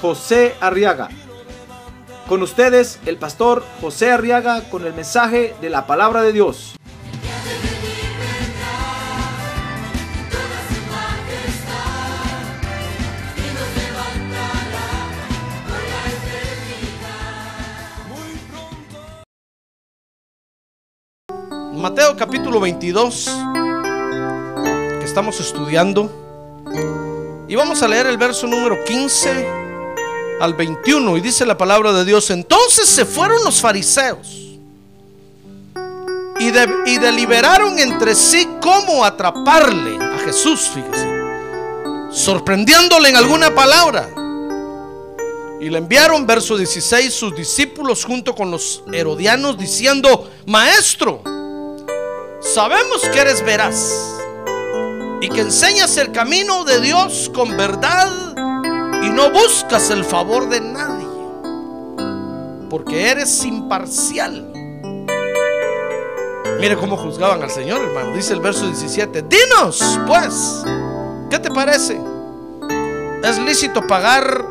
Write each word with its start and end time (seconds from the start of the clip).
José 0.00 0.54
Arriaga. 0.60 1.08
Con 2.28 2.42
ustedes, 2.42 2.98
el 3.06 3.18
pastor 3.18 3.64
José 3.80 4.10
Arriaga 4.10 4.62
con 4.68 4.84
el 4.84 4.92
mensaje 4.92 5.54
de 5.60 5.70
la 5.70 5.86
palabra 5.86 6.22
de 6.22 6.32
Dios. 6.32 6.74
Mateo 21.74 22.16
capítulo 22.16 22.58
22, 22.58 23.30
que 24.98 25.04
estamos 25.04 25.38
estudiando, 25.38 26.10
y 27.46 27.54
vamos 27.54 27.82
a 27.84 27.88
leer 27.88 28.06
el 28.06 28.18
verso 28.18 28.48
número 28.48 28.82
15 28.84 29.65
al 30.40 30.54
21, 30.54 31.16
y 31.16 31.20
dice 31.20 31.46
la 31.46 31.56
palabra 31.56 31.92
de 31.92 32.04
Dios, 32.04 32.30
entonces 32.30 32.88
se 32.88 33.04
fueron 33.04 33.42
los 33.44 33.60
fariseos 33.60 34.28
y, 36.38 36.50
de- 36.50 36.68
y 36.86 36.98
deliberaron 36.98 37.78
entre 37.78 38.14
sí 38.14 38.46
cómo 38.60 39.04
atraparle 39.04 39.96
a 40.04 40.18
Jesús, 40.18 40.70
fíjese, 40.74 41.08
sorprendiéndole 42.10 43.08
en 43.08 43.16
alguna 43.16 43.54
palabra. 43.54 44.08
Y 45.58 45.70
le 45.70 45.78
enviaron, 45.78 46.26
verso 46.26 46.58
16, 46.58 47.14
sus 47.14 47.34
discípulos 47.34 48.04
junto 48.04 48.34
con 48.34 48.50
los 48.50 48.82
herodianos 48.92 49.56
diciendo, 49.56 50.30
Maestro, 50.44 51.22
sabemos 52.42 53.00
que 53.10 53.18
eres 53.18 53.42
veraz 53.42 53.90
y 55.22 55.30
que 55.30 55.40
enseñas 55.40 55.96
el 55.96 56.12
camino 56.12 56.64
de 56.64 56.80
Dios 56.82 57.30
con 57.34 57.56
verdad 57.56 58.06
y 59.06 59.10
no 59.10 59.30
buscas 59.30 59.90
el 59.90 60.04
favor 60.04 60.48
de 60.48 60.60
nadie, 60.60 61.06
porque 62.68 63.08
eres 63.08 63.44
imparcial. 63.44 64.52
Mire 66.60 66.76
cómo 66.76 66.96
juzgaban 66.96 67.42
al 67.42 67.50
Señor, 67.50 67.82
hermano. 67.82 68.12
Dice 68.14 68.32
el 68.32 68.40
verso 68.40 68.66
17, 68.66 69.22
dinos, 69.22 70.00
pues, 70.06 70.64
¿qué 71.30 71.38
te 71.38 71.50
parece? 71.50 72.00
¿Es 73.22 73.38
lícito 73.38 73.86
pagar 73.86 74.44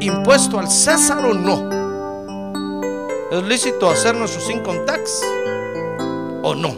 impuesto 0.00 0.58
al 0.58 0.68
César 0.68 1.24
o 1.24 1.32
no? 1.32 1.70
¿Es 3.30 3.42
lícito 3.44 3.88
hacer 3.88 4.14
nuestros 4.14 4.50
income 4.50 4.80
tax 4.80 5.22
o 6.42 6.54
no? 6.54 6.74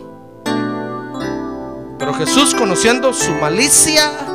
Pero 1.98 2.14
Jesús 2.14 2.55
conociendo 2.55 3.12
su 3.12 3.33
malicia, 3.33 4.31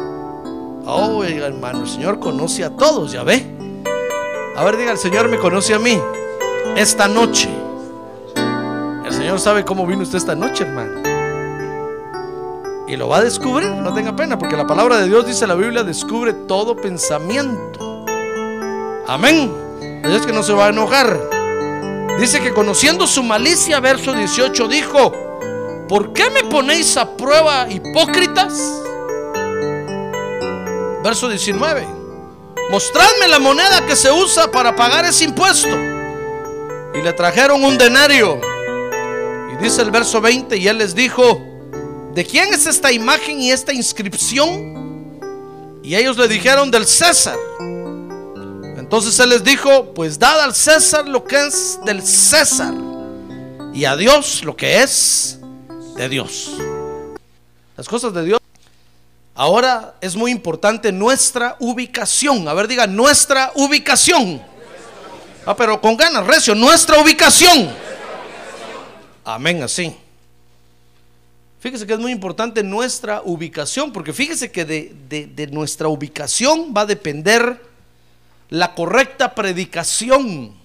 oh 0.87 1.23
hermano, 1.23 1.81
el 1.81 1.87
Señor 1.87 2.19
conoce 2.19 2.63
a 2.63 2.69
todos, 2.75 3.11
ya 3.11 3.23
ve. 3.23 3.45
A 4.55 4.63
ver, 4.63 4.77
diga, 4.77 4.91
el 4.91 4.97
Señor 4.97 5.27
me 5.29 5.37
conoce 5.37 5.73
a 5.73 5.79
mí 5.79 5.99
esta 6.75 7.07
noche. 7.07 7.49
El 9.05 9.13
Señor 9.13 9.39
sabe 9.39 9.63
cómo 9.63 9.85
vino 9.85 10.01
usted 10.01 10.17
esta 10.17 10.35
noche, 10.35 10.63
hermano. 10.63 11.01
Y 12.87 12.95
lo 12.95 13.09
va 13.09 13.17
a 13.17 13.23
descubrir, 13.23 13.69
no 13.69 13.93
tenga 13.93 14.15
pena, 14.15 14.39
porque 14.39 14.55
la 14.55 14.65
palabra 14.65 14.97
de 14.97 15.07
Dios 15.07 15.27
dice 15.27 15.45
la 15.45 15.55
Biblia, 15.55 15.83
descubre 15.83 16.33
todo 16.33 16.75
pensamiento. 16.75 18.05
Amén. 19.07 19.53
Es 20.03 20.25
que 20.25 20.31
no 20.31 20.41
se 20.41 20.53
va 20.53 20.67
a 20.67 20.69
enojar. 20.69 21.19
Dice 22.19 22.41
que 22.41 22.53
conociendo 22.53 23.05
su 23.05 23.23
malicia, 23.23 23.79
verso 23.79 24.13
18 24.13 24.67
dijo, 24.69 25.11
¿por 25.87 26.13
qué 26.13 26.29
me 26.29 26.43
ponéis 26.45 26.95
a 26.97 27.15
prueba, 27.15 27.67
hipócritas? 27.69 28.86
Verso 31.07 31.29
19, 31.29 31.87
mostradme 32.69 33.29
la 33.29 33.39
moneda 33.39 33.85
que 33.85 33.95
se 33.95 34.11
usa 34.11 34.51
para 34.51 34.75
pagar 34.75 35.05
ese 35.05 35.23
impuesto. 35.23 35.69
Y 35.69 37.01
le 37.01 37.13
trajeron 37.13 37.63
un 37.63 37.77
denario. 37.77 38.41
Y 39.53 39.63
dice 39.63 39.83
el 39.83 39.89
verso 39.89 40.19
20, 40.19 40.57
y 40.57 40.67
él 40.67 40.79
les 40.79 40.93
dijo, 40.93 41.41
¿de 42.13 42.25
quién 42.25 42.53
es 42.53 42.65
esta 42.65 42.91
imagen 42.91 43.39
y 43.39 43.53
esta 43.53 43.71
inscripción? 43.71 45.21
Y 45.81 45.95
ellos 45.95 46.17
le 46.17 46.27
dijeron, 46.27 46.69
del 46.71 46.85
César. 46.85 47.39
Entonces 48.77 49.17
él 49.21 49.29
les 49.29 49.45
dijo, 49.45 49.93
pues 49.93 50.19
dad 50.19 50.41
al 50.41 50.53
César 50.53 51.07
lo 51.07 51.23
que 51.23 51.37
es 51.47 51.79
del 51.85 52.05
César 52.05 52.73
y 53.73 53.85
a 53.85 53.95
Dios 53.95 54.43
lo 54.43 54.57
que 54.57 54.83
es 54.83 55.39
de 55.95 56.09
Dios. 56.09 56.51
Las 57.77 57.87
cosas 57.87 58.13
de 58.13 58.25
Dios. 58.25 58.41
Ahora 59.39 59.93
es 60.01 60.15
muy 60.15 60.31
importante 60.31 60.91
nuestra 60.91 61.55
ubicación. 61.59 62.47
A 62.47 62.55
ver, 62.55 62.67
diga, 62.67 62.87
nuestra 62.87 63.51
ubicación. 63.53 64.41
Ah, 65.45 65.55
pero 65.55 65.79
con 65.79 65.95
ganas, 65.95 66.25
recio, 66.25 66.55
nuestra 66.55 66.99
ubicación. 66.99 67.71
Amén, 69.23 69.61
así. 69.61 69.95
Fíjese 71.59 71.85
que 71.85 71.93
es 71.93 71.99
muy 71.99 72.11
importante 72.11 72.63
nuestra 72.63 73.21
ubicación, 73.23 73.93
porque 73.93 74.11
fíjese 74.11 74.51
que 74.51 74.65
de, 74.65 74.95
de- 75.07 75.27
de 75.27 75.47
nuestra 75.47 75.87
ubicación 75.87 76.73
va 76.75 76.81
a 76.81 76.85
depender 76.87 77.61
la 78.49 78.73
correcta 78.73 79.35
predicación 79.35 80.55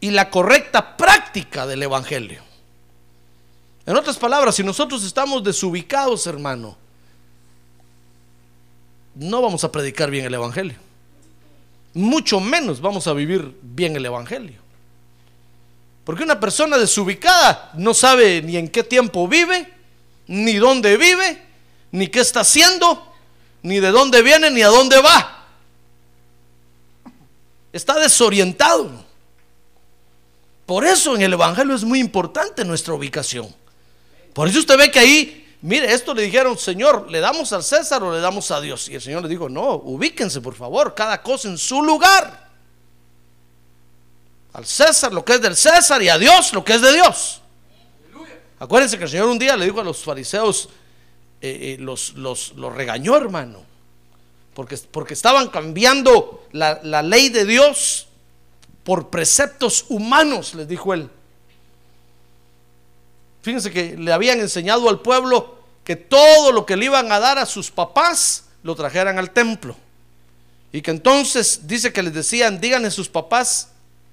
y 0.00 0.10
la 0.10 0.30
correcta 0.30 0.96
práctica 0.96 1.64
del 1.66 1.82
Evangelio. 1.84 2.42
En 3.86 3.96
otras 3.96 4.16
palabras, 4.16 4.56
si 4.56 4.64
nosotros 4.64 5.04
estamos 5.04 5.44
desubicados, 5.44 6.26
hermano, 6.26 6.76
no 9.20 9.42
vamos 9.42 9.64
a 9.64 9.70
predicar 9.70 10.10
bien 10.10 10.24
el 10.24 10.32
Evangelio. 10.32 10.78
Mucho 11.92 12.40
menos 12.40 12.80
vamos 12.80 13.06
a 13.06 13.12
vivir 13.12 13.54
bien 13.60 13.94
el 13.94 14.06
Evangelio. 14.06 14.58
Porque 16.04 16.22
una 16.22 16.40
persona 16.40 16.78
desubicada 16.78 17.70
no 17.74 17.92
sabe 17.92 18.40
ni 18.40 18.56
en 18.56 18.68
qué 18.68 18.82
tiempo 18.82 19.28
vive, 19.28 19.70
ni 20.26 20.54
dónde 20.54 20.96
vive, 20.96 21.42
ni 21.92 22.08
qué 22.08 22.20
está 22.20 22.40
haciendo, 22.40 23.12
ni 23.62 23.78
de 23.78 23.90
dónde 23.90 24.22
viene, 24.22 24.50
ni 24.50 24.62
a 24.62 24.68
dónde 24.68 24.98
va. 25.02 25.46
Está 27.74 28.00
desorientado. 28.00 29.04
Por 30.64 30.86
eso 30.86 31.14
en 31.14 31.20
el 31.20 31.34
Evangelio 31.34 31.74
es 31.74 31.84
muy 31.84 32.00
importante 32.00 32.64
nuestra 32.64 32.94
ubicación. 32.94 33.54
Por 34.32 34.48
eso 34.48 34.60
usted 34.60 34.78
ve 34.78 34.90
que 34.90 34.98
ahí, 34.98 35.49
mire, 35.62 35.92
esto 35.92 36.14
le 36.14 36.22
dijeron, 36.22 36.56
Señor, 36.58 37.10
¿le 37.10 37.20
damos 37.20 37.52
al 37.52 37.62
César 37.62 38.02
o 38.02 38.12
le 38.12 38.20
damos 38.20 38.50
a 38.50 38.60
Dios? 38.60 38.88
Y 38.88 38.94
el 38.94 39.02
Señor 39.02 39.22
le 39.22 39.28
dijo, 39.28 39.48
no, 39.48 39.74
ubíquense 39.74 40.40
por 40.40 40.54
favor, 40.54 40.94
cada 40.94 41.22
cosa 41.22 41.48
en 41.48 41.58
su 41.58 41.82
lugar. 41.82 42.48
Al 44.52 44.66
César 44.66 45.12
lo 45.12 45.24
que 45.24 45.34
es 45.34 45.40
del 45.40 45.56
César 45.56 46.02
y 46.02 46.08
a 46.08 46.18
Dios 46.18 46.52
lo 46.52 46.64
que 46.64 46.74
es 46.74 46.80
de 46.82 46.92
Dios. 46.92 47.40
Acuérdense 48.58 48.98
que 48.98 49.04
el 49.04 49.10
Señor 49.10 49.28
un 49.28 49.38
día 49.38 49.56
le 49.56 49.64
dijo 49.64 49.80
a 49.80 49.84
los 49.84 50.04
fariseos, 50.04 50.68
eh, 51.40 51.76
eh, 51.78 51.82
los, 51.82 52.12
los, 52.14 52.52
los 52.56 52.74
regañó, 52.74 53.16
hermano, 53.16 53.62
porque, 54.52 54.76
porque 54.90 55.14
estaban 55.14 55.48
cambiando 55.48 56.46
la, 56.52 56.78
la 56.82 57.02
ley 57.02 57.30
de 57.30 57.46
Dios 57.46 58.08
por 58.84 59.08
preceptos 59.08 59.86
humanos, 59.88 60.54
les 60.54 60.68
dijo 60.68 60.92
él. 60.92 61.08
Fíjense 63.42 63.70
que 63.70 63.96
le 63.96 64.12
habían 64.12 64.40
enseñado 64.40 64.88
al 64.88 65.00
pueblo 65.00 65.58
que 65.84 65.96
todo 65.96 66.52
lo 66.52 66.66
que 66.66 66.76
le 66.76 66.86
iban 66.86 67.10
a 67.10 67.18
dar 67.18 67.38
a 67.38 67.46
sus 67.46 67.70
papás 67.70 68.44
lo 68.62 68.74
trajeran 68.74 69.18
al 69.18 69.30
templo. 69.30 69.76
Y 70.72 70.82
que 70.82 70.90
entonces 70.90 71.66
dice 71.66 71.92
que 71.92 72.02
les 72.02 72.14
decían, 72.14 72.60
díganle 72.60 72.88
a 72.88 72.92
sus 72.92 73.08
papás, 73.08 73.70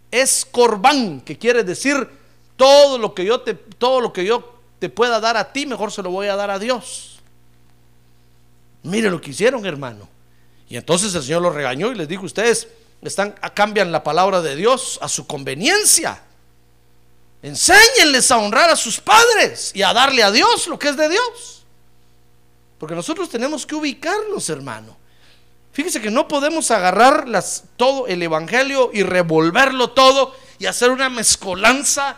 es 0.09 0.47
corbán, 0.49 1.21
que 1.21 1.37
quiere 1.37 1.63
decir 1.63 2.09
todo 2.55 2.97
lo 2.97 3.13
que 3.13 3.25
yo 3.25 3.41
te 3.41 3.53
todo 3.53 4.01
lo 4.01 4.11
que 4.11 4.25
yo 4.25 4.55
te 4.79 4.89
pueda 4.89 5.19
dar 5.19 5.37
a 5.37 5.51
ti, 5.51 5.65
mejor 5.65 5.91
se 5.91 6.01
lo 6.01 6.09
voy 6.09 6.27
a 6.27 6.35
dar 6.35 6.49
a 6.49 6.59
Dios. 6.59 7.19
Mire 8.83 9.09
lo 9.09 9.19
que 9.19 9.31
hicieron, 9.31 9.65
hermano. 9.65 10.07
Y 10.69 10.77
entonces 10.77 11.13
el 11.13 11.23
Señor 11.23 11.41
los 11.41 11.53
regañó 11.53 11.91
y 11.91 11.95
les 11.95 12.07
dijo, 12.07 12.25
ustedes 12.25 12.67
están 13.01 13.35
cambian 13.53 13.91
la 13.91 14.03
palabra 14.03 14.41
de 14.41 14.55
Dios 14.55 14.97
a 15.01 15.07
su 15.07 15.27
conveniencia. 15.27 16.21
Enséñenles 17.47 18.29
a 18.29 18.37
honrar 18.37 18.69
a 18.69 18.75
sus 18.75 18.99
padres 18.99 19.71
y 19.73 19.81
a 19.81 19.93
darle 19.93 20.21
a 20.21 20.31
Dios 20.31 20.67
lo 20.67 20.77
que 20.77 20.89
es 20.89 20.97
de 20.97 21.07
Dios. 21.07 21.63
Porque 22.77 22.93
nosotros 22.93 23.29
tenemos 23.29 23.65
que 23.65 23.73
ubicarnos, 23.73 24.49
hermano. 24.49 24.97
Fíjese 25.71 26.01
que 26.01 26.11
no 26.11 26.27
podemos 26.27 26.69
agarrar 26.71 27.25
todo 27.77 28.05
el 28.07 28.21
evangelio 28.21 28.89
y 28.93 29.03
revolverlo 29.03 29.91
todo 29.91 30.35
y 30.59 30.65
hacer 30.65 30.89
una 30.89 31.09
mezcolanza 31.09 32.17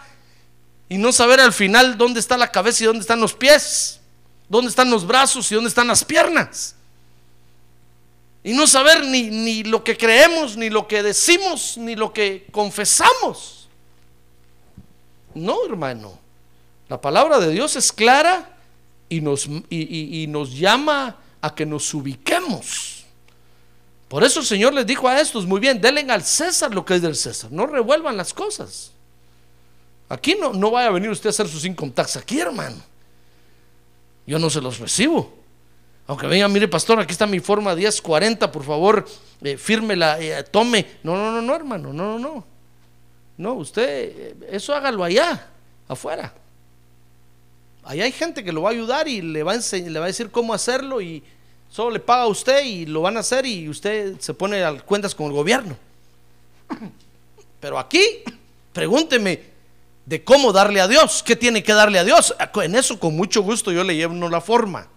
y 0.87 0.97
no 0.97 1.11
saber 1.11 1.39
al 1.41 1.53
final 1.53 1.95
dónde 1.95 2.19
está 2.19 2.35
la 2.35 2.51
cabeza 2.51 2.83
y 2.83 2.87
dónde 2.87 3.01
están 3.01 3.19
los 3.19 3.35
pies, 3.35 3.99
dónde 4.47 4.69
están 4.69 4.89
los 4.89 5.05
brazos 5.05 5.51
y 5.51 5.55
dónde 5.55 5.69
están 5.69 5.87
las 5.87 6.03
piernas. 6.03 6.75
Y 8.43 8.53
no 8.53 8.65
saber 8.65 9.05
ni, 9.05 9.29
ni 9.29 9.63
lo 9.63 9.83
que 9.83 9.95
creemos, 9.95 10.57
ni 10.57 10.71
lo 10.71 10.87
que 10.87 11.03
decimos, 11.03 11.77
ni 11.77 11.95
lo 11.95 12.11
que 12.11 12.47
confesamos. 12.51 13.58
No, 15.33 15.65
hermano. 15.65 16.17
La 16.87 16.99
palabra 16.99 17.39
de 17.39 17.51
Dios 17.51 17.75
es 17.75 17.91
clara 17.91 18.57
y 19.09 19.21
nos, 19.21 19.47
y, 19.69 20.25
nos 20.27 20.57
llama 20.57 21.17
a 21.41 21.53
que 21.53 21.65
nos 21.65 21.93
ubiquemos. 21.93 23.05
Por 24.07 24.23
eso 24.23 24.39
el 24.39 24.45
Señor 24.45 24.73
les 24.73 24.87
dijo 24.87 25.07
a 25.07 25.19
estos, 25.19 25.45
muy 25.45 25.59
bien, 25.59 25.79
denle 25.79 26.01
al 26.11 26.23
César 26.23 26.73
lo 26.73 26.83
que 26.83 26.95
es 26.95 27.01
del 27.01 27.15
César, 27.15 27.51
no 27.51 27.67
revuelvan 27.67 28.17
las 28.17 28.33
cosas. 28.33 28.91
Aquí 30.09 30.35
no, 30.39 30.53
no 30.53 30.71
vaya 30.71 30.87
a 30.87 30.91
venir 30.91 31.11
usted 31.11 31.27
a 31.27 31.29
hacer 31.29 31.47
sus 31.47 31.63
income 31.65 31.91
tax 31.91 32.17
aquí, 32.17 32.39
hermano. 32.39 32.81
Yo 34.25 34.39
no 34.39 34.49
se 34.49 34.59
los 34.59 34.79
recibo. 34.79 35.37
Aunque 36.07 36.25
venga, 36.25 36.47
mire, 36.47 36.67
pastor, 36.67 36.99
aquí 36.99 37.11
está 37.11 37.27
mi 37.27 37.39
forma 37.39 37.75
1040, 37.75 38.51
por 38.51 38.63
favor, 38.63 39.05
eh, 39.43 39.57
fírmela, 39.57 40.19
eh, 40.19 40.43
tome. 40.43 40.97
No, 41.03 41.15
no, 41.15 41.31
no, 41.31 41.39
no, 41.39 41.55
hermano, 41.55 41.93
no, 41.93 42.17
no, 42.17 42.19
no. 42.19 42.45
No, 43.39 43.53
usted, 43.53 44.35
eso 44.51 44.75
hágalo 44.75 45.03
allá, 45.03 45.47
afuera. 45.87 46.31
Allá 47.83 48.03
hay 48.03 48.11
gente 48.11 48.43
que 48.43 48.51
lo 48.51 48.61
va 48.61 48.69
a 48.69 48.73
ayudar 48.73 49.07
y 49.07 49.23
le 49.23 49.41
va 49.41 49.53
a, 49.53 49.57
le 49.75 49.99
va 49.99 50.05
a 50.05 50.07
decir 50.07 50.29
cómo 50.29 50.53
hacerlo 50.53 51.01
y 51.01 51.23
Solo 51.71 51.91
le 51.91 51.99
paga 51.99 52.23
a 52.23 52.27
usted 52.27 52.63
y 52.63 52.85
lo 52.87 53.01
van 53.01 53.17
a 53.17 53.19
hacer 53.19 53.45
y 53.45 53.69
usted 53.69 54.19
se 54.19 54.33
pone 54.33 54.63
a 54.63 54.73
cuentas 54.79 55.13
con 55.13 55.27
el 55.27 55.33
gobierno. 55.33 55.77
Pero 57.59 57.77
aquí, 57.77 58.01
pregúnteme 58.73 59.43
de 60.05 60.23
cómo 60.23 60.51
darle 60.51 60.81
a 60.81 60.87
Dios, 60.87 61.21
qué 61.21 61.35
tiene 61.35 61.61
que 61.61 61.73
darle 61.73 61.99
a 61.99 62.03
Dios. 62.03 62.35
En 62.55 62.75
eso 62.75 62.99
con 62.99 63.15
mucho 63.15 63.43
gusto 63.43 63.71
yo 63.71 63.83
le 63.83 63.95
llevo 63.95 64.29
la 64.29 64.41
forma. 64.41 64.87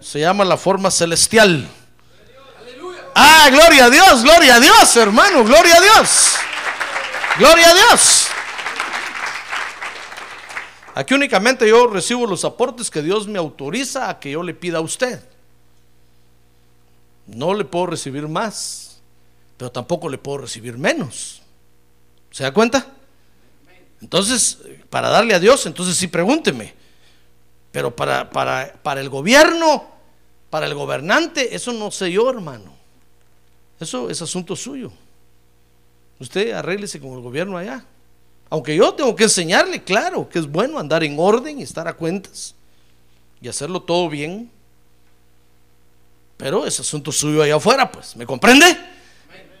Se 0.00 0.20
llama 0.20 0.44
la 0.44 0.56
forma 0.56 0.90
celestial. 0.90 1.68
Ah, 3.14 3.48
gloria 3.50 3.86
a 3.86 3.90
Dios, 3.90 4.22
gloria 4.22 4.56
a 4.56 4.60
Dios, 4.60 4.96
hermano, 4.96 5.44
gloria 5.44 5.76
a 5.76 5.80
Dios. 5.80 6.34
Gloria 7.38 7.70
a 7.70 7.74
Dios. 7.74 8.26
Aquí 10.94 11.14
únicamente 11.14 11.66
yo 11.66 11.86
recibo 11.86 12.26
los 12.26 12.44
aportes 12.44 12.90
que 12.90 13.00
Dios 13.00 13.26
me 13.26 13.38
autoriza 13.38 14.10
a 14.10 14.20
que 14.20 14.30
yo 14.30 14.42
le 14.42 14.52
pida 14.52 14.78
a 14.78 14.82
usted. 14.82 15.22
No 17.26 17.54
le 17.54 17.64
puedo 17.64 17.86
recibir 17.86 18.28
más, 18.28 19.00
pero 19.56 19.72
tampoco 19.72 20.08
le 20.08 20.18
puedo 20.18 20.38
recibir 20.38 20.76
menos. 20.76 21.40
¿Se 22.30 22.42
da 22.42 22.52
cuenta? 22.52 22.86
Entonces, 24.02 24.58
para 24.90 25.08
darle 25.08 25.34
a 25.34 25.40
Dios, 25.40 25.64
entonces 25.64 25.96
sí 25.96 26.08
pregúnteme. 26.08 26.74
Pero 27.70 27.96
para, 27.96 28.28
para, 28.28 28.74
para 28.82 29.00
el 29.00 29.08
gobierno, 29.08 29.88
para 30.50 30.66
el 30.66 30.74
gobernante, 30.74 31.54
eso 31.54 31.72
no 31.72 31.90
sé 31.90 32.12
yo, 32.12 32.28
hermano. 32.28 32.74
Eso 33.80 34.10
es 34.10 34.20
asunto 34.20 34.54
suyo. 34.54 34.92
Usted 36.22 36.52
arréglese 36.52 37.00
con 37.00 37.14
el 37.14 37.20
gobierno 37.20 37.58
allá. 37.58 37.84
Aunque 38.48 38.76
yo 38.76 38.94
tengo 38.94 39.16
que 39.16 39.24
enseñarle, 39.24 39.82
claro, 39.82 40.28
que 40.28 40.38
es 40.38 40.46
bueno 40.46 40.78
andar 40.78 41.02
en 41.02 41.18
orden 41.18 41.58
y 41.58 41.64
estar 41.64 41.88
a 41.88 41.94
cuentas 41.94 42.54
y 43.40 43.48
hacerlo 43.48 43.82
todo 43.82 44.08
bien. 44.08 44.48
Pero 46.36 46.64
es 46.64 46.78
asunto 46.78 47.10
suyo 47.10 47.42
allá 47.42 47.56
afuera, 47.56 47.90
pues. 47.90 48.14
¿Me 48.14 48.24
comprende? 48.24 48.78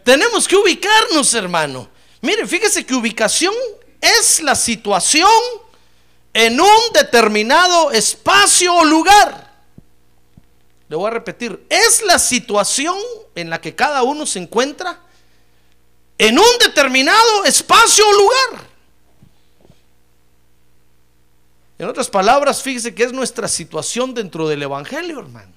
Tenemos 0.04 0.46
que 0.46 0.54
ubicarnos, 0.54 1.34
hermano. 1.34 1.88
Mire, 2.20 2.46
fíjese 2.46 2.86
que 2.86 2.94
ubicación 2.94 3.54
es 4.00 4.40
la 4.40 4.54
situación 4.54 5.28
en 6.32 6.60
un 6.60 6.92
determinado 6.94 7.90
espacio 7.90 8.72
o 8.72 8.84
lugar. 8.84 9.52
Le 10.88 10.94
voy 10.94 11.08
a 11.08 11.14
repetir, 11.14 11.66
es 11.68 12.04
la 12.04 12.20
situación 12.20 12.94
en 13.34 13.50
la 13.50 13.60
que 13.60 13.74
cada 13.74 14.04
uno 14.04 14.26
se 14.26 14.38
encuentra 14.38 15.00
en 16.18 16.38
un 16.38 16.58
determinado 16.58 17.44
espacio 17.44 18.04
o 18.06 18.12
lugar. 18.12 18.72
En 21.78 21.88
otras 21.88 22.08
palabras, 22.08 22.62
fíjese 22.62 22.94
que 22.94 23.02
es 23.02 23.12
nuestra 23.12 23.48
situación 23.48 24.14
dentro 24.14 24.48
del 24.48 24.62
Evangelio, 24.62 25.18
hermano. 25.18 25.52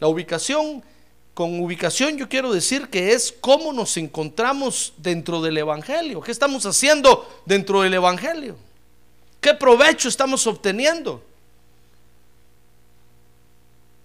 La 0.00 0.06
ubicación, 0.06 0.84
con 1.32 1.60
ubicación 1.60 2.18
yo 2.18 2.28
quiero 2.28 2.52
decir 2.52 2.88
que 2.88 3.12
es 3.12 3.34
cómo 3.40 3.72
nos 3.72 3.96
encontramos 3.96 4.92
dentro 4.98 5.40
del 5.40 5.56
Evangelio. 5.56 6.20
¿Qué 6.20 6.30
estamos 6.30 6.66
haciendo 6.66 7.42
dentro 7.46 7.80
del 7.80 7.94
Evangelio? 7.94 8.56
¿Qué 9.40 9.54
provecho 9.54 10.08
estamos 10.08 10.46
obteniendo? 10.46 11.22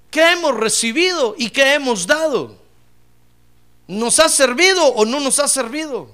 ¿Qué 0.10 0.32
hemos 0.32 0.56
recibido 0.56 1.36
y 1.38 1.50
qué 1.50 1.74
hemos 1.74 2.08
dado? 2.08 2.63
¿Nos 3.94 4.20
ha 4.20 4.28
servido 4.28 4.86
o 4.86 5.06
no 5.06 5.20
nos 5.20 5.40
ha 5.40 5.48
servido? 5.48 6.10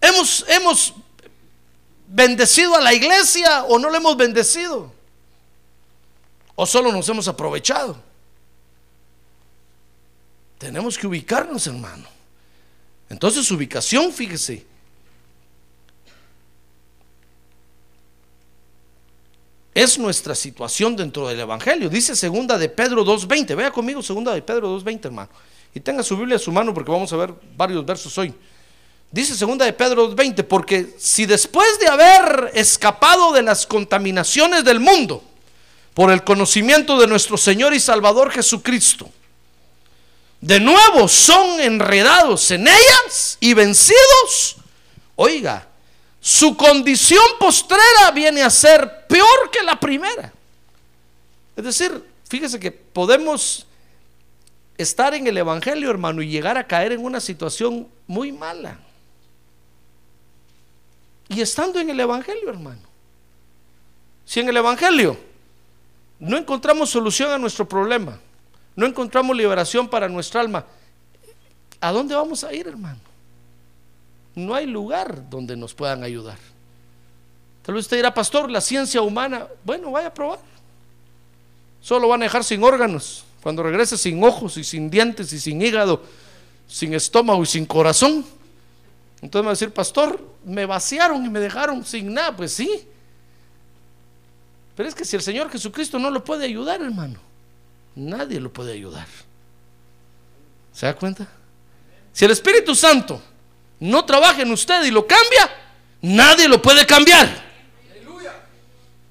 ¿Hemos, 0.00 0.44
hemos 0.48 0.94
bendecido 2.06 2.76
a 2.76 2.80
la 2.80 2.92
iglesia 2.92 3.64
o 3.64 3.78
no 3.78 3.90
le 3.90 3.96
hemos 3.96 4.16
bendecido? 4.16 4.92
¿O 6.54 6.66
solo 6.66 6.92
nos 6.92 7.08
hemos 7.08 7.26
aprovechado? 7.26 7.96
Tenemos 10.58 10.96
que 10.96 11.06
ubicarnos, 11.06 11.66
hermano. 11.66 12.08
Entonces, 13.08 13.50
ubicación, 13.50 14.12
fíjese. 14.12 14.64
Es 19.74 19.98
nuestra 19.98 20.34
situación 20.34 20.94
dentro 20.94 21.26
del 21.26 21.40
Evangelio. 21.40 21.88
Dice 21.88 22.14
segunda 22.14 22.56
de 22.56 22.68
Pedro 22.68 23.04
2.20. 23.04 23.56
Vea 23.56 23.72
conmigo 23.72 24.02
segunda 24.02 24.32
de 24.32 24.40
Pedro 24.40 24.78
2.20, 24.80 25.06
hermano. 25.06 25.30
Y 25.74 25.80
tenga 25.80 26.02
su 26.02 26.16
Biblia 26.16 26.36
a 26.36 26.38
su 26.38 26.52
mano 26.52 26.72
porque 26.72 26.90
vamos 26.90 27.12
a 27.12 27.16
ver 27.16 27.34
varios 27.56 27.84
versos 27.84 28.16
hoy. 28.16 28.32
Dice 29.10 29.34
segunda 29.34 29.64
de 29.64 29.72
Pedro 29.72 30.10
2.20, 30.10 30.44
porque 30.44 30.96
si 30.98 31.26
después 31.26 31.78
de 31.78 31.88
haber 31.88 32.52
escapado 32.54 33.32
de 33.32 33.42
las 33.42 33.66
contaminaciones 33.66 34.64
del 34.64 34.80
mundo, 34.80 35.22
por 35.94 36.10
el 36.10 36.24
conocimiento 36.24 36.98
de 36.98 37.06
nuestro 37.06 37.36
Señor 37.36 37.74
y 37.74 37.80
Salvador 37.80 38.30
Jesucristo, 38.30 39.08
de 40.40 40.60
nuevo 40.60 41.08
son 41.08 41.60
enredados 41.60 42.50
en 42.50 42.66
ellas 42.66 43.38
y 43.40 43.54
vencidos, 43.54 44.56
oiga, 45.16 45.68
su 46.20 46.56
condición 46.56 47.24
postrera 47.38 48.10
viene 48.12 48.42
a 48.42 48.50
ser 48.50 49.06
peor 49.06 49.50
que 49.52 49.62
la 49.62 49.78
primera. 49.78 50.32
Es 51.56 51.64
decir, 51.64 52.04
fíjese 52.28 52.58
que 52.58 52.72
podemos 52.72 53.66
estar 54.76 55.14
en 55.14 55.26
el 55.26 55.36
Evangelio, 55.36 55.90
hermano, 55.90 56.22
y 56.22 56.28
llegar 56.28 56.58
a 56.58 56.66
caer 56.66 56.92
en 56.92 57.04
una 57.04 57.20
situación 57.20 57.88
muy 58.06 58.32
mala. 58.32 58.78
Y 61.28 61.40
estando 61.40 61.80
en 61.80 61.90
el 61.90 62.00
Evangelio, 62.00 62.48
hermano. 62.48 62.82
Si 64.24 64.40
en 64.40 64.48
el 64.48 64.56
Evangelio 64.56 65.16
no 66.18 66.36
encontramos 66.36 66.90
solución 66.90 67.30
a 67.30 67.38
nuestro 67.38 67.68
problema, 67.68 68.18
no 68.76 68.86
encontramos 68.86 69.36
liberación 69.36 69.88
para 69.88 70.08
nuestra 70.08 70.40
alma, 70.40 70.64
¿a 71.80 71.92
dónde 71.92 72.14
vamos 72.14 72.42
a 72.44 72.52
ir, 72.52 72.66
hermano? 72.66 73.00
No 74.34 74.54
hay 74.54 74.66
lugar 74.66 75.28
donde 75.30 75.56
nos 75.56 75.74
puedan 75.74 76.02
ayudar. 76.02 76.38
Tal 77.62 77.74
vez 77.74 77.84
usted 77.84 77.98
dirá, 77.98 78.12
pastor, 78.12 78.50
la 78.50 78.60
ciencia 78.60 79.00
humana, 79.00 79.46
bueno, 79.64 79.90
vaya 79.90 80.08
a 80.08 80.14
probar. 80.14 80.40
Solo 81.80 82.08
van 82.08 82.22
a 82.22 82.24
dejar 82.24 82.42
sin 82.44 82.62
órganos. 82.64 83.24
Cuando 83.44 83.62
regrese 83.62 83.96
sin 83.96 84.24
ojos 84.24 84.56
y 84.56 84.64
sin 84.64 84.90
dientes 84.90 85.32
y 85.32 85.38
sin 85.38 85.62
hígado, 85.62 86.02
sin 86.66 86.94
estómago 86.94 87.42
y 87.42 87.46
sin 87.46 87.66
corazón. 87.66 88.24
Entonces 89.22 89.42
me 89.42 89.46
va 89.46 89.50
a 89.50 89.52
decir, 89.52 89.70
pastor, 89.70 90.20
me 90.44 90.66
vaciaron 90.66 91.24
y 91.24 91.28
me 91.28 91.38
dejaron 91.38 91.84
sin 91.84 92.12
nada. 92.12 92.34
Pues 92.34 92.54
sí. 92.54 92.88
Pero 94.74 94.88
es 94.88 94.94
que 94.94 95.04
si 95.04 95.14
el 95.14 95.22
Señor 95.22 95.50
Jesucristo 95.50 95.98
no 95.98 96.10
lo 96.10 96.24
puede 96.24 96.46
ayudar, 96.46 96.82
hermano 96.82 97.20
nadie 97.96 98.40
lo 98.40 98.52
puede 98.52 98.72
ayudar. 98.72 99.06
¿Se 100.72 100.86
da 100.86 100.96
cuenta? 100.96 101.28
Si 102.12 102.24
el 102.24 102.30
Espíritu 102.30 102.74
Santo 102.74 103.22
no 103.80 104.04
trabaja 104.04 104.42
en 104.42 104.50
usted 104.50 104.84
y 104.84 104.90
lo 104.90 105.06
cambia, 105.06 105.50
nadie 106.00 106.48
lo 106.48 106.60
puede 106.60 106.86
cambiar. 106.86 107.53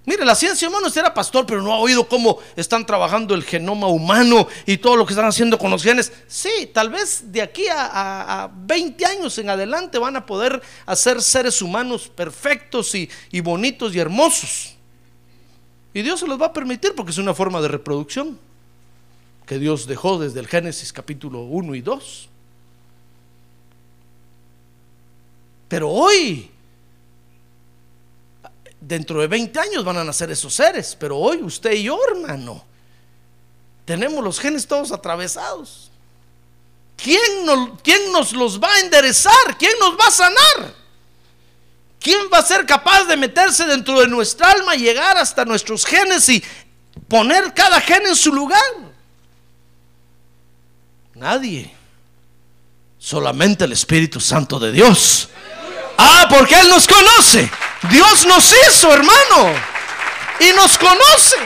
Mire, 0.06 0.26
la 0.26 0.36
ciencia 0.36 0.68
humana 0.68 0.88
usted 0.88 1.00
era 1.00 1.14
pastor, 1.14 1.46
pero 1.46 1.62
no 1.62 1.72
ha 1.72 1.80
oído 1.80 2.06
cómo 2.08 2.40
están 2.58 2.86
trabajando 2.86 3.34
el 3.34 3.44
genoma 3.44 3.88
humano 3.88 4.48
y 4.66 4.78
todo 4.78 4.98
lo 4.98 5.06
que 5.06 5.14
están 5.14 5.28
haciendo 5.28 5.58
con 5.58 5.72
los 5.72 5.82
genes. 5.82 6.12
Sí, 6.28 6.70
tal 6.74 6.90
vez 6.90 7.32
de 7.32 7.42
aquí 7.42 7.66
a, 7.72 8.52
20 8.54 9.06
años 9.06 9.38
en 9.38 9.50
adelante 9.50 9.98
van 9.98 10.18
a 10.18 10.26
poder 10.26 10.62
hacer 10.86 11.22
seres 11.22 11.62
humanos 11.62 12.12
perfectos 12.14 12.94
y, 12.96 13.10
y 13.32 13.40
bonitos 13.40 13.96
y 13.96 14.00
hermosos. 14.00 14.76
Y 15.94 16.02
Dios 16.02 16.20
se 16.20 16.28
los 16.28 16.42
va 16.42 16.48
a 16.48 16.54
permitir 16.54 16.94
porque 16.96 17.12
es 17.12 17.18
una 17.18 17.34
forma 17.34 17.62
de 17.62 17.70
reproducción. 17.70 18.38
que 19.46 19.58
Dios 19.58 19.88
dejó 19.88 20.20
desde 20.20 20.40
el 20.42 20.48
Génesis 20.48 20.92
capítulo 20.92 21.44
1 21.44 21.76
y 21.76 21.82
2. 21.82 22.30
Pero 25.70 25.90
hoy, 25.90 26.52
dentro 28.88 29.22
de 29.22 29.28
20 29.28 29.60
años 29.60 29.84
van 29.84 29.98
a 29.98 30.04
nacer 30.04 30.30
esos 30.32 30.54
seres, 30.54 30.96
pero 31.00 31.18
hoy 31.18 31.42
usted 31.42 31.72
y 31.72 31.84
yo, 31.84 32.00
hermano, 32.10 32.64
tenemos 33.86 34.24
los 34.24 34.40
genes 34.40 34.68
todos 34.68 34.92
atravesados. 34.92 35.90
¿Quién 36.98 37.46
nos, 37.46 37.82
¿Quién 37.82 38.12
nos 38.12 38.34
los 38.34 38.62
va 38.62 38.74
a 38.74 38.80
enderezar? 38.80 39.58
¿Quién 39.58 39.74
nos 39.80 39.98
va 39.98 40.08
a 40.08 40.12
sanar? 40.12 40.74
¿Quién 42.00 42.28
va 42.32 42.40
a 42.40 42.44
ser 42.44 42.66
capaz 42.66 43.06
de 43.06 43.16
meterse 43.16 43.66
dentro 43.66 44.00
de 44.02 44.08
nuestra 44.08 44.52
alma, 44.52 44.76
llegar 44.76 45.18
hasta 45.18 45.46
nuestros 45.46 45.86
genes 45.86 46.28
y 46.30 46.44
poner 47.08 47.54
cada 47.54 47.80
gen 47.80 48.06
en 48.06 48.16
su 48.16 48.34
lugar? 48.34 48.62
Nadie. 51.16 51.74
Solamente 53.00 53.64
el 53.64 53.72
Espíritu 53.72 54.20
Santo 54.20 54.60
de 54.60 54.72
Dios. 54.72 55.30
Ah, 55.98 56.28
porque 56.30 56.60
Él 56.60 56.70
nos 56.70 56.88
conoce. 56.88 57.50
Dios 57.92 58.26
nos 58.26 58.54
hizo, 58.68 58.94
hermano. 58.94 59.54
Y 60.40 60.56
nos 60.56 60.78
conoce. 60.78 61.38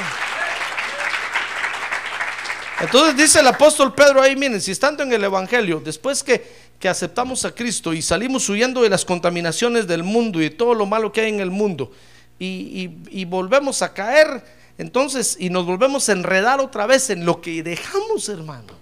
Entonces 2.79 3.17
dice 3.17 3.39
el 3.39 3.47
apóstol 3.47 3.93
Pedro 3.93 4.21
ahí, 4.21 4.35
miren, 4.35 4.61
si 4.61 4.71
estando 4.71 5.01
en 5.01 5.11
el 5.11 5.23
Evangelio, 5.23 5.81
después 5.83 6.23
que, 6.23 6.67
aceptamos 6.87 7.43
a 7.43 7.51
Cristo 7.51 7.91
y 7.91 8.01
salimos 8.01 8.47
huyendo 8.47 8.81
de 8.81 8.89
las 8.89 9.03
contaminaciones 9.03 9.87
del 9.87 10.03
mundo 10.03 10.39
y 10.39 10.43
de 10.43 10.49
todo 10.51 10.73
lo 10.73 10.85
malo 10.85 11.11
que 11.11 11.21
hay 11.21 11.29
en 11.29 11.41
el 11.41 11.51
mundo, 11.51 11.91
y, 12.39 13.25
volvemos 13.25 13.81
a 13.81 13.93
caer, 13.93 14.43
entonces, 14.77 15.35
y 15.39 15.49
nos 15.49 15.65
volvemos 15.65 16.07
a 16.07 16.11
enredar 16.11 16.61
otra 16.61 16.85
vez 16.85 17.09
en 17.09 17.25
lo 17.25 17.41
que 17.41 17.63
dejamos, 17.63 18.29
hermano. 18.29 18.73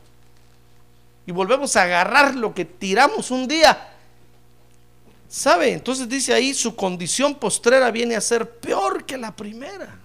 Y 1.26 1.32
volvemos 1.32 1.76
a 1.78 1.84
agarrar 1.84 2.36
lo 2.36 2.54
que 2.54 2.66
tiramos 2.66 3.32
un 3.32 3.48
día. 3.48 3.95
¿Sabe? 5.36 5.74
Entonces 5.74 6.08
dice 6.08 6.34
ahí, 6.34 6.54
su 6.54 6.78
condición 6.78 7.36
postrera 7.36 7.92
viene 7.92 8.16
a 8.16 8.22
ser 8.22 8.50
peor 8.50 9.04
que 9.04 9.18
la 9.18 9.36
primera. 9.36 10.00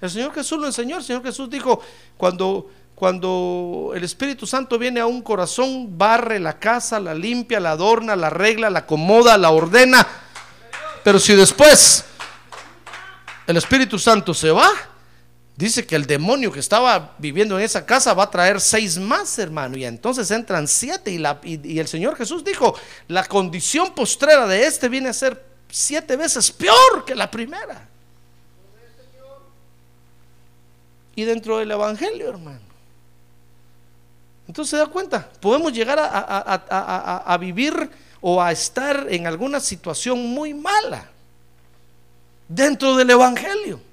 El 0.00 0.10
Señor 0.10 0.34
Jesús 0.34 0.58
lo 0.58 0.66
enseñó. 0.66 0.96
El 0.96 1.04
Señor 1.04 1.22
Jesús 1.22 1.48
dijo, 1.48 1.80
cuando 2.16 2.68
cuando 2.96 3.92
el 3.94 4.02
Espíritu 4.02 4.48
Santo 4.48 4.76
viene 4.76 4.98
a 4.98 5.06
un 5.06 5.22
corazón, 5.22 5.96
barre 5.96 6.40
la 6.40 6.58
casa, 6.58 6.98
la 6.98 7.14
limpia, 7.14 7.60
la 7.60 7.70
adorna, 7.70 8.16
la 8.16 8.26
arregla, 8.26 8.68
la 8.68 8.80
acomoda, 8.80 9.38
la 9.38 9.50
ordena. 9.50 10.04
Pero 11.04 11.20
si 11.20 11.36
después 11.36 12.04
el 13.46 13.56
Espíritu 13.56 13.96
Santo 13.96 14.34
se 14.34 14.50
va, 14.50 14.68
dice 15.58 15.84
que 15.84 15.96
el 15.96 16.06
demonio 16.06 16.52
que 16.52 16.60
estaba 16.60 17.16
viviendo 17.18 17.58
en 17.58 17.64
esa 17.64 17.84
casa 17.84 18.14
va 18.14 18.22
a 18.22 18.30
traer 18.30 18.60
seis 18.60 18.96
más, 18.96 19.36
hermano. 19.40 19.76
Y 19.76 19.84
entonces 19.84 20.30
entran 20.30 20.68
siete. 20.68 21.10
Y, 21.10 21.18
la, 21.18 21.40
y 21.42 21.80
el 21.80 21.88
Señor 21.88 22.14
Jesús 22.16 22.44
dijo, 22.44 22.76
la 23.08 23.24
condición 23.24 23.92
postrera 23.92 24.46
de 24.46 24.64
este 24.64 24.88
viene 24.88 25.08
a 25.08 25.12
ser 25.12 25.44
siete 25.68 26.16
veces 26.16 26.52
peor 26.52 27.04
que 27.04 27.16
la 27.16 27.28
primera. 27.28 27.88
Y 31.16 31.24
dentro 31.24 31.58
del 31.58 31.72
Evangelio, 31.72 32.28
hermano. 32.28 32.60
Entonces 34.46 34.70
se 34.70 34.76
da 34.76 34.86
cuenta, 34.86 35.28
podemos 35.40 35.72
llegar 35.72 35.98
a, 36.00 37.36
vivir 37.38 37.90
o 38.20 38.40
a 38.40 38.52
estar 38.52 39.08
en 39.10 39.26
alguna 39.26 39.58
situación 39.58 40.24
muy 40.24 40.54
mala 40.54 41.10
dentro 42.48 42.96
del 42.96 43.10
Evangelio. 43.10 43.87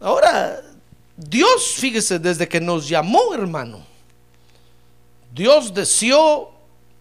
Ahora, 0.00 0.60
Dios, 1.16 1.74
fíjese, 1.76 2.18
desde 2.18 2.48
que 2.48 2.60
nos 2.60 2.88
llamó, 2.88 3.34
hermano, 3.34 3.84
Dios 5.32 5.74
deseó 5.74 6.50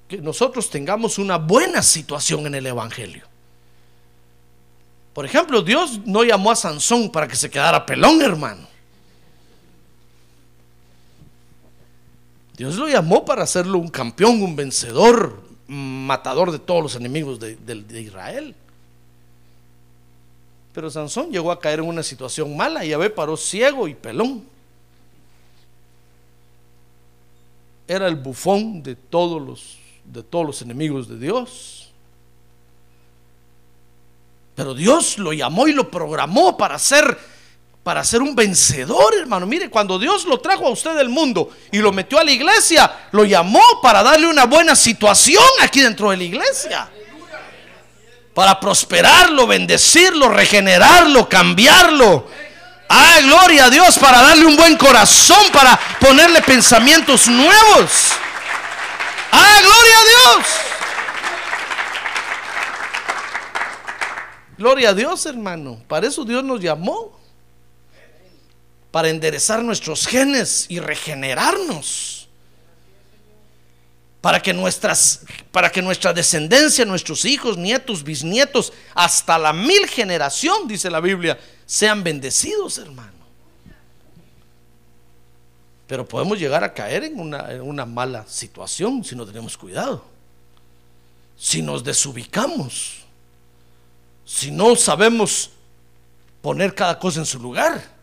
que 0.07 0.17
nosotros 0.17 0.69
tengamos 0.69 1.17
una 1.17 1.37
buena 1.37 1.83
situación 1.83 2.47
en 2.47 2.55
el 2.55 2.65
Evangelio. 2.65 3.25
Por 5.13 5.25
ejemplo, 5.25 5.61
Dios 5.61 5.99
no 6.05 6.23
llamó 6.23 6.51
a 6.51 6.55
Sansón 6.55 7.11
para 7.11 7.27
que 7.27 7.35
se 7.35 7.49
quedara 7.49 7.85
pelón, 7.85 8.21
hermano. 8.21 8.67
Dios 12.55 12.75
lo 12.75 12.87
llamó 12.87 13.23
para 13.23 13.43
hacerlo 13.43 13.77
un 13.77 13.89
campeón, 13.89 14.41
un 14.41 14.55
vencedor, 14.55 15.43
matador 15.67 16.51
de 16.51 16.59
todos 16.59 16.81
los 16.81 16.95
enemigos 16.95 17.39
de, 17.39 18.01
Israel. 18.01 18.55
Pero 20.77 20.91
Sansón 20.91 21.31
llegó 21.31 21.51
a 21.51 21.59
caer 21.59 21.79
en 21.79 21.87
una 21.87 22.03
situación 22.03 22.55
mala 22.55 22.85
y 22.85 22.93
ve 22.93 23.09
paró 23.09 23.35
ciego 23.35 23.87
y 23.87 23.95
pelón. 23.95 24.45
Era 27.87 28.07
el 28.07 28.15
bufón 28.15 28.83
de 28.83 28.95
todos 28.95 29.41
los, 29.41 29.79
de 30.05 30.21
todos 30.21 30.45
los 30.45 30.61
enemigos 30.61 31.09
de 31.09 31.17
Dios. 31.17 31.89
Pero 34.53 34.75
Dios 34.75 35.17
lo 35.17 35.33
llamó 35.33 35.67
y 35.67 35.73
lo 35.73 35.89
programó 35.89 36.55
para 36.55 36.77
ser 36.77 37.17
para 37.81 38.03
ser 38.03 38.21
un 38.21 38.35
vencedor, 38.35 39.15
hermano. 39.15 39.47
Mire, 39.47 39.71
cuando 39.71 39.97
Dios 39.97 40.25
lo 40.25 40.39
trajo 40.41 40.67
a 40.67 40.69
usted 40.69 40.95
del 40.95 41.09
mundo 41.09 41.49
y 41.71 41.79
lo 41.79 41.91
metió 41.91 42.19
a 42.19 42.23
la 42.23 42.31
iglesia, 42.31 43.07
lo 43.13 43.25
llamó 43.25 43.63
para 43.81 44.03
darle 44.03 44.27
una 44.27 44.45
buena 44.45 44.75
situación 44.75 45.41
aquí 45.59 45.81
dentro 45.81 46.11
de 46.11 46.17
la 46.17 46.23
iglesia. 46.23 46.91
Para 48.37 48.59
prosperarlo, 48.59 49.47
bendecirlo, 49.47 50.29
regenerarlo, 50.29 51.27
cambiarlo. 51.27 52.29
Ah, 52.87 53.17
gloria 53.23 53.65
a 53.65 53.69
Dios 53.71 53.97
para 53.97 54.21
darle 54.21 54.45
un 54.45 54.55
buen 54.55 54.77
corazón, 54.77 55.51
para 55.51 55.75
ponerle 55.99 56.43
pensamientos 56.43 57.27
nuevos. 57.27 58.11
Ah, 59.31 59.59
gloria 59.59 59.97
a 59.97 60.03
Dios. 60.03 60.47
Gloria 64.59 64.89
a 64.89 64.93
Dios, 64.93 65.25
hermano. 65.25 65.81
Para 65.87 66.05
eso 66.05 66.23
Dios 66.23 66.43
nos 66.43 66.61
llamó 66.61 67.19
para 68.91 69.09
enderezar 69.09 69.63
nuestros 69.63 70.05
genes 70.05 70.67
y 70.69 70.79
regenerarnos. 70.79 72.26
Para 74.21 74.41
que, 74.41 74.53
nuestras, 74.53 75.21
para 75.51 75.71
que 75.71 75.81
nuestra 75.81 76.11
descendencia, 76.11 76.83
nuestros 76.85 77.23
hijos, 77.25 77.57
nietos, 77.57 78.03
bisnietos, 78.03 78.73
hasta 78.93 79.37
la 79.37 79.53
mil 79.53 79.87
generación, 79.87 80.67
dice 80.67 80.89
la 80.89 80.99
Biblia, 80.99 81.39
sean 81.65 82.03
bendecidos, 82.03 82.77
hermano. 82.77 83.13
Pero 85.85 86.05
podemos 86.05 86.37
llegar 86.37 86.63
a 86.63 86.73
caer 86.73 87.05
en 87.05 87.19
una, 87.19 87.51
en 87.51 87.61
una 87.61 87.85
mala 87.85 88.25
situación 88.27 89.03
si 89.03 89.15
no 89.15 89.25
tenemos 89.25 89.57
cuidado. 89.57 90.03
Si 91.37 91.61
nos 91.61 91.83
desubicamos. 91.83 93.05
Si 94.25 94.51
no 94.51 94.75
sabemos 94.75 95.51
poner 96.41 96.75
cada 96.75 96.99
cosa 96.99 97.19
en 97.19 97.25
su 97.25 97.39
lugar 97.39 97.96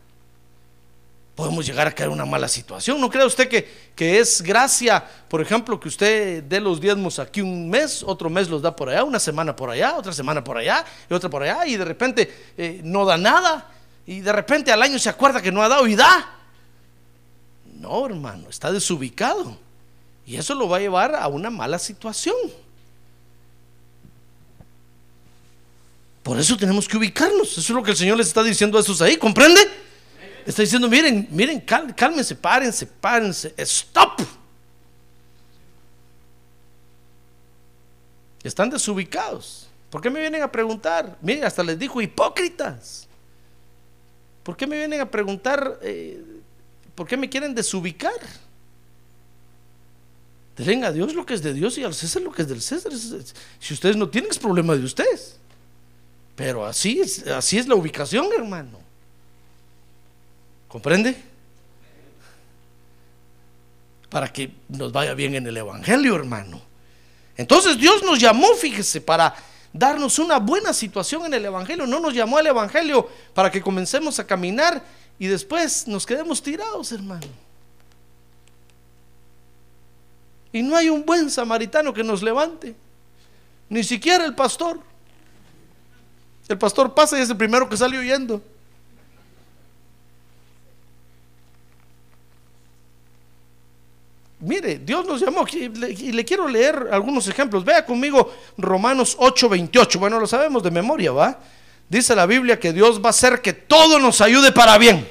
podemos 1.35 1.65
llegar 1.65 1.85
a 1.85 1.91
caer 1.91 2.07
en 2.07 2.13
una 2.13 2.25
mala 2.25 2.47
situación. 2.47 2.99
¿No 2.99 3.09
cree 3.09 3.25
usted 3.25 3.49
que, 3.49 3.69
que, 3.93 4.19
es 4.19 4.41
gracia, 4.41 5.03
por 5.27 5.41
ejemplo, 5.41 5.79
que 5.79 5.89
usted 5.89 6.43
dé 6.43 6.61
los 6.61 6.79
diezmos 6.79 7.19
aquí 7.19 7.41
un 7.41 7.69
mes, 7.69 8.01
otro 8.03 8.29
mes 8.29 8.49
los 8.49 8.61
da 8.61 8.73
por 8.75 8.89
allá, 8.89 9.03
una 9.03 9.19
semana 9.19 9.55
por 9.55 9.69
allá, 9.69 9.97
otra 9.97 10.13
semana 10.13 10.43
por 10.43 10.57
allá 10.57 10.85
y 11.09 11.13
otra 11.13 11.29
por 11.29 11.43
allá, 11.43 11.67
y 11.67 11.75
de 11.75 11.85
repente 11.85 12.53
eh, 12.57 12.79
no 12.83 13.05
da 13.05 13.17
nada, 13.17 13.69
y 14.07 14.21
de 14.21 14.31
repente 14.31 14.71
al 14.71 14.81
año 14.81 14.97
se 14.97 15.09
acuerda 15.09 15.41
que 15.41 15.51
no 15.51 15.61
ha 15.61 15.67
dado 15.67 15.85
y 15.87 15.95
da? 15.95 16.31
No, 17.79 18.05
hermano, 18.05 18.49
está 18.49 18.71
desubicado. 18.71 19.57
Y 20.25 20.37
eso 20.37 20.55
lo 20.55 20.67
va 20.69 20.77
a 20.77 20.79
llevar 20.79 21.15
a 21.15 21.27
una 21.27 21.49
mala 21.49 21.77
situación. 21.77 22.35
Por 26.23 26.39
eso 26.39 26.57
tenemos 26.57 26.87
que 26.87 26.97
ubicarnos. 26.97 27.51
Eso 27.51 27.61
es 27.61 27.69
lo 27.69 27.83
que 27.83 27.91
el 27.91 27.97
Señor 27.97 28.17
les 28.17 28.27
está 28.27 28.41
diciendo 28.41 28.77
a 28.79 28.81
esos 28.81 29.01
ahí. 29.01 29.17
¿Comprende? 29.17 29.61
Está 30.45 30.61
diciendo, 30.61 30.87
miren, 30.87 31.27
miren, 31.31 31.59
cálmense, 31.59 32.35
párense, 32.35 32.85
párense, 32.85 33.53
stop. 33.57 34.21
Están 38.43 38.69
desubicados. 38.69 39.67
¿Por 39.89 40.01
qué 40.01 40.09
me 40.09 40.19
vienen 40.19 40.43
a 40.43 40.51
preguntar? 40.51 41.17
Miren, 41.21 41.45
hasta 41.45 41.63
les 41.63 41.79
dijo 41.79 41.99
hipócritas. 41.99 43.07
¿Por 44.43 44.55
qué 44.55 44.67
me 44.67 44.77
vienen 44.77 45.01
a 45.01 45.09
preguntar? 45.09 45.79
Eh, 45.81 46.23
¿Por 46.93 47.07
qué 47.07 47.17
me 47.17 47.27
quieren 47.27 47.55
desubicar? 47.55 48.13
Denle 50.55 50.85
a 50.85 50.91
Dios 50.91 51.15
lo 51.15 51.25
que 51.25 51.33
es 51.33 51.41
de 51.41 51.53
Dios 51.53 51.77
y 51.79 51.83
al 51.83 51.95
César 51.95 52.21
lo 52.21 52.31
que 52.31 52.43
es 52.43 52.47
del 52.47 52.61
César. 52.61 52.91
Si 53.59 53.73
ustedes 53.73 53.95
no 53.95 54.07
tienen, 54.09 54.29
es 54.29 54.37
problema 54.37 54.75
de 54.75 54.83
ustedes. 54.83 55.37
Pero 56.35 56.65
así 56.65 56.99
es, 56.99 57.25
así 57.27 57.57
es 57.57 57.67
la 57.67 57.75
ubicación, 57.75 58.27
hermano. 58.37 58.79
¿Comprende? 60.75 61.15
Para 64.09 64.27
que 64.27 64.51
nos 64.67 64.91
vaya 64.91 65.13
bien 65.13 65.33
en 65.35 65.47
el 65.47 65.55
Evangelio, 65.55 66.15
hermano. 66.15 66.61
Entonces 67.37 67.77
Dios 67.77 68.03
nos 68.03 68.19
llamó, 68.19 68.53
fíjese, 68.55 68.99
para 68.99 69.33
darnos 69.71 70.19
una 70.19 70.37
buena 70.37 70.73
situación 70.73 71.27
en 71.27 71.35
el 71.35 71.45
Evangelio. 71.45 71.87
No 71.87 72.01
nos 72.01 72.13
llamó 72.13 72.39
al 72.39 72.47
Evangelio 72.47 73.09
para 73.33 73.49
que 73.49 73.61
comencemos 73.61 74.19
a 74.19 74.27
caminar 74.27 74.83
y 75.17 75.27
después 75.27 75.87
nos 75.87 76.05
quedemos 76.05 76.43
tirados, 76.43 76.91
hermano. 76.91 77.27
Y 80.51 80.61
no 80.61 80.75
hay 80.75 80.89
un 80.89 81.05
buen 81.05 81.29
samaritano 81.31 81.93
que 81.93 82.03
nos 82.03 82.21
levante, 82.21 82.75
ni 83.69 83.81
siquiera 83.81 84.25
el 84.25 84.35
pastor. 84.35 84.81
El 86.49 86.57
pastor 86.57 86.93
pasa 86.93 87.17
y 87.17 87.21
es 87.21 87.29
el 87.29 87.37
primero 87.37 87.69
que 87.69 87.77
sale 87.77 87.97
huyendo. 87.97 88.43
Mire, 94.39 94.79
Dios 94.79 95.05
nos 95.05 95.21
llamó 95.21 95.45
y 95.51 95.69
le, 96.11 96.25
quiero 96.25 96.47
leer 96.47 96.89
algunos 96.91 97.27
ejemplos. 97.27 97.63
Vea 97.63 97.85
conmigo 97.85 98.33
Romanos 98.57 99.17
8:28. 99.17 99.97
Bueno, 99.97 100.19
lo 100.19 100.27
sabemos 100.27 100.61
de 100.61 100.71
memoria, 100.71 101.11
¿va? 101.11 101.39
Dice 101.87 102.15
la 102.15 102.25
Biblia 102.25 102.59
que 102.59 102.73
Dios 102.73 103.01
va 103.01 103.07
a 103.07 103.09
hacer 103.11 103.41
que 103.41 103.53
todo 103.53 103.99
nos 103.99 104.19
ayude 104.21 104.51
para 104.51 104.77
bien. 104.77 105.07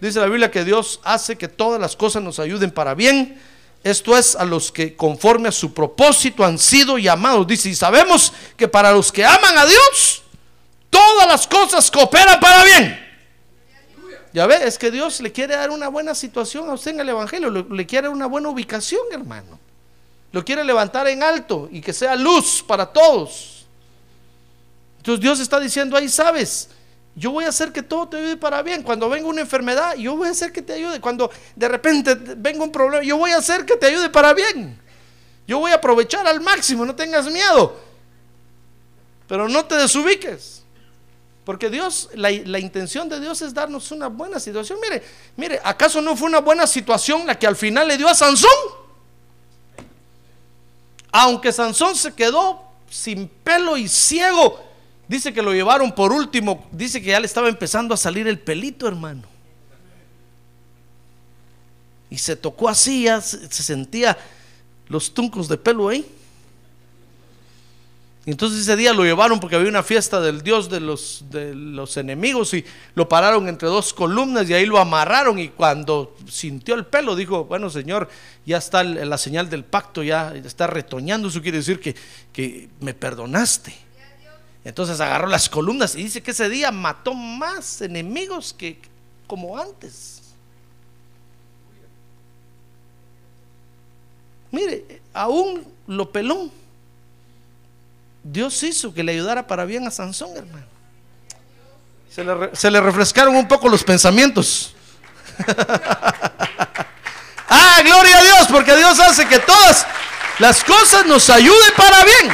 Dice 0.00 0.20
la 0.20 0.26
Biblia 0.26 0.50
que 0.50 0.64
Dios 0.64 1.00
hace 1.04 1.36
que 1.36 1.48
todas 1.48 1.80
las 1.80 1.96
cosas 1.96 2.22
nos 2.22 2.38
ayuden 2.38 2.70
para 2.70 2.94
bien. 2.94 3.40
Esto 3.82 4.18
es 4.18 4.36
a 4.36 4.44
los 4.44 4.72
que 4.72 4.96
conforme 4.96 5.48
a 5.48 5.52
su 5.52 5.72
propósito 5.72 6.44
han 6.44 6.58
sido 6.58 6.98
llamados. 6.98 7.46
Dice, 7.46 7.70
y 7.70 7.74
sabemos 7.74 8.32
que 8.56 8.68
para 8.68 8.92
los 8.92 9.12
que 9.12 9.24
aman 9.24 9.56
a 9.56 9.64
Dios, 9.64 10.22
todas 10.90 11.26
las 11.26 11.46
cosas 11.46 11.90
cooperan 11.90 12.38
para 12.40 12.64
bien. 12.64 13.05
Ya 14.36 14.46
ve, 14.46 14.58
es 14.66 14.76
que 14.76 14.90
Dios 14.90 15.18
le 15.22 15.32
quiere 15.32 15.56
dar 15.56 15.70
una 15.70 15.88
buena 15.88 16.14
situación 16.14 16.68
a 16.68 16.74
usted 16.74 16.90
en 16.90 17.00
el 17.00 17.08
Evangelio, 17.08 17.48
le, 17.50 17.86
quiere 17.86 18.06
una 18.06 18.26
buena 18.26 18.50
ubicación, 18.50 19.00
hermano. 19.10 19.58
Lo 20.30 20.44
quiere 20.44 20.62
levantar 20.62 21.08
en 21.08 21.22
alto 21.22 21.70
y 21.72 21.80
que 21.80 21.94
sea 21.94 22.14
luz 22.16 22.62
para 22.62 22.84
todos. 22.84 23.64
Entonces 24.98 25.22
Dios 25.22 25.40
está 25.40 25.58
diciendo 25.58 25.96
ahí, 25.96 26.10
sabes, 26.10 26.68
yo 27.14 27.30
voy 27.30 27.46
a 27.46 27.48
hacer 27.48 27.72
que 27.72 27.82
todo 27.82 28.10
te 28.10 28.18
ayude 28.18 28.36
para 28.36 28.60
bien. 28.60 28.82
Cuando 28.82 29.08
venga 29.08 29.26
una 29.26 29.40
enfermedad, 29.40 29.94
yo 29.94 30.14
voy 30.18 30.28
a 30.28 30.32
hacer 30.32 30.52
que 30.52 30.60
te 30.60 30.74
ayude. 30.74 31.00
Cuando 31.00 31.30
de 31.54 31.68
repente 31.68 32.14
venga 32.14 32.62
un 32.62 32.70
problema, 32.70 33.02
yo 33.02 33.16
voy 33.16 33.30
a 33.30 33.38
hacer 33.38 33.64
que 33.64 33.78
te 33.78 33.86
ayude 33.86 34.10
para 34.10 34.34
bien. 34.34 34.78
Yo 35.48 35.60
voy 35.60 35.72
a 35.72 35.76
aprovechar 35.76 36.26
al 36.26 36.42
máximo, 36.42 36.84
no 36.84 36.94
tengas 36.94 37.24
miedo. 37.32 37.80
Pero 39.28 39.48
no 39.48 39.64
te 39.64 39.76
desubiques. 39.76 40.62
Porque 41.46 41.70
Dios, 41.70 42.10
la, 42.14 42.58
intención 42.58 43.08
de 43.08 43.20
Dios 43.20 43.40
es 43.40 43.54
darnos 43.54 43.92
una 43.92 44.08
buena 44.08 44.40
situación. 44.40 44.80
Mire, 44.82 45.00
mire, 45.36 45.60
¿acaso 45.62 46.02
no 46.02 46.16
fue 46.16 46.26
una 46.28 46.40
buena 46.40 46.66
situación 46.66 47.24
la 47.24 47.38
que 47.38 47.46
al 47.46 47.54
final 47.54 47.86
le 47.86 47.96
dio 47.96 48.08
a 48.08 48.16
Sansón? 48.16 48.50
Aunque 51.12 51.52
Sansón 51.52 51.94
se 51.94 52.12
quedó 52.14 52.60
sin 52.90 53.28
pelo 53.28 53.76
y 53.76 53.86
ciego, 53.86 54.60
dice 55.06 55.32
que 55.32 55.40
lo 55.40 55.52
llevaron 55.52 55.94
por 55.94 56.12
último, 56.12 56.66
dice 56.72 57.00
que 57.00 57.10
ya 57.10 57.20
le 57.20 57.26
estaba 57.26 57.48
empezando 57.48 57.94
a 57.94 57.96
salir 57.96 58.26
el 58.26 58.40
pelito, 58.40 58.88
hermano. 58.88 59.22
Y 62.10 62.18
se 62.18 62.34
tocó 62.34 62.68
así, 62.68 63.04
ya 63.04 63.20
se 63.20 63.48
sentía 63.48 64.18
los 64.88 65.14
tuncos 65.14 65.46
de 65.46 65.56
pelo 65.56 65.90
ahí. 65.90 66.04
Entonces 68.26 68.62
ese 68.62 68.74
día 68.74 68.92
lo 68.92 69.04
llevaron 69.04 69.38
porque 69.38 69.54
había 69.54 69.68
una 69.68 69.84
fiesta 69.84 70.20
del 70.20 70.42
Dios 70.42 70.68
de 70.68 70.80
los, 70.80 71.24
de 71.30 71.54
los 71.54 71.96
enemigos 71.96 72.52
y 72.54 72.64
lo 72.96 73.08
pararon 73.08 73.48
entre 73.48 73.68
dos 73.68 73.94
columnas 73.94 74.50
y 74.50 74.54
ahí 74.54 74.66
lo 74.66 74.80
amarraron 74.80 75.38
y 75.38 75.50
cuando 75.50 76.16
sintió 76.28 76.74
el 76.74 76.86
pelo 76.86 77.14
dijo, 77.14 77.44
bueno 77.44 77.70
Señor, 77.70 78.08
ya 78.44 78.56
está 78.56 78.82
la 78.82 79.16
señal 79.16 79.48
del 79.48 79.64
pacto, 79.64 80.02
ya 80.02 80.34
está 80.34 80.66
retoñando, 80.66 81.28
eso 81.28 81.40
quiere 81.40 81.58
decir 81.58 81.78
que, 81.78 81.94
que 82.32 82.68
me 82.80 82.94
perdonaste. 82.94 83.72
Entonces 84.64 84.98
agarró 84.98 85.28
las 85.28 85.48
columnas 85.48 85.94
y 85.94 86.02
dice 86.02 86.20
que 86.20 86.32
ese 86.32 86.48
día 86.48 86.72
mató 86.72 87.14
más 87.14 87.80
enemigos 87.80 88.52
que 88.52 88.80
como 89.28 89.56
antes. 89.56 90.22
Mire, 94.50 95.00
aún 95.14 95.64
lo 95.86 96.10
pelón 96.10 96.50
Dios 98.32 98.60
hizo 98.64 98.92
que 98.92 99.04
le 99.04 99.12
ayudara 99.12 99.46
para 99.46 99.64
bien 99.64 99.86
a 99.86 99.90
Sansón, 99.90 100.36
hermano. 100.36 100.66
Se 102.52 102.70
le, 102.70 102.80
refrescaron 102.80 103.36
un 103.36 103.46
poco 103.46 103.68
los 103.68 103.84
pensamientos. 103.84 104.74
ah, 107.48 107.80
gloria 107.84 108.18
a 108.18 108.22
Dios, 108.22 108.46
porque 108.50 108.74
Dios 108.76 108.98
hace 108.98 109.28
que 109.28 109.38
todas 109.38 109.86
las 110.38 110.64
cosas 110.64 111.06
nos 111.06 111.30
ayuden 111.30 111.72
para 111.76 112.04
bien. 112.04 112.32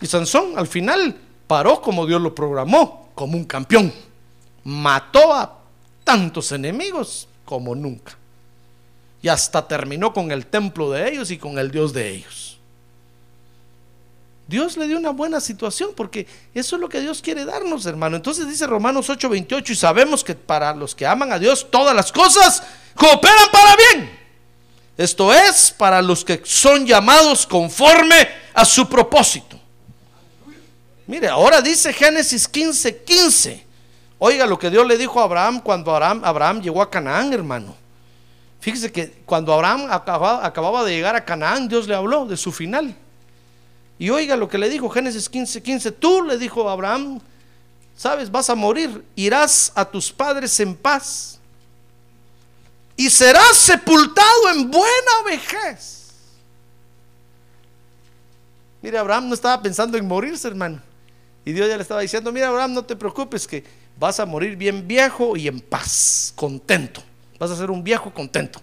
Y 0.00 0.06
Sansón 0.06 0.52
al 0.56 0.68
final 0.68 1.16
paró 1.46 1.80
como 1.80 2.06
Dios 2.06 2.20
lo 2.20 2.34
programó, 2.34 3.10
como 3.14 3.36
un 3.36 3.44
campeón. 3.44 3.92
Mató 4.62 5.34
a 5.34 5.58
tantos 6.04 6.52
enemigos 6.52 7.28
como 7.44 7.74
nunca 7.74 8.16
y 9.26 9.28
hasta 9.28 9.66
terminó 9.66 10.12
con 10.12 10.30
el 10.30 10.46
templo 10.46 10.88
de 10.92 11.08
ellos 11.08 11.32
y 11.32 11.36
con 11.36 11.58
el 11.58 11.72
Dios 11.72 11.92
de 11.92 12.10
ellos. 12.10 12.60
Dios 14.46 14.76
le 14.76 14.86
dio 14.86 14.96
una 14.96 15.10
buena 15.10 15.40
situación 15.40 15.90
porque 15.96 16.28
eso 16.54 16.76
es 16.76 16.80
lo 16.80 16.88
que 16.88 17.00
Dios 17.00 17.22
quiere 17.22 17.44
darnos, 17.44 17.86
hermano. 17.86 18.14
Entonces 18.14 18.46
dice 18.46 18.68
Romanos 18.68 19.10
8:28 19.10 19.70
y 19.70 19.74
sabemos 19.74 20.22
que 20.22 20.36
para 20.36 20.72
los 20.76 20.94
que 20.94 21.04
aman 21.04 21.32
a 21.32 21.40
Dios 21.40 21.66
todas 21.72 21.92
las 21.92 22.12
cosas 22.12 22.62
cooperan 22.94 23.50
para 23.50 23.74
bien. 23.74 24.18
Esto 24.96 25.34
es 25.34 25.72
para 25.72 26.00
los 26.00 26.24
que 26.24 26.40
son 26.44 26.86
llamados 26.86 27.48
conforme 27.48 28.28
a 28.54 28.64
su 28.64 28.88
propósito. 28.88 29.58
Mire, 31.08 31.26
ahora 31.26 31.60
dice 31.60 31.92
Génesis 31.92 32.48
15:15. 32.48 33.04
15. 33.04 33.66
Oiga 34.20 34.46
lo 34.46 34.56
que 34.56 34.70
Dios 34.70 34.86
le 34.86 34.96
dijo 34.96 35.20
a 35.20 35.24
Abraham 35.24 35.60
cuando 35.60 35.90
Abraham, 35.90 36.22
Abraham 36.24 36.62
llegó 36.62 36.80
a 36.80 36.88
Canaán, 36.88 37.32
hermano. 37.32 37.85
Fíjese 38.66 38.90
que 38.90 39.22
cuando 39.24 39.54
Abraham 39.54 39.86
acababa, 39.92 40.84
de 40.84 40.90
llegar 40.90 41.14
a 41.14 41.24
Canaán, 41.24 41.68
Dios 41.68 41.86
le 41.86 41.94
habló 41.94 42.26
de 42.26 42.36
su 42.36 42.50
final. 42.50 42.96
Y 43.96 44.10
oiga 44.10 44.34
lo 44.34 44.48
que 44.48 44.58
le 44.58 44.68
dijo 44.68 44.90
Génesis 44.90 45.28
15, 45.28 45.62
15. 45.62 45.92
Tú 45.92 46.24
le 46.24 46.36
dijo 46.36 46.68
a 46.68 46.72
Abraham, 46.72 47.20
sabes, 47.96 48.28
vas 48.28 48.50
a 48.50 48.56
morir, 48.56 49.04
irás 49.14 49.70
a 49.76 49.84
tus 49.84 50.10
padres 50.10 50.58
en 50.58 50.74
paz 50.74 51.38
y 52.96 53.08
serás 53.08 53.56
sepultado 53.56 54.50
en 54.52 54.68
buena 54.68 55.22
vejez. 55.24 56.08
Mire, 58.82 58.98
Abraham 58.98 59.28
no 59.28 59.34
estaba 59.34 59.62
pensando 59.62 59.96
en 59.96 60.08
morirse, 60.08 60.48
hermano. 60.48 60.82
Y 61.44 61.52
Dios 61.52 61.68
ya 61.68 61.76
le 61.76 61.82
estaba 61.82 62.00
diciendo, 62.00 62.32
mira, 62.32 62.48
Abraham, 62.48 62.74
no 62.74 62.84
te 62.84 62.96
preocupes, 62.96 63.46
que 63.46 63.62
vas 63.96 64.18
a 64.18 64.26
morir 64.26 64.56
bien 64.56 64.88
viejo 64.88 65.36
y 65.36 65.46
en 65.46 65.60
paz, 65.60 66.32
contento. 66.34 67.04
Vas 67.38 67.50
a 67.50 67.56
ser 67.56 67.70
un 67.70 67.82
viejo 67.82 68.12
contento. 68.12 68.60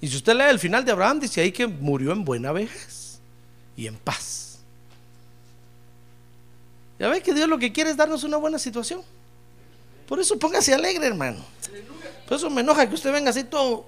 Y 0.00 0.08
si 0.08 0.16
usted 0.16 0.34
lee 0.34 0.44
el 0.44 0.58
final 0.58 0.84
de 0.84 0.92
Abraham, 0.92 1.20
dice 1.20 1.40
ahí 1.40 1.52
que 1.52 1.66
murió 1.66 2.12
en 2.12 2.24
buena 2.24 2.52
vejez 2.52 3.18
y 3.76 3.86
en 3.86 3.96
paz. 3.96 4.58
Ya 6.98 7.08
ve 7.08 7.20
que 7.20 7.34
Dios 7.34 7.48
lo 7.48 7.58
que 7.58 7.72
quiere 7.72 7.90
es 7.90 7.96
darnos 7.96 8.24
una 8.24 8.36
buena 8.36 8.58
situación. 8.58 9.02
Por 10.06 10.18
eso 10.20 10.38
póngase 10.38 10.72
alegre, 10.72 11.06
hermano. 11.06 11.44
Por 12.26 12.36
eso 12.36 12.48
me 12.48 12.60
enoja 12.60 12.88
que 12.88 12.94
usted 12.94 13.12
venga 13.12 13.30
así 13.30 13.44
todo. 13.44 13.86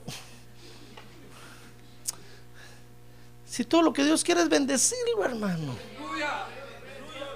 Si 3.47 3.65
todo 3.65 3.83
lo 3.83 3.93
que 3.93 4.05
Dios 4.05 4.23
quiere 4.23 4.43
es 4.43 4.49
bendecirlo, 4.49 5.25
hermano. 5.25 5.77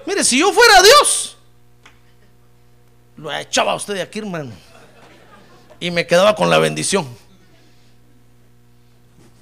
Mire, 0.05 0.23
si 0.23 0.39
yo 0.39 0.51
fuera 0.53 0.81
Dios, 0.81 1.37
lo 3.17 3.33
echaba 3.33 3.75
usted 3.75 3.95
de 3.95 4.01
aquí, 4.01 4.19
hermano 4.19 4.53
y 5.79 5.91
me 5.91 6.07
quedaba 6.07 6.35
con 6.35 6.49
la 6.49 6.57
bendición. 6.57 7.07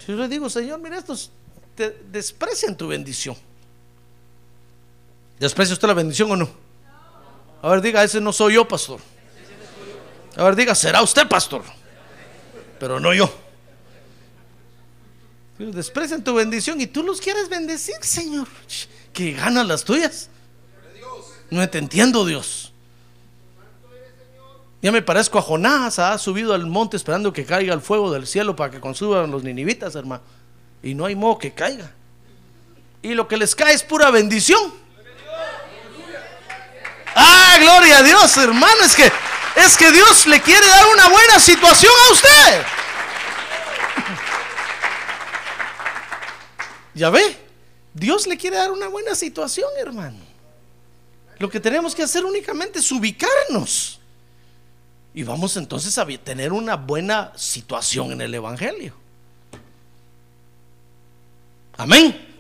Yo 0.08 0.16
le 0.16 0.28
digo, 0.28 0.50
Señor, 0.50 0.80
mira, 0.80 0.98
estos 0.98 1.32
te 1.76 1.92
desprecian 2.12 2.76
tu 2.76 2.88
bendición. 2.88 3.38
¿Desprecia 5.40 5.74
usted 5.74 5.88
la 5.88 5.94
bendición 5.94 6.32
o 6.32 6.36
no? 6.36 6.50
A 7.62 7.70
ver, 7.70 7.82
diga, 7.82 8.04
ese 8.04 8.20
no 8.20 8.34
soy 8.34 8.56
yo, 8.56 8.68
pastor. 8.68 9.00
A 10.36 10.44
ver, 10.44 10.56
diga, 10.56 10.76
será 10.76 11.02
usted, 11.02 11.28
pastor. 11.28 11.64
Pero 12.80 13.00
no 13.00 13.14
yo. 13.14 13.34
Desprecian 15.58 16.24
tu 16.24 16.34
bendición 16.34 16.82
y 16.82 16.88
tú 16.88 17.04
los 17.04 17.22
quieres 17.22 17.48
bendecir, 17.48 17.96
Señor. 18.02 18.48
Que 19.14 19.32
ganas 19.32 19.66
las 19.66 19.84
tuyas. 19.84 20.30
No 21.50 21.68
te 21.70 21.78
entiendo, 21.78 22.26
Dios. 22.26 22.73
Ya 24.84 24.92
me 24.92 25.02
parezco 25.02 25.40
a 25.40 25.42
Jonás, 25.42 25.98
ha 25.98 26.18
subido 26.18 26.54
al 26.54 26.66
monte 26.66 26.98
esperando 26.98 27.32
que 27.32 27.46
caiga 27.46 27.74
el 27.74 27.80
fuego 27.80 28.12
del 28.12 28.28
cielo 28.28 28.54
para 28.54 28.70
que 28.70 28.82
consuman 28.82 29.32
los 29.32 29.42
ninivitas, 29.42 29.96
hermano. 29.96 30.22
Y 30.84 30.94
no 30.94 31.06
hay 31.06 31.16
modo 31.16 31.38
que 31.38 31.54
caiga. 31.54 31.90
Y 33.02 33.14
lo 33.14 33.26
que 33.26 33.38
les 33.38 33.56
cae 33.56 33.74
es 33.74 33.82
pura 33.82 34.12
bendición. 34.12 34.74
Ah, 37.16 37.56
gloria 37.62 38.00
a 38.00 38.04
Dios, 38.04 38.36
hermano. 38.36 38.84
Es 38.84 38.94
que, 38.94 39.10
es 39.56 39.78
que 39.78 39.90
Dios 39.90 40.28
le 40.28 40.42
quiere 40.42 40.68
dar 40.68 40.86
una 40.92 41.08
buena 41.08 41.40
situación 41.40 41.94
a 42.10 42.12
usted. 42.12 42.64
¿Ya 46.94 47.10
ve? 47.10 47.38
Dios 47.94 48.28
le 48.28 48.36
quiere 48.36 48.58
dar 48.58 48.70
una 48.70 48.90
buena 48.90 49.16
situación, 49.16 49.70
hermano. 49.80 50.20
Lo 51.40 51.50
que 51.50 51.62
tenemos 51.62 51.96
que 51.96 52.04
hacer 52.04 52.26
únicamente 52.26 52.80
es 52.80 52.92
ubicarnos. 52.92 54.02
Y 55.14 55.24
vamos 55.24 55.58
entonces 55.58 55.98
a 55.98 56.06
tener 56.06 56.52
una 56.52 56.76
buena 56.76 57.32
situación 57.36 58.12
en 58.14 58.22
el 58.22 58.34
Evangelio. 58.34 58.96
Amén. 61.78 62.36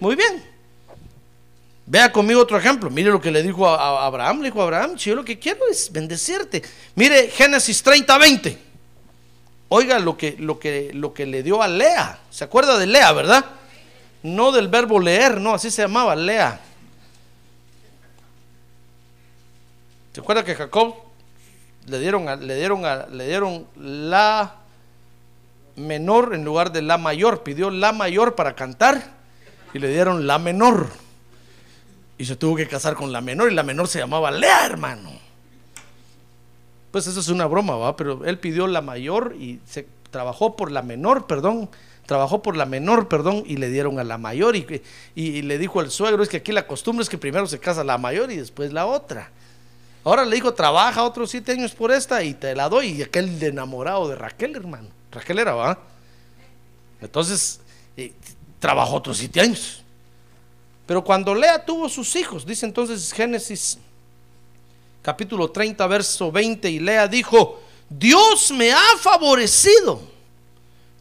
Muy 0.00 0.16
bien. 0.16 0.44
Vea 1.86 2.12
conmigo 2.12 2.40
otro 2.40 2.58
ejemplo. 2.58 2.90
Mire 2.90 3.10
lo 3.10 3.20
que 3.20 3.30
le 3.30 3.42
dijo 3.42 3.66
a 3.66 4.04
Abraham. 4.06 4.40
Le 4.40 4.44
dijo 4.44 4.60
a 4.60 4.64
Abraham, 4.64 4.96
yo 4.96 5.14
lo 5.14 5.24
que 5.24 5.38
quiero 5.38 5.60
es 5.70 5.90
bendecirte. 5.90 6.62
Mire 6.94 7.28
Génesis 7.28 7.82
30, 7.82 8.18
20. 8.18 8.58
Oiga 9.70 9.98
lo 9.98 10.16
que, 10.16 10.36
lo 10.38 10.58
que, 10.58 10.90
lo 10.92 11.14
que 11.14 11.26
le 11.26 11.42
dio 11.42 11.62
a 11.62 11.68
Lea. 11.68 12.18
¿Se 12.30 12.44
acuerda 12.44 12.78
de 12.78 12.86
Lea, 12.86 13.12
verdad? 13.12 13.44
No 14.22 14.52
del 14.52 14.68
verbo 14.68 15.00
leer, 15.00 15.40
no, 15.40 15.54
así 15.54 15.70
se 15.70 15.82
llamaba, 15.82 16.14
Lea. 16.14 16.60
¿Se 20.12 20.20
acuerda 20.20 20.44
que 20.44 20.54
Jacob 20.54 21.09
le 21.90 21.98
dieron, 21.98 22.46
le 22.46 22.54
dieron, 22.56 22.82
le 23.16 23.26
dieron 23.26 23.66
la 23.76 24.54
menor 25.76 26.34
en 26.34 26.44
lugar 26.44 26.72
de 26.72 26.82
la 26.82 26.98
mayor? 26.98 27.42
Pidió 27.42 27.70
la 27.70 27.92
mayor 27.92 28.34
para 28.34 28.54
cantar 28.54 29.02
y 29.74 29.78
le 29.78 29.88
dieron 29.88 30.26
la 30.26 30.38
menor. 30.38 30.88
Y 32.16 32.26
se 32.26 32.36
tuvo 32.36 32.56
que 32.56 32.68
casar 32.68 32.94
con 32.94 33.12
la 33.12 33.20
menor 33.20 33.50
y 33.50 33.54
la 33.54 33.62
menor 33.62 33.88
se 33.88 33.98
llamaba 33.98 34.30
Lea, 34.30 34.66
hermano. 34.66 35.10
Pues 36.90 37.06
eso 37.06 37.20
es 37.20 37.28
una 37.28 37.46
broma, 37.46 37.76
¿va? 37.76 37.96
Pero 37.96 38.24
él 38.24 38.38
pidió 38.38 38.66
la 38.66 38.82
mayor 38.82 39.34
y 39.38 39.60
se 39.66 39.86
trabajó 40.10 40.56
por 40.56 40.70
la 40.70 40.82
menor, 40.82 41.26
perdón. 41.26 41.70
Trabajó 42.06 42.42
por 42.42 42.56
la 42.56 42.66
menor, 42.66 43.06
perdón, 43.06 43.44
y 43.46 43.56
le 43.56 43.70
dieron 43.70 44.00
a 44.00 44.04
la 44.04 44.18
mayor. 44.18 44.56
Y, 44.56 44.82
y, 45.14 45.42
le 45.42 45.58
dijo 45.58 45.78
al 45.78 45.90
suegro: 45.90 46.22
Es 46.22 46.28
que 46.28 46.38
aquí 46.38 46.50
la 46.50 46.66
costumbre 46.66 47.04
es 47.04 47.08
que 47.08 47.18
primero 47.18 47.46
se 47.46 47.60
casa 47.60 47.84
la 47.84 47.98
mayor 47.98 48.32
y 48.32 48.36
después 48.36 48.72
la 48.72 48.86
otra. 48.86 49.30
Ahora 50.04 50.24
le 50.24 50.34
dijo: 50.36 50.54
Trabaja 50.54 51.02
otros 51.04 51.30
siete 51.30 51.52
años 51.52 51.72
por 51.72 51.90
esta 51.90 52.22
y 52.22 52.34
te 52.34 52.54
la 52.54 52.68
doy. 52.68 52.92
Y 52.92 53.02
aquel 53.02 53.38
de 53.38 53.48
enamorado 53.48 54.08
de 54.08 54.16
Raquel, 54.16 54.56
hermano. 54.56 54.88
Raquel 55.12 55.38
era, 55.38 55.54
¿va? 55.54 55.78
Entonces, 57.00 57.60
eh, 57.96 58.12
trabajó 58.58 58.96
otros 58.96 59.18
siete 59.18 59.40
años. 59.40 59.82
Pero 60.86 61.04
cuando 61.04 61.34
Lea 61.34 61.64
tuvo 61.64 61.88
sus 61.88 62.16
hijos, 62.16 62.44
dice 62.44 62.66
entonces 62.66 63.12
Génesis 63.12 63.78
capítulo 65.02 65.50
30, 65.50 65.86
verso 65.86 66.30
20, 66.30 66.68
y 66.68 66.78
Lea 66.78 67.08
dijo, 67.08 67.60
Dios 67.88 68.50
me 68.50 68.72
ha 68.72 68.96
favorecido 68.98 70.02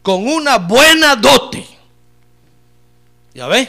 con 0.02 0.28
una 0.28 0.58
buena 0.58 1.16
dote. 1.16 1.66
Ya 3.34 3.48
ve, 3.48 3.68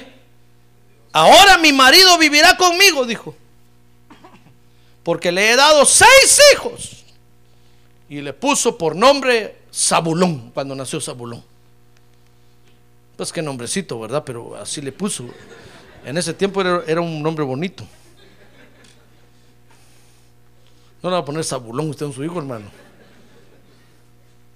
ahora 1.13 1.59
mi 1.59 1.73
marido 1.73 2.17
vivirá 2.19 2.57
conmigo, 2.57 3.05
dijo, 3.05 3.35
porque 5.03 5.33
le 5.33 5.51
he 5.51 5.57
dado 5.57 5.85
seis 5.85 6.41
hijos. 6.53 7.05
Y 8.09 8.21
le 8.21 8.33
puso 8.33 8.77
por 8.77 8.97
nombre 8.97 9.57
Zabulón, 9.73 10.51
cuando 10.51 10.75
nació 10.75 11.01
Zabulón. 11.01 11.43
Pues 13.17 13.33
qué 13.33 13.43
nombrecito, 13.43 14.01
¿verdad? 14.01 14.25
Pero 14.25 14.57
así 14.57 14.81
le 14.81 14.93
puso. 14.93 15.27
En 16.05 16.17
ese 16.17 16.35
tiempo 16.35 16.61
era, 16.61 17.01
un 17.01 17.23
nombre 17.23 17.45
bonito. 17.45 17.85
No 21.03 21.09
le 21.09 21.15
va 21.15 21.21
a 21.21 21.25
poner 21.25 21.45
Sabulón 21.45 21.91
usted 21.91 22.07
en 22.07 22.13
su 22.13 22.25
hijo, 22.25 22.39
hermano. 22.39 22.67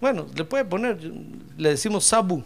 Bueno, 0.01 0.27
le 0.35 0.45
puede 0.45 0.65
poner, 0.65 0.99
le 1.57 1.71
decimos 1.71 2.05
Sabu. 2.05 2.43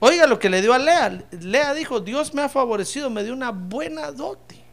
Oiga 0.00 0.26
lo 0.26 0.38
que 0.38 0.50
le 0.50 0.60
dio 0.60 0.72
a 0.72 0.78
Lea. 0.78 1.24
Lea 1.40 1.74
dijo, 1.74 2.00
Dios 2.00 2.34
me 2.34 2.42
ha 2.42 2.48
favorecido, 2.48 3.10
me 3.10 3.22
dio 3.24 3.32
una 3.32 3.50
buena 3.50 4.10
dote. 4.10 4.63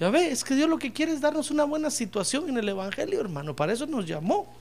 Ya 0.00 0.10
ve, 0.10 0.30
es 0.30 0.44
que 0.44 0.54
Dios 0.54 0.68
lo 0.68 0.78
que 0.78 0.92
quiere 0.92 1.12
es 1.12 1.20
darnos 1.20 1.50
una 1.50 1.64
buena 1.64 1.90
situación 1.90 2.48
en 2.48 2.58
el 2.58 2.68
Evangelio, 2.68 3.20
hermano. 3.20 3.54
Para 3.54 3.72
eso 3.72 3.86
nos 3.86 4.06
llamó. 4.06 4.54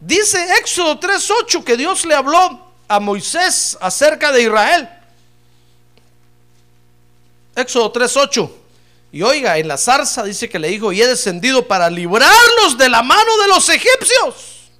Dice 0.00 0.38
Éxodo 0.60 1.00
3.8 1.00 1.64
que 1.64 1.76
Dios 1.76 2.04
le 2.04 2.14
habló 2.14 2.66
a 2.86 3.00
Moisés 3.00 3.76
acerca 3.80 4.30
de 4.30 4.42
Israel. 4.42 4.88
Éxodo 7.56 7.92
3.8. 7.92 8.50
Y 9.10 9.22
oiga, 9.22 9.56
en 9.56 9.68
la 9.68 9.78
zarza 9.78 10.22
dice 10.22 10.48
que 10.48 10.58
le 10.58 10.68
dijo, 10.68 10.92
y 10.92 11.00
he 11.00 11.06
descendido 11.06 11.66
para 11.66 11.88
librarlos 11.88 12.76
de 12.76 12.88
la 12.90 13.02
mano 13.02 13.38
de 13.42 13.48
los 13.48 13.68
egipcios. 13.70 14.70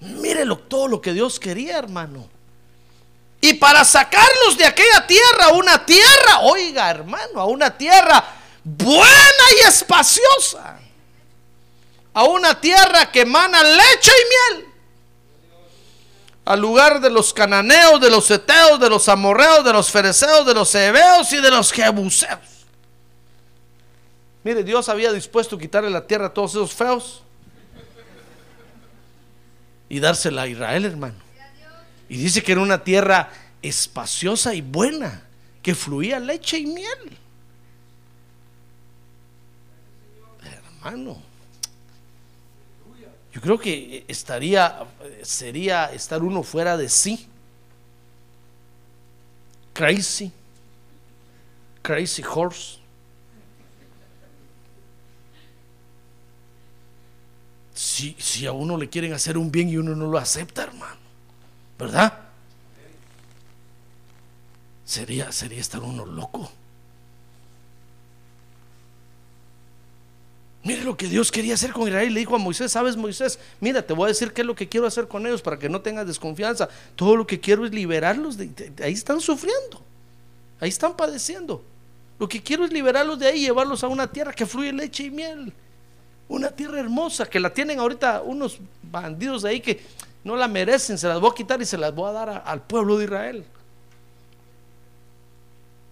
Mírelo 0.00 0.56
todo 0.56 0.86
lo 0.86 1.00
que 1.00 1.12
Dios 1.12 1.40
quería, 1.40 1.78
hermano. 1.78 2.35
Y 3.48 3.54
para 3.54 3.84
sacarlos 3.84 4.58
de 4.58 4.64
aquella 4.64 5.06
tierra, 5.06 5.48
una 5.54 5.84
tierra, 5.86 6.40
oiga, 6.42 6.90
hermano, 6.90 7.40
a 7.40 7.44
una 7.44 7.76
tierra 7.76 8.24
buena 8.64 9.44
y 9.60 9.68
espaciosa 9.68 10.80
a 12.16 12.24
una 12.24 12.58
tierra 12.58 13.12
que 13.12 13.20
emana 13.20 13.62
leche 13.62 14.10
y 14.10 14.54
miel. 14.54 14.66
Al 16.46 16.58
lugar 16.58 16.98
de 16.98 17.10
los 17.10 17.34
cananeos, 17.34 18.00
de 18.00 18.08
los 18.08 18.30
eteos, 18.30 18.80
de 18.80 18.88
los 18.88 19.06
amorreos, 19.10 19.62
de 19.62 19.74
los 19.74 19.90
fereceos, 19.90 20.46
de 20.46 20.54
los 20.54 20.74
hebeos 20.74 21.30
y 21.34 21.42
de 21.42 21.50
los 21.50 21.70
jebuseos. 21.70 22.66
Mire, 24.44 24.64
Dios 24.64 24.88
había 24.88 25.12
dispuesto 25.12 25.58
quitarle 25.58 25.90
la 25.90 26.06
tierra 26.06 26.28
a 26.28 26.32
todos 26.32 26.52
esos 26.52 26.72
feos 26.72 27.22
y 29.90 30.00
dársela 30.00 30.42
a 30.42 30.46
Israel, 30.46 30.86
hermano. 30.86 31.25
Y 32.08 32.18
dice 32.18 32.42
que 32.42 32.52
era 32.52 32.60
una 32.60 32.82
tierra 32.82 33.30
espaciosa 33.62 34.54
y 34.54 34.60
buena, 34.60 35.22
que 35.62 35.74
fluía 35.74 36.20
leche 36.20 36.58
y 36.58 36.66
miel. 36.66 37.18
Hermano, 40.42 41.20
yo 43.32 43.40
creo 43.40 43.58
que 43.58 44.04
estaría, 44.08 44.86
sería 45.22 45.92
estar 45.92 46.22
uno 46.22 46.42
fuera 46.42 46.76
de 46.76 46.88
sí. 46.88 47.26
Crazy. 49.74 50.32
Crazy 51.82 52.22
horse. 52.22 52.78
Si, 57.74 58.16
si 58.18 58.46
a 58.46 58.52
uno 58.52 58.78
le 58.78 58.88
quieren 58.88 59.12
hacer 59.12 59.36
un 59.36 59.50
bien 59.50 59.68
y 59.68 59.76
uno 59.76 59.94
no 59.94 60.06
lo 60.06 60.16
acepta, 60.16 60.62
hermano. 60.62 61.05
¿Verdad? 61.78 62.12
Sería, 64.84 65.32
sería 65.32 65.60
estar 65.60 65.82
uno 65.82 66.06
loco. 66.06 66.50
Mire 70.66 70.82
lo 70.82 70.96
que 70.96 71.06
Dios 71.06 71.30
quería 71.30 71.54
hacer 71.54 71.72
con 71.72 71.86
Israel. 71.86 72.12
Le 72.12 72.20
dijo 72.20 72.34
a 72.34 72.38
Moisés, 72.38 72.72
sabes 72.72 72.96
Moisés, 72.96 73.38
mira, 73.60 73.82
te 73.82 73.92
voy 73.92 74.06
a 74.06 74.08
decir 74.08 74.32
qué 74.32 74.40
es 74.40 74.46
lo 74.46 74.56
que 74.56 74.68
quiero 74.68 74.86
hacer 74.86 75.06
con 75.06 75.24
ellos 75.24 75.40
para 75.40 75.58
que 75.58 75.68
no 75.68 75.80
tengas 75.80 76.08
desconfianza. 76.08 76.68
Todo 76.96 77.14
lo 77.14 77.24
que 77.24 77.38
quiero 77.38 77.64
es 77.64 77.72
liberarlos. 77.72 78.36
De, 78.36 78.50
ahí 78.82 78.92
están 78.92 79.20
sufriendo. 79.20 79.80
Ahí 80.58 80.68
están 80.68 80.96
padeciendo. 80.96 81.62
Lo 82.18 82.28
que 82.28 82.42
quiero 82.42 82.64
es 82.64 82.72
liberarlos 82.72 83.18
de 83.18 83.28
ahí 83.28 83.38
y 83.38 83.46
llevarlos 83.46 83.84
a 83.84 83.88
una 83.88 84.10
tierra 84.10 84.32
que 84.32 84.44
fluye 84.44 84.72
leche 84.72 85.04
y 85.04 85.10
miel. 85.10 85.52
Una 86.28 86.50
tierra 86.50 86.80
hermosa 86.80 87.26
que 87.26 87.38
la 87.38 87.54
tienen 87.54 87.78
ahorita 87.78 88.22
unos 88.22 88.58
bandidos 88.82 89.42
de 89.42 89.50
ahí 89.50 89.60
que 89.60 89.80
no 90.26 90.34
la 90.34 90.48
merecen. 90.48 90.98
Se 90.98 91.06
las 91.06 91.20
voy 91.20 91.30
a 91.30 91.34
quitar 91.34 91.62
y 91.62 91.64
se 91.64 91.78
las 91.78 91.94
voy 91.94 92.10
a 92.10 92.12
dar 92.12 92.42
al 92.44 92.60
pueblo 92.62 92.98
de 92.98 93.04
Israel. 93.04 93.44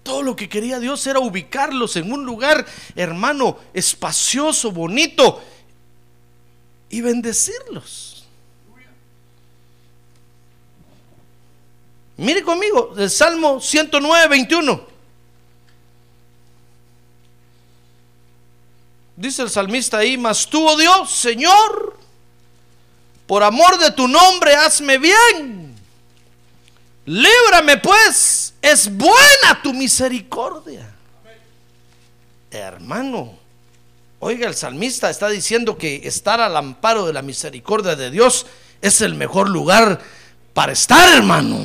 Todo 0.02 0.22
lo 0.22 0.34
que 0.34 0.48
quería 0.48 0.80
Dios 0.80 1.06
era 1.06 1.20
ubicarlos 1.20 1.94
en 1.96 2.12
un 2.12 2.26
lugar, 2.26 2.66
hermano, 2.96 3.56
espacioso, 3.72 4.72
bonito, 4.72 5.40
y 6.90 7.00
bendecirlos. 7.00 8.26
Mire 12.16 12.42
conmigo, 12.42 12.92
el 12.98 13.10
Salmo 13.10 13.60
109, 13.60 14.28
21. 14.28 14.94
Dice 19.16 19.42
el 19.42 19.50
salmista 19.50 19.98
ahí, 19.98 20.18
mas 20.18 20.48
tú, 20.48 20.66
oh 20.66 20.76
Dios, 20.76 21.10
Señor, 21.12 21.93
por 23.26 23.42
amor 23.42 23.78
de 23.78 23.90
tu 23.92 24.08
nombre, 24.08 24.54
hazme 24.54 24.98
bien. 24.98 25.74
Líbrame 27.06 27.76
pues 27.78 28.54
es 28.62 28.94
buena 28.94 29.60
tu 29.62 29.74
misericordia. 29.74 30.90
Hermano, 32.50 33.34
oiga, 34.20 34.48
el 34.48 34.54
salmista 34.54 35.10
está 35.10 35.28
diciendo 35.28 35.76
que 35.76 36.02
estar 36.04 36.40
al 36.40 36.56
amparo 36.56 37.06
de 37.06 37.12
la 37.12 37.22
misericordia 37.22 37.96
de 37.96 38.10
Dios 38.10 38.46
es 38.80 39.00
el 39.00 39.14
mejor 39.14 39.50
lugar 39.50 40.00
para 40.52 40.72
estar, 40.72 41.12
hermano. 41.12 41.58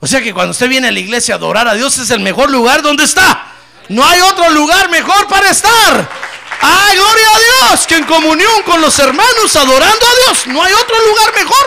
O 0.00 0.06
sea 0.06 0.20
que 0.20 0.34
cuando 0.34 0.50
usted 0.50 0.68
viene 0.68 0.88
a 0.88 0.92
la 0.92 0.98
iglesia 0.98 1.34
a 1.34 1.38
adorar 1.38 1.68
a 1.68 1.74
Dios 1.74 1.96
es 1.98 2.10
el 2.10 2.20
mejor 2.20 2.50
lugar 2.50 2.82
donde 2.82 3.04
está. 3.04 3.52
No 3.88 4.04
hay 4.04 4.20
otro 4.20 4.50
lugar 4.50 4.90
mejor 4.90 5.28
para 5.28 5.50
estar. 5.50 6.10
¡Ay, 6.60 6.96
gloria 6.96 7.26
a 7.34 7.38
Dios! 7.38 7.86
Que 7.86 7.96
en 7.96 8.04
comunión 8.04 8.62
con 8.64 8.80
los 8.80 8.98
hermanos 8.98 9.56
adorando 9.56 10.06
a 10.06 10.14
Dios. 10.26 10.46
No 10.48 10.62
hay 10.62 10.72
otro 10.72 10.96
lugar 11.06 11.34
mejor. 11.34 11.66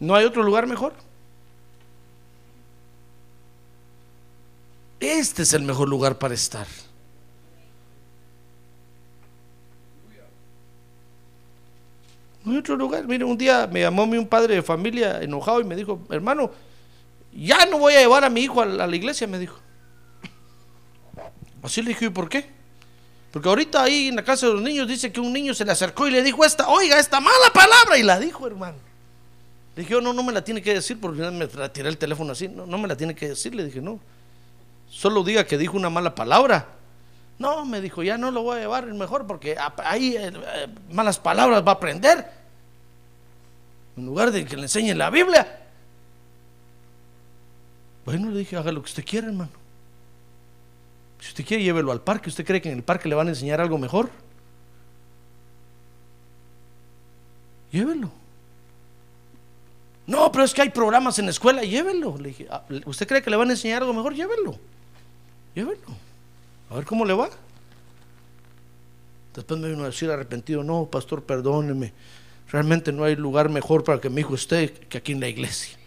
¿No 0.00 0.16
hay 0.16 0.24
otro 0.24 0.42
lugar 0.42 0.66
mejor? 0.66 0.94
Este 4.98 5.42
es 5.42 5.52
el 5.52 5.62
mejor 5.62 5.88
lugar 5.88 6.18
para 6.18 6.34
estar. 6.34 6.66
No 12.44 12.52
hay 12.52 12.58
otro 12.58 12.76
lugar. 12.76 13.06
Mire, 13.06 13.24
un 13.24 13.38
día 13.38 13.68
me 13.70 13.80
llamó 13.80 14.02
un 14.02 14.26
padre 14.26 14.56
de 14.56 14.62
familia 14.62 15.20
enojado 15.22 15.60
y 15.60 15.64
me 15.64 15.76
dijo, 15.76 16.00
hermano, 16.10 16.50
ya 17.32 17.64
no 17.66 17.78
voy 17.78 17.94
a 17.94 18.00
llevar 18.00 18.24
a 18.24 18.30
mi 18.30 18.42
hijo 18.42 18.60
a 18.60 18.66
la, 18.66 18.84
a 18.84 18.86
la 18.86 18.96
iglesia, 18.96 19.26
me 19.26 19.38
dijo. 19.38 19.61
Así 21.62 21.82
le 21.82 21.90
dije, 21.90 22.06
¿y 22.06 22.10
por 22.10 22.28
qué? 22.28 22.50
Porque 23.32 23.48
ahorita 23.48 23.82
ahí 23.82 24.08
en 24.08 24.16
la 24.16 24.24
casa 24.24 24.46
de 24.46 24.52
los 24.54 24.62
niños 24.62 24.86
dice 24.86 25.10
que 25.10 25.20
un 25.20 25.32
niño 25.32 25.54
se 25.54 25.64
le 25.64 25.72
acercó 25.72 26.06
y 26.06 26.10
le 26.10 26.22
dijo 26.22 26.44
esta, 26.44 26.68
oiga, 26.68 26.98
esta 26.98 27.20
mala 27.20 27.50
palabra, 27.54 27.96
y 27.96 28.02
la 28.02 28.18
dijo, 28.18 28.46
hermano. 28.46 28.76
Le 29.74 29.82
dije, 29.82 29.94
"Oh, 29.96 30.00
no, 30.02 30.12
no 30.12 30.22
me 30.22 30.32
la 30.32 30.44
tiene 30.44 30.60
que 30.60 30.74
decir, 30.74 31.00
porque 31.00 31.22
me 31.30 31.46
tiré 31.70 31.88
el 31.88 31.96
teléfono 31.96 32.32
así, 32.32 32.46
no, 32.48 32.66
no 32.66 32.76
me 32.76 32.86
la 32.86 32.96
tiene 32.96 33.14
que 33.14 33.28
decir, 33.30 33.54
le 33.54 33.64
dije, 33.64 33.80
no. 33.80 33.98
Solo 34.90 35.24
diga 35.24 35.46
que 35.46 35.56
dijo 35.56 35.76
una 35.78 35.88
mala 35.88 36.14
palabra. 36.14 36.68
No, 37.38 37.64
me 37.64 37.80
dijo, 37.80 38.02
ya 38.02 38.18
no 38.18 38.30
lo 38.30 38.42
voy 38.42 38.58
a 38.58 38.60
llevar 38.60 38.86
mejor 38.92 39.26
porque 39.26 39.56
ahí 39.78 40.14
eh, 40.16 40.30
eh, 40.34 40.68
malas 40.90 41.18
palabras 41.18 41.64
va 41.66 41.70
a 41.72 41.74
aprender. 41.74 42.30
En 43.96 44.04
lugar 44.04 44.30
de 44.30 44.44
que 44.44 44.56
le 44.56 44.62
enseñen 44.62 44.98
la 44.98 45.08
Biblia. 45.08 45.60
Bueno, 48.04 48.30
le 48.30 48.40
dije, 48.40 48.56
haga 48.56 48.70
lo 48.72 48.82
que 48.82 48.90
usted 48.90 49.04
quiera, 49.04 49.28
hermano. 49.28 49.61
Si 51.22 51.28
usted 51.28 51.44
quiere, 51.46 51.62
llévelo 51.62 51.92
al 51.92 52.00
parque. 52.00 52.28
¿Usted 52.28 52.44
cree 52.44 52.60
que 52.60 52.68
en 52.68 52.78
el 52.78 52.82
parque 52.82 53.08
le 53.08 53.14
van 53.14 53.28
a 53.28 53.30
enseñar 53.30 53.60
algo 53.60 53.78
mejor? 53.78 54.10
Llévelo. 57.70 58.10
No, 60.04 60.32
pero 60.32 60.42
es 60.42 60.52
que 60.52 60.62
hay 60.62 60.70
programas 60.70 61.20
en 61.20 61.26
la 61.26 61.30
escuela, 61.30 61.62
llévelo. 61.62 62.18
Le 62.18 62.30
dije, 62.30 62.48
"Ah, 62.50 62.64
¿usted 62.86 63.06
cree 63.06 63.22
que 63.22 63.30
le 63.30 63.36
van 63.36 63.50
a 63.50 63.52
enseñar 63.52 63.82
algo 63.82 63.94
mejor? 63.94 64.14
Llévelo. 64.14 64.58
Llévelo. 65.54 65.86
A 66.70 66.74
ver 66.74 66.84
cómo 66.84 67.04
le 67.04 67.14
va. 67.14 67.30
Después 69.32 69.60
me 69.60 69.68
vino 69.68 69.84
a 69.84 69.86
decir 69.86 70.10
arrepentido, 70.10 70.64
no, 70.64 70.86
pastor, 70.86 71.22
perdóneme. 71.22 71.92
Realmente 72.50 72.90
no 72.90 73.04
hay 73.04 73.14
lugar 73.14 73.48
mejor 73.48 73.84
para 73.84 74.00
que 74.00 74.10
mi 74.10 74.22
hijo 74.22 74.34
esté 74.34 74.72
que 74.72 74.98
aquí 74.98 75.12
en 75.12 75.20
la 75.20 75.28
iglesia. 75.28 75.78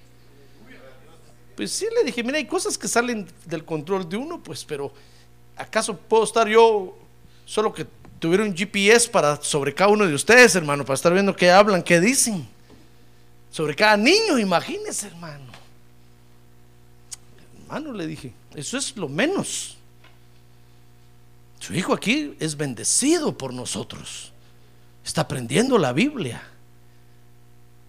Pues 1.57 1.71
sí, 1.71 1.87
le 1.93 2.05
dije, 2.05 2.23
mira, 2.23 2.37
hay 2.37 2.45
cosas 2.45 2.77
que 2.77 2.87
salen 2.87 3.27
del 3.45 3.65
control 3.65 4.07
de 4.07 4.15
uno, 4.15 4.41
pues, 4.41 4.63
pero 4.63 4.93
¿acaso 5.55 5.95
puedo 5.95 6.23
estar 6.23 6.47
yo 6.47 6.97
solo 7.45 7.73
que 7.73 7.85
tuviera 8.19 8.43
un 8.43 8.55
GPS 8.55 9.09
para 9.09 9.41
sobre 9.41 9.73
cada 9.73 9.89
uno 9.91 10.07
de 10.07 10.13
ustedes, 10.13 10.55
hermano, 10.55 10.83
para 10.83 10.95
estar 10.95 11.13
viendo 11.13 11.35
qué 11.35 11.51
hablan, 11.51 11.83
qué 11.83 11.99
dicen? 11.99 12.47
Sobre 13.51 13.75
cada 13.75 13.95
niño, 13.97 14.37
imagínese, 14.37 15.07
hermano. 15.07 15.45
Hermano, 17.61 17.93
le 17.93 18.07
dije, 18.07 18.33
eso 18.53 18.77
es 18.77 18.95
lo 18.97 19.07
menos. 19.07 19.77
Su 21.59 21.73
hijo 21.73 21.93
aquí 21.93 22.35
es 22.39 22.57
bendecido 22.57 23.37
por 23.37 23.53
nosotros. 23.53 24.31
Está 25.05 25.21
aprendiendo 25.21 25.77
la 25.77 25.93
Biblia. 25.93 26.43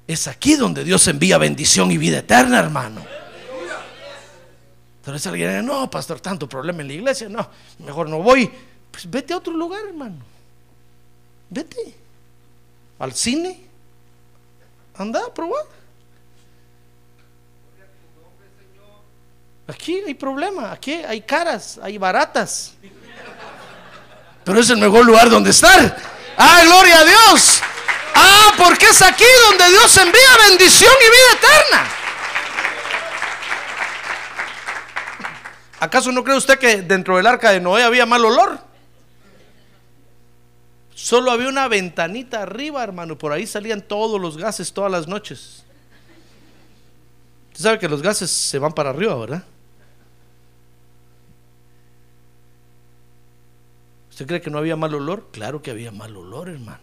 Es 0.07 0.29
aquí 0.29 0.55
donde 0.55 0.85
Dios 0.85 1.07
envía 1.09 1.37
bendición 1.37 1.91
y 1.91 1.99
vida 1.99 2.19
eterna, 2.19 2.59
hermano. 2.59 3.05
Entonces 5.07 5.25
alguien 5.29 5.51
dice, 5.51 5.63
no, 5.63 5.89
pastor, 5.89 6.19
tanto 6.19 6.49
problema 6.49 6.81
en 6.81 6.89
la 6.89 6.95
iglesia, 6.95 7.29
no, 7.29 7.49
mejor 7.79 8.09
no 8.09 8.19
voy. 8.19 8.51
Pues 8.91 9.09
vete 9.09 9.33
a 9.33 9.37
otro 9.37 9.53
lugar, 9.53 9.81
hermano. 9.87 10.17
Vete. 11.49 11.95
Al 12.99 13.15
cine. 13.15 13.61
Anda 14.97 15.21
a. 15.21 15.33
Aquí 19.69 19.95
hay 20.05 20.15
problema, 20.15 20.73
aquí 20.73 20.95
hay 20.95 21.21
caras, 21.21 21.79
hay 21.81 21.99
baratas. 21.99 22.73
Pero 24.43 24.59
es 24.59 24.71
el 24.71 24.79
mejor 24.79 25.07
lugar 25.07 25.31
donde 25.31 25.51
estar. 25.51 25.97
¡Ah, 26.37 26.63
gloria 26.65 26.99
a 26.99 27.05
Dios! 27.05 27.61
¡Ah, 28.13 28.55
porque 28.59 28.87
es 28.87 29.01
aquí 29.03 29.25
donde 29.49 29.69
Dios 29.69 29.97
envía 29.99 30.49
bendición 30.49 30.93
y 31.01 31.11
vida 31.11 31.49
eterna! 31.49 32.06
¿Acaso 35.79 36.11
no 36.11 36.25
cree 36.25 36.37
usted 36.37 36.59
que 36.59 36.83
dentro 36.83 37.17
del 37.17 37.27
arca 37.27 37.51
de 37.51 37.61
Noé 37.61 37.83
había 37.83 38.07
mal 38.07 38.25
olor? 38.25 38.59
Solo 40.95 41.31
había 41.31 41.49
una 41.49 41.69
ventanita 41.69 42.43
arriba, 42.43 42.83
hermano. 42.83 43.19
Por 43.19 43.33
ahí 43.33 43.47
salían 43.47 43.83
todos 43.83 44.21
los 44.21 44.39
gases 44.39 44.73
todas 44.73 44.91
las 44.91 45.07
noches. 45.07 45.65
Usted 47.53 47.63
sabe 47.63 47.79
que 47.79 47.89
los 47.89 48.01
gases 48.01 48.31
se 48.31 48.59
van 48.59 48.73
para 48.73 48.91
arriba, 48.91 49.15
¿verdad? 49.15 49.45
¿Usted 54.11 54.27
cree 54.27 54.41
que 54.41 54.51
no 54.51 54.57
había 54.57 54.77
mal 54.77 54.95
olor? 54.95 55.29
Claro 55.31 55.61
que 55.61 55.71
había 55.71 55.93
mal 55.93 56.17
olor, 56.17 56.49
hermano. 56.49 56.81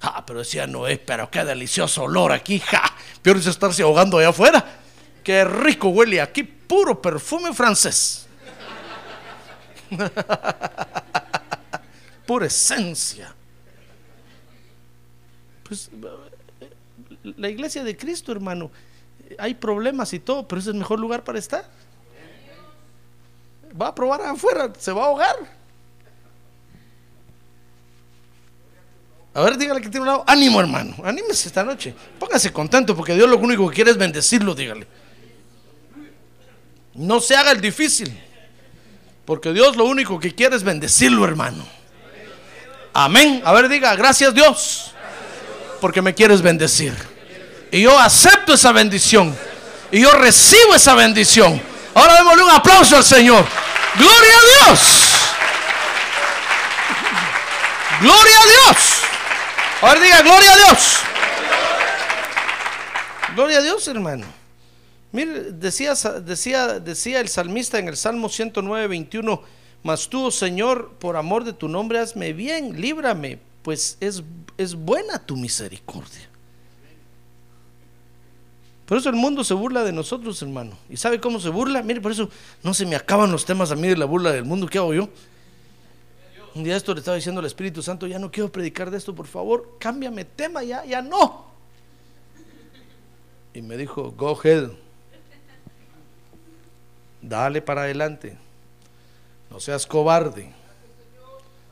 Ah, 0.00 0.26
pero 0.26 0.40
decía 0.40 0.66
Noé, 0.66 0.98
pero 0.98 1.30
qué 1.30 1.44
delicioso 1.44 2.02
olor 2.02 2.32
aquí. 2.32 2.58
Ja, 2.58 2.82
peor 3.22 3.36
es 3.36 3.46
estarse 3.46 3.84
ahogando 3.84 4.18
allá 4.18 4.30
afuera. 4.30 4.80
Qué 5.22 5.44
rico 5.44 5.88
huele 5.88 6.20
aquí, 6.20 6.42
puro 6.66 7.00
perfume 7.00 7.52
francés. 7.52 8.26
Pura 12.26 12.46
esencia. 12.46 13.34
Pues 15.62 15.90
la 17.22 17.48
iglesia 17.48 17.84
de 17.84 17.96
Cristo, 17.96 18.32
hermano, 18.32 18.70
hay 19.38 19.54
problemas 19.54 20.12
y 20.12 20.18
todo, 20.20 20.46
pero 20.46 20.60
es 20.60 20.66
el 20.66 20.74
mejor 20.74 20.98
lugar 21.00 21.24
para 21.24 21.38
estar. 21.38 21.68
Va 23.80 23.88
a 23.88 23.94
probar 23.94 24.22
afuera, 24.22 24.72
se 24.78 24.92
va 24.92 25.02
a 25.02 25.06
ahogar. 25.06 25.36
A 29.34 29.42
ver, 29.42 29.58
dígale 29.58 29.82
que 29.82 29.90
tiene 29.90 30.00
un 30.00 30.06
lado. 30.06 30.24
Ánimo, 30.26 30.58
hermano. 30.60 30.96
Anímese 31.04 31.48
esta 31.48 31.62
noche. 31.62 31.94
Póngase 32.18 32.52
contento 32.52 32.96
porque 32.96 33.14
Dios 33.14 33.28
lo 33.28 33.36
único 33.36 33.68
que 33.68 33.74
quiere 33.74 33.90
es 33.90 33.98
bendecirlo, 33.98 34.54
dígale. 34.54 34.86
No 36.96 37.20
se 37.20 37.36
haga 37.36 37.52
el 37.52 37.60
difícil. 37.60 38.22
Porque 39.24 39.52
Dios 39.52 39.76
lo 39.76 39.84
único 39.84 40.20
que 40.20 40.34
quiere 40.34 40.56
es 40.56 40.62
bendecirlo, 40.62 41.24
hermano. 41.24 41.66
Amén. 42.94 43.42
A 43.44 43.52
ver, 43.52 43.68
diga, 43.68 43.94
gracias 43.96 44.32
Dios. 44.32 44.92
Porque 45.80 46.00
me 46.00 46.14
quieres 46.14 46.40
bendecir. 46.40 46.94
Y 47.70 47.82
yo 47.82 47.98
acepto 47.98 48.54
esa 48.54 48.72
bendición. 48.72 49.36
Y 49.90 50.00
yo 50.00 50.12
recibo 50.12 50.74
esa 50.74 50.94
bendición. 50.94 51.60
Ahora 51.94 52.14
démosle 52.14 52.44
un 52.44 52.50
aplauso 52.50 52.96
al 52.96 53.04
Señor. 53.04 53.44
Gloria 53.96 54.34
a 54.34 54.68
Dios. 54.68 54.80
Gloria 58.00 58.36
a 58.38 58.46
Dios. 58.46 58.76
A 59.82 59.86
ver, 59.92 60.00
diga, 60.02 60.22
gloria 60.22 60.52
a 60.52 60.56
Dios. 60.56 60.96
Gloria 63.34 63.58
a 63.58 63.62
Dios, 63.62 63.88
hermano. 63.88 64.35
Mire, 65.16 65.52
decía, 65.52 65.94
decía, 65.94 66.78
decía 66.78 67.20
el 67.20 67.28
salmista 67.28 67.78
en 67.78 67.88
el 67.88 67.96
Salmo 67.96 68.28
109, 68.28 68.86
21, 68.86 69.42
mas 69.82 70.10
tú, 70.10 70.26
oh 70.26 70.30
Señor, 70.30 70.90
por 70.98 71.16
amor 71.16 71.42
de 71.44 71.54
tu 71.54 71.68
nombre, 71.68 71.98
hazme 71.98 72.34
bien, 72.34 72.78
líbrame, 72.78 73.38
pues 73.62 73.96
es, 74.00 74.22
es 74.58 74.74
buena 74.74 75.18
tu 75.18 75.34
misericordia. 75.38 76.28
Por 78.84 78.98
eso 78.98 79.08
el 79.08 79.16
mundo 79.16 79.42
se 79.42 79.54
burla 79.54 79.84
de 79.84 79.92
nosotros, 79.92 80.42
hermano. 80.42 80.76
¿Y 80.90 80.98
sabe 80.98 81.18
cómo 81.18 81.40
se 81.40 81.48
burla? 81.48 81.82
Mire, 81.82 82.02
por 82.02 82.12
eso 82.12 82.28
no 82.62 82.74
se 82.74 82.84
me 82.84 82.94
acaban 82.94 83.32
los 83.32 83.46
temas 83.46 83.70
a 83.70 83.74
mí 83.74 83.88
de 83.88 83.96
la 83.96 84.04
burla 84.04 84.32
del 84.32 84.44
mundo. 84.44 84.66
¿Qué 84.66 84.76
hago 84.76 84.92
yo? 84.92 85.08
Un 86.54 86.62
día 86.62 86.76
esto 86.76 86.92
le 86.92 86.98
estaba 87.00 87.14
diciendo 87.14 87.38
al 87.38 87.46
Espíritu 87.46 87.82
Santo, 87.82 88.06
ya 88.06 88.18
no 88.18 88.30
quiero 88.30 88.52
predicar 88.52 88.90
de 88.90 88.98
esto, 88.98 89.14
por 89.14 89.26
favor, 89.26 89.76
cámbiame 89.78 90.26
tema, 90.26 90.62
ya, 90.62 90.84
ya 90.84 91.00
no. 91.00 91.46
Y 93.54 93.62
me 93.62 93.78
dijo, 93.78 94.10
go 94.10 94.38
ahead. 94.38 94.72
Dale 97.28 97.60
para 97.60 97.82
adelante. 97.82 98.38
No 99.50 99.58
seas 99.58 99.84
cobarde. 99.84 100.52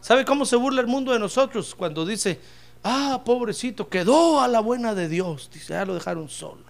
¿Sabe 0.00 0.24
cómo 0.24 0.44
se 0.44 0.56
burla 0.56 0.80
el 0.80 0.88
mundo 0.88 1.12
de 1.12 1.18
nosotros 1.18 1.74
cuando 1.76 2.04
dice, 2.04 2.40
ah, 2.82 3.22
pobrecito, 3.24 3.88
quedó 3.88 4.40
a 4.40 4.48
la 4.48 4.58
buena 4.60 4.94
de 4.94 5.08
Dios? 5.08 5.48
Dice, 5.52 5.74
ya 5.74 5.84
lo 5.84 5.94
dejaron 5.94 6.28
solo. 6.28 6.62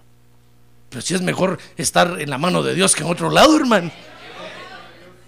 Pero 0.89 1.01
si 1.01 1.15
es 1.15 1.21
mejor 1.21 1.57
estar 1.75 2.21
en 2.21 2.29
la 2.29 2.37
mano 2.37 2.61
de 2.61 2.75
Dios 2.75 2.95
que 2.95 3.03
en 3.03 3.09
otro 3.09 3.31
lado, 3.31 3.57
hermano. 3.57 3.91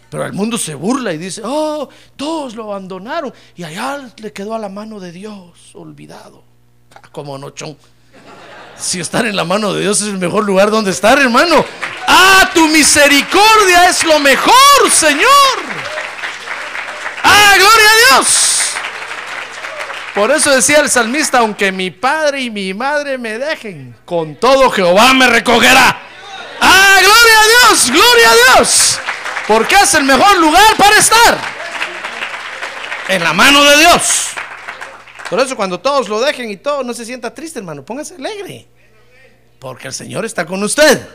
Pero 0.09 0.23
el 0.23 0.33
mundo 0.33 0.57
se 0.57 0.75
burla 0.75 1.11
y 1.11 1.17
dice, 1.17 1.41
oh, 1.43 1.89
todos 2.15 2.55
lo 2.55 2.71
abandonaron 2.71 3.33
y 3.55 3.63
allá 3.63 4.09
le 4.17 4.31
quedó 4.31 4.53
a 4.53 4.59
la 4.59 4.69
mano 4.69 4.99
de 4.99 5.11
Dios, 5.11 5.75
olvidado. 5.75 6.43
Ah, 6.93 7.01
como 7.11 7.37
nochón. 7.37 7.75
Si 8.79 8.99
estar 8.99 9.25
en 9.25 9.35
la 9.35 9.43
mano 9.43 9.73
de 9.73 9.81
Dios 9.81 10.01
es 10.01 10.07
el 10.07 10.17
mejor 10.17 10.45
lugar 10.45 10.69
donde 10.69 10.91
estar, 10.91 11.19
hermano. 11.19 11.65
Ah, 12.07 12.49
tu 12.53 12.67
misericordia 12.67 13.89
es 13.89 14.03
lo 14.03 14.19
mejor, 14.19 14.91
Señor. 14.91 15.27
Ah, 17.23 17.53
gloria 17.55 17.89
a 17.89 18.15
Dios. 18.15 18.57
Por 20.13 20.31
eso 20.31 20.51
decía 20.51 20.79
el 20.79 20.89
salmista, 20.89 21.39
aunque 21.39 21.71
mi 21.71 21.91
padre 21.91 22.41
y 22.41 22.49
mi 22.49 22.73
madre 22.73 23.17
me 23.17 23.37
dejen, 23.37 23.95
con 24.05 24.35
todo 24.35 24.69
Jehová 24.71 25.13
me 25.13 25.27
recogerá. 25.27 25.99
Ah, 26.59 26.97
gloria 26.99 27.39
a 27.39 27.69
Dios, 27.69 27.91
gloria 27.91 28.31
a 28.31 28.55
Dios. 28.55 28.99
Porque 29.47 29.75
es 29.75 29.93
el 29.93 30.03
mejor 30.03 30.37
lugar 30.37 30.75
para 30.77 30.97
estar. 30.97 31.37
En 33.09 33.23
la 33.23 33.33
mano 33.33 33.63
de 33.63 33.77
Dios. 33.77 34.26
Por 35.29 35.39
eso 35.39 35.55
cuando 35.55 35.79
todos 35.79 36.07
lo 36.07 36.21
dejen 36.21 36.49
y 36.49 36.57
todo, 36.57 36.83
no 36.83 36.93
se 36.93 37.05
sienta 37.05 37.33
triste, 37.33 37.59
hermano. 37.59 37.83
Póngase 37.83 38.15
alegre. 38.15 38.67
Porque 39.59 39.87
el 39.87 39.93
Señor 39.93 40.23
está 40.25 40.45
con 40.45 40.63
usted. 40.63 41.05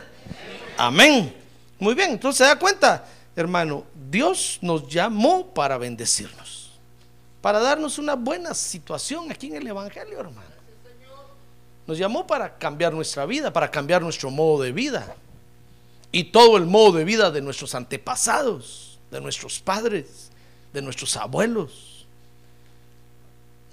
Amén. 0.77 1.33
Muy 1.79 1.95
bien, 1.95 2.11
entonces 2.11 2.37
se 2.37 2.43
da 2.43 2.57
cuenta, 2.57 3.05
hermano, 3.35 3.85
Dios 4.09 4.59
nos 4.61 4.87
llamó 4.87 5.47
para 5.47 5.77
bendecirnos. 5.77 6.71
Para 7.41 7.59
darnos 7.59 7.97
una 7.97 8.15
buena 8.15 8.53
situación 8.53 9.31
aquí 9.31 9.47
en 9.47 9.55
el 9.55 9.67
Evangelio, 9.67 10.19
hermano. 10.19 10.53
Nos 11.85 11.97
llamó 11.97 12.25
para 12.25 12.57
cambiar 12.57 12.93
nuestra 12.93 13.25
vida, 13.25 13.51
para 13.51 13.69
cambiar 13.69 14.01
nuestro 14.01 14.31
modo 14.31 14.63
de 14.63 14.71
vida. 14.71 15.15
Y 16.11 16.25
todo 16.25 16.57
el 16.57 16.65
modo 16.65 16.99
de 16.99 17.03
vida 17.03 17.31
de 17.31 17.41
nuestros 17.41 17.75
antepasados, 17.75 18.99
de 19.11 19.19
nuestros 19.19 19.59
padres, 19.59 20.29
de 20.71 20.81
nuestros 20.81 21.17
abuelos. 21.17 21.92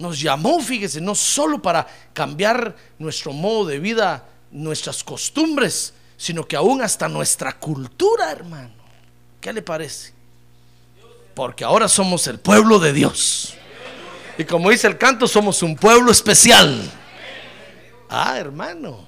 Nos 0.01 0.19
llamó, 0.19 0.59
fíjese, 0.59 0.99
no 0.99 1.13
solo 1.13 1.61
para 1.61 1.85
cambiar 2.11 2.75
nuestro 2.97 3.33
modo 3.33 3.67
de 3.67 3.77
vida, 3.77 4.25
nuestras 4.49 5.03
costumbres, 5.03 5.93
sino 6.17 6.47
que 6.47 6.55
aún 6.55 6.81
hasta 6.81 7.07
nuestra 7.07 7.59
cultura, 7.59 8.31
hermano. 8.31 8.73
¿Qué 9.39 9.53
le 9.53 9.61
parece? 9.61 10.11
Porque 11.35 11.63
ahora 11.63 11.87
somos 11.87 12.25
el 12.25 12.39
pueblo 12.39 12.79
de 12.79 12.93
Dios. 12.93 13.53
Y 14.39 14.43
como 14.43 14.71
dice 14.71 14.87
el 14.87 14.97
canto, 14.97 15.27
somos 15.27 15.61
un 15.61 15.75
pueblo 15.75 16.11
especial. 16.11 16.81
Ah, 18.09 18.39
hermano. 18.39 19.05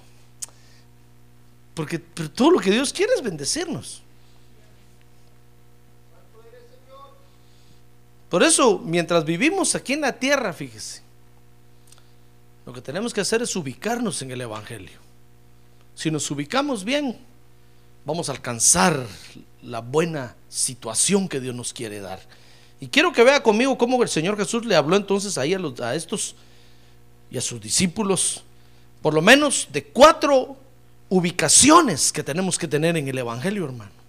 Porque 1.73 1.97
todo 1.97 2.51
lo 2.51 2.59
que 2.59 2.69
Dios 2.69 2.93
quiere 2.93 3.13
es 3.15 3.23
bendecirnos. 3.23 4.02
Por 8.33 8.41
eso, 8.41 8.79
mientras 8.79 9.25
vivimos 9.25 9.75
aquí 9.75 9.93
en 9.93 10.01
la 10.01 10.13
tierra, 10.13 10.53
fíjese, 10.53 11.03
lo 12.65 12.73
que 12.73 12.81
tenemos 12.81 13.13
que 13.13 13.21
hacer 13.21 13.43
es 13.43 13.55
ubicarnos 13.55 14.23
en 14.23 14.31
el 14.31 14.41
Evangelio. 14.41 14.97
Si 15.93 16.09
nos 16.09 16.31
ubicamos 16.31 16.83
bien, 16.83 17.15
vamos 18.03 18.29
a 18.29 18.31
alcanzar 18.31 19.05
la 19.61 19.81
buena 19.81 20.35
situación 20.49 21.29
que 21.29 21.39
Dios 21.39 21.53
nos 21.53 21.73
quiere 21.73 21.99
dar. 21.99 22.21
Y 22.79 22.87
quiero 22.87 23.13
que 23.13 23.23
vea 23.23 23.43
conmigo 23.43 23.77
cómo 23.77 24.01
el 24.01 24.09
Señor 24.09 24.35
Jesús 24.35 24.65
le 24.65 24.75
habló 24.75 24.95
entonces 24.95 25.37
ahí 25.37 25.53
a, 25.53 25.59
a 25.83 25.93
estos 25.93 26.35
y 27.29 27.37
a 27.37 27.41
sus 27.41 27.61
discípulos, 27.61 28.43
por 29.03 29.13
lo 29.13 29.21
menos 29.21 29.67
de 29.71 29.83
cuatro 29.83 30.57
ubicaciones 31.07 32.11
que 32.11 32.23
tenemos 32.23 32.57
que 32.57 32.67
tener 32.67 32.97
en 32.97 33.07
el 33.07 33.17
Evangelio, 33.19 33.65
hermano. 33.65 34.02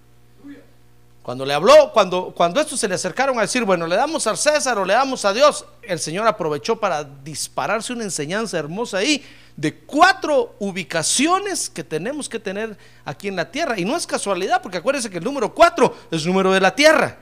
Cuando 1.24 1.46
le 1.46 1.54
habló, 1.54 1.90
cuando, 1.94 2.34
cuando 2.36 2.60
estos 2.60 2.78
se 2.78 2.86
le 2.86 2.96
acercaron 2.96 3.38
a 3.38 3.40
decir, 3.40 3.64
bueno, 3.64 3.86
le 3.86 3.96
damos 3.96 4.26
al 4.26 4.36
César 4.36 4.76
o 4.76 4.84
le 4.84 4.92
damos 4.92 5.24
a 5.24 5.32
Dios, 5.32 5.64
el 5.80 5.98
Señor 5.98 6.26
aprovechó 6.26 6.78
para 6.78 7.02
dispararse 7.02 7.94
una 7.94 8.04
enseñanza 8.04 8.58
hermosa 8.58 8.98
ahí 8.98 9.24
de 9.56 9.74
cuatro 9.74 10.54
ubicaciones 10.58 11.70
que 11.70 11.82
tenemos 11.82 12.28
que 12.28 12.38
tener 12.38 12.76
aquí 13.06 13.28
en 13.28 13.36
la 13.36 13.50
tierra. 13.50 13.80
Y 13.80 13.86
no 13.86 13.96
es 13.96 14.06
casualidad, 14.06 14.60
porque 14.60 14.76
acuérdense 14.76 15.08
que 15.08 15.16
el 15.16 15.24
número 15.24 15.54
cuatro 15.54 15.96
es 16.10 16.20
el 16.20 16.28
número 16.28 16.52
de 16.52 16.60
la 16.60 16.74
tierra. 16.74 17.16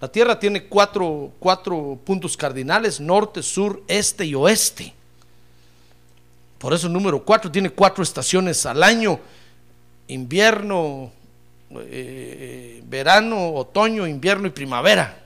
La 0.00 0.08
tierra 0.08 0.36
tiene 0.36 0.64
cuatro, 0.64 1.30
cuatro 1.38 2.00
puntos 2.04 2.36
cardinales, 2.36 2.98
norte, 2.98 3.44
sur, 3.44 3.80
este 3.86 4.24
y 4.24 4.34
oeste. 4.34 4.92
Por 6.58 6.74
eso 6.74 6.88
el 6.88 6.92
número 6.92 7.24
cuatro 7.24 7.48
tiene 7.48 7.70
cuatro 7.70 8.02
estaciones 8.02 8.66
al 8.66 8.82
año, 8.82 9.20
invierno, 10.08 11.12
eh, 11.76 12.82
verano, 12.86 13.54
otoño, 13.54 14.06
invierno 14.06 14.46
y 14.46 14.50
primavera. 14.50 15.16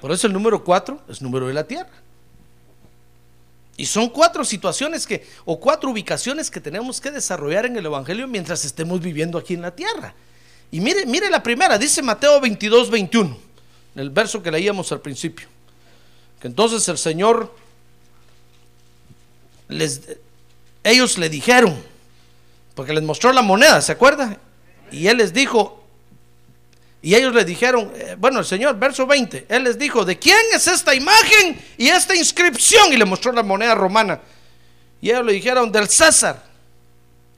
Por 0.00 0.12
eso 0.12 0.26
el 0.26 0.32
número 0.32 0.62
cuatro 0.64 1.00
es 1.08 1.20
número 1.20 1.46
de 1.48 1.54
la 1.54 1.64
tierra. 1.64 1.90
Y 3.76 3.86
son 3.86 4.08
cuatro 4.10 4.44
situaciones 4.44 5.06
que, 5.06 5.26
o 5.44 5.58
cuatro 5.58 5.90
ubicaciones 5.90 6.50
que 6.50 6.60
tenemos 6.60 7.00
que 7.00 7.10
desarrollar 7.10 7.66
en 7.66 7.76
el 7.76 7.86
Evangelio 7.86 8.28
mientras 8.28 8.64
estemos 8.64 9.00
viviendo 9.00 9.38
aquí 9.38 9.54
en 9.54 9.62
la 9.62 9.74
tierra. 9.74 10.14
Y 10.70 10.80
mire, 10.80 11.06
mire 11.06 11.30
la 11.30 11.42
primera, 11.42 11.78
dice 11.78 12.02
Mateo 12.02 12.40
22, 12.40 12.90
21, 12.90 13.36
el 13.96 14.10
verso 14.10 14.42
que 14.42 14.50
leíamos 14.50 14.92
al 14.92 15.00
principio. 15.00 15.48
Que 16.40 16.48
entonces 16.48 16.86
el 16.88 16.98
Señor 16.98 17.54
les, 19.68 20.02
ellos 20.84 21.18
le 21.18 21.28
dijeron, 21.28 21.82
porque 22.74 22.92
les 22.92 23.02
mostró 23.02 23.32
la 23.32 23.42
moneda, 23.42 23.80
¿se 23.80 23.92
acuerda? 23.92 24.38
Y 24.90 25.06
él 25.06 25.18
les 25.18 25.32
dijo, 25.32 25.80
y 27.02 27.14
ellos 27.14 27.34
le 27.34 27.44
dijeron, 27.44 27.90
eh, 27.94 28.16
bueno, 28.18 28.40
el 28.40 28.44
Señor, 28.44 28.78
verso 28.78 29.06
20, 29.06 29.46
él 29.48 29.64
les 29.64 29.78
dijo, 29.78 30.04
¿de 30.04 30.18
quién 30.18 30.38
es 30.54 30.66
esta 30.66 30.94
imagen 30.94 31.60
y 31.78 31.88
esta 31.88 32.14
inscripción? 32.14 32.92
Y 32.92 32.96
le 32.96 33.04
mostró 33.04 33.32
la 33.32 33.42
moneda 33.42 33.74
romana. 33.74 34.20
Y 35.00 35.10
ellos 35.10 35.24
le 35.24 35.32
dijeron, 35.32 35.72
del 35.72 35.88
César. 35.88 36.44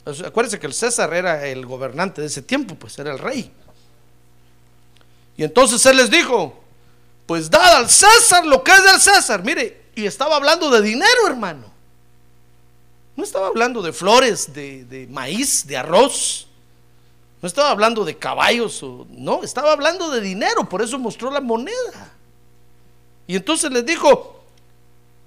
acuérdense 0.04 0.58
que 0.58 0.66
el 0.66 0.74
César 0.74 1.14
era 1.14 1.46
el 1.46 1.64
gobernante 1.64 2.20
de 2.20 2.26
ese 2.26 2.42
tiempo, 2.42 2.74
pues 2.74 2.98
era 2.98 3.12
el 3.12 3.18
rey. 3.18 3.52
Y 5.36 5.44
entonces 5.44 5.84
él 5.86 5.96
les 5.96 6.10
dijo, 6.10 6.60
pues 7.26 7.48
dad 7.48 7.76
al 7.76 7.88
César 7.88 8.44
lo 8.44 8.64
que 8.64 8.72
es 8.72 8.82
del 8.82 9.00
César. 9.00 9.44
Mire, 9.44 9.82
y 9.94 10.06
estaba 10.06 10.36
hablando 10.36 10.70
de 10.70 10.82
dinero, 10.82 11.26
hermano. 11.26 11.71
No 13.16 13.24
estaba 13.24 13.48
hablando 13.48 13.82
de 13.82 13.92
flores, 13.92 14.52
de, 14.52 15.06
maíz, 15.10 15.66
de 15.66 15.76
arroz. 15.76 16.48
No 17.40 17.46
estaba 17.46 17.70
hablando 17.70 18.04
de 18.04 18.16
caballos, 18.16 18.82
o, 18.82 19.06
no, 19.10 19.42
estaba 19.42 19.72
hablando 19.72 20.10
de 20.10 20.20
dinero, 20.20 20.68
por 20.68 20.80
eso 20.80 20.98
mostró 20.98 21.30
la 21.30 21.40
moneda. 21.40 22.12
Y 23.26 23.36
entonces 23.36 23.70
les 23.70 23.84
dijo, 23.84 24.44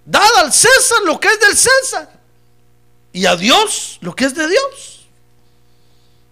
dad 0.05 0.29
al 0.37 0.53
César 0.53 0.99
lo 1.03 1.19
que 1.19 1.27
es 1.27 1.39
del 1.39 1.57
César 1.57 2.19
y 3.11 3.25
a 3.25 3.35
Dios 3.35 3.97
lo 4.01 4.15
que 4.15 4.25
es 4.25 4.33
de 4.33 4.47
Dios. 4.47 5.07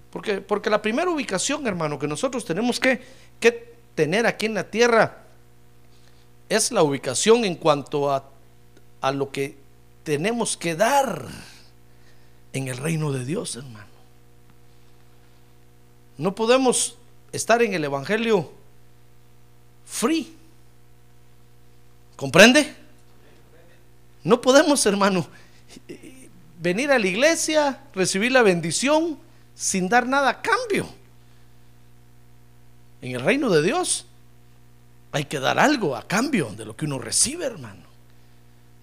Porque, 0.10 0.42
porque 0.42 0.70
la 0.70 0.82
primera 0.82 1.10
ubicación, 1.10 1.66
hermano, 1.68 2.00
que 2.00 2.08
nosotros 2.08 2.46
tenemos 2.46 2.80
que, 2.80 3.02
que 3.40 3.74
tener 3.96 4.26
aquí 4.26 4.46
en 4.46 4.54
la 4.54 4.70
tierra 4.70 5.24
es 6.50 6.72
la 6.72 6.84
ubicación 6.84 7.46
en 7.46 7.56
cuanto 7.56 8.12
a, 8.12 8.24
a 9.02 9.12
lo 9.12 9.32
que 9.32 9.63
tenemos 10.04 10.58
que 10.58 10.76
dar 10.76 11.28
en 12.52 12.68
el 12.68 12.78
reino 12.78 13.12
de 13.12 13.26
Dios, 13.26 13.56
hermano. 13.56 13.88
No 16.18 16.36
podemos 16.36 16.98
estar 17.32 17.62
en 17.62 17.74
el 17.74 17.84
Evangelio 17.84 18.52
free. 19.86 20.36
¿Comprende? 22.16 22.76
No 24.24 24.40
podemos, 24.40 24.86
hermano, 24.86 25.28
venir 26.60 26.92
a 26.92 27.00
la 27.00 27.08
iglesia, 27.08 27.82
recibir 27.94 28.32
la 28.32 28.44
bendición 28.44 29.18
sin 29.56 29.90
dar 29.90 30.08
nada 30.08 30.30
a 30.30 30.42
cambio. 30.42 30.88
En 33.02 33.16
el 33.16 33.22
reino 33.22 33.50
de 33.50 33.62
Dios 33.62 34.06
hay 35.12 35.26
que 35.26 35.40
dar 35.40 35.60
algo 35.60 35.96
a 35.96 36.08
cambio 36.08 36.54
de 36.56 36.66
lo 36.66 36.76
que 36.76 36.86
uno 36.86 37.00
recibe, 37.00 37.46
hermano. 37.46 37.83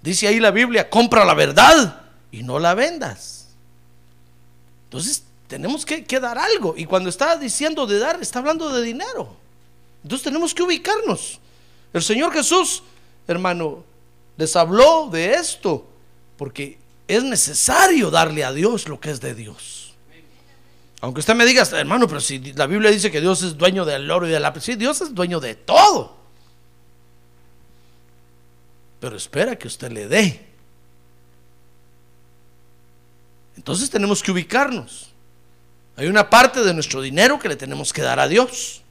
Dice 0.03 0.27
ahí 0.27 0.41
la 0.41 0.51
Biblia, 0.51 0.89
compra 0.89 1.25
la 1.25 1.35
verdad 1.35 2.03
y 2.33 2.43
no 2.43 2.59
la 2.59 2.75
vendas. 2.75 3.49
Entonces 4.85 5.25
tenemos 5.47 5.85
que, 5.85 6.21
dar 6.21 6.39
algo. 6.39 6.75
Y 6.77 6.87
cuando 6.87 7.11
está 7.11 7.37
diciendo 7.37 7.87
de 7.87 7.99
dar, 7.99 8.21
está 8.21 8.39
hablando 8.39 8.73
de 8.73 8.83
dinero. 8.83 9.37
Entonces 10.03 10.25
tenemos 10.25 10.55
que 10.55 10.63
ubicarnos. 10.63 11.39
El 11.93 12.03
Señor 12.03 12.33
Jesús, 12.33 12.83
hermano, 13.27 13.85
les 14.37 14.57
habló 14.57 15.09
de 15.11 15.35
esto 15.35 15.87
porque 16.39 16.79
es 17.07 17.23
necesario 17.23 18.11
darle 18.11 18.45
a 18.45 18.53
Dios 18.53 18.89
lo 18.89 18.99
que 18.99 19.11
es 19.11 19.21
de 19.21 19.35
Dios. 19.35 19.95
Aunque 21.03 21.21
usted 21.21 21.35
me 21.35 21.45
diga, 21.45 21.63
hermano, 21.73 22.07
pero 22.07 22.21
si 22.21 22.39
la 22.53 22.67
Biblia 22.67 22.91
dice 22.91 23.11
que 23.11 23.21
Dios 23.21 23.43
es 23.43 23.57
dueño 23.57 23.85
del 23.85 24.11
oro 24.11 24.27
y 24.27 24.31
de 24.31 24.41
la... 24.41 24.55
Sí, 24.61 24.77
Dios 24.77 25.01
es 25.01 25.15
dueño 25.15 25.41
de 25.41 25.55
todo 25.55 26.20
pero 29.01 29.17
espera 29.17 29.57
que 29.57 29.67
usted 29.67 29.91
le 29.91 30.07
dé. 30.07 30.47
Entonces 33.57 33.91
tenemos 33.91 34.23
que 34.23 34.31
ubicarnos. 34.31 35.11
Hay 35.97 36.07
una 36.07 36.31
parte 36.31 36.63
de 36.63 36.73
nuestro 36.73 37.01
dinero 37.01 37.39
que 37.39 37.49
le 37.49 37.57
tenemos 37.57 37.93
que 37.93 38.03
dar 38.03 38.21
a 38.21 38.29
Dios. 38.29 38.83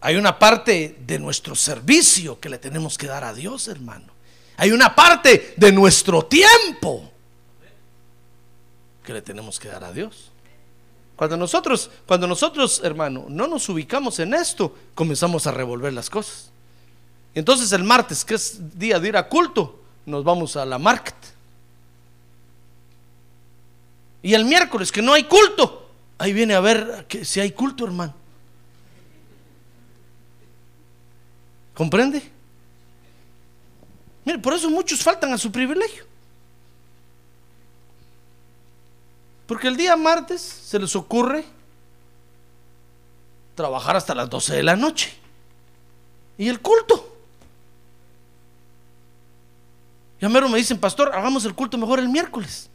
Hay 0.00 0.16
una 0.16 0.38
parte 0.38 0.96
de 1.00 1.18
nuestro 1.18 1.54
servicio 1.54 2.40
que 2.40 2.48
le 2.48 2.58
tenemos 2.58 2.96
que 2.96 3.06
dar 3.06 3.24
a 3.24 3.34
Dios, 3.34 3.68
hermano. 3.68 4.12
Hay 4.56 4.72
una 4.72 4.94
parte 4.94 5.54
de 5.56 5.72
nuestro 5.72 6.24
tiempo 6.24 7.10
que 9.04 9.12
le 9.12 9.22
tenemos 9.22 9.58
que 9.58 9.68
dar 9.68 9.84
a 9.84 9.92
Dios. 9.92 10.30
Cuando 11.16 11.36
nosotros, 11.36 11.90
cuando 12.06 12.26
nosotros, 12.26 12.80
hermano, 12.82 13.26
no 13.28 13.46
nos 13.46 13.68
ubicamos 13.68 14.18
en 14.20 14.32
esto, 14.32 14.74
comenzamos 14.94 15.46
a 15.46 15.50
revolver 15.50 15.92
las 15.92 16.08
cosas. 16.08 16.50
Entonces 17.34 17.72
el 17.72 17.84
martes, 17.84 18.24
que 18.24 18.34
es 18.34 18.78
día 18.78 18.98
de 18.98 19.08
ir 19.08 19.16
a 19.16 19.28
culto, 19.28 19.80
nos 20.06 20.24
vamos 20.24 20.56
a 20.56 20.64
la 20.64 20.78
market. 20.78 21.14
Y 24.22 24.34
el 24.34 24.44
miércoles, 24.44 24.90
que 24.92 25.00
no 25.00 25.12
hay 25.12 25.24
culto, 25.24 25.88
ahí 26.18 26.32
viene 26.32 26.54
a 26.54 26.60
ver 26.60 27.06
que 27.08 27.24
si 27.24 27.40
hay 27.40 27.52
culto, 27.52 27.84
hermano. 27.84 28.14
¿Comprende? 31.74 32.22
Mire, 34.24 34.38
por 34.38 34.52
eso 34.52 34.68
muchos 34.68 35.02
faltan 35.02 35.32
a 35.32 35.38
su 35.38 35.50
privilegio. 35.50 36.04
Porque 39.46 39.68
el 39.68 39.76
día 39.76 39.96
martes 39.96 40.40
se 40.42 40.78
les 40.78 40.94
ocurre 40.94 41.44
trabajar 43.54 43.96
hasta 43.96 44.14
las 44.14 44.28
12 44.28 44.56
de 44.56 44.62
la 44.62 44.76
noche. 44.76 45.12
Y 46.36 46.48
el 46.48 46.60
culto. 46.60 47.09
Ya 50.20 50.28
me 50.28 50.58
dicen, 50.58 50.78
pastor, 50.78 51.10
hagamos 51.14 51.44
el 51.46 51.54
culto 51.54 51.78
mejor 51.78 51.98
el 51.98 52.08
miércoles. 52.08 52.68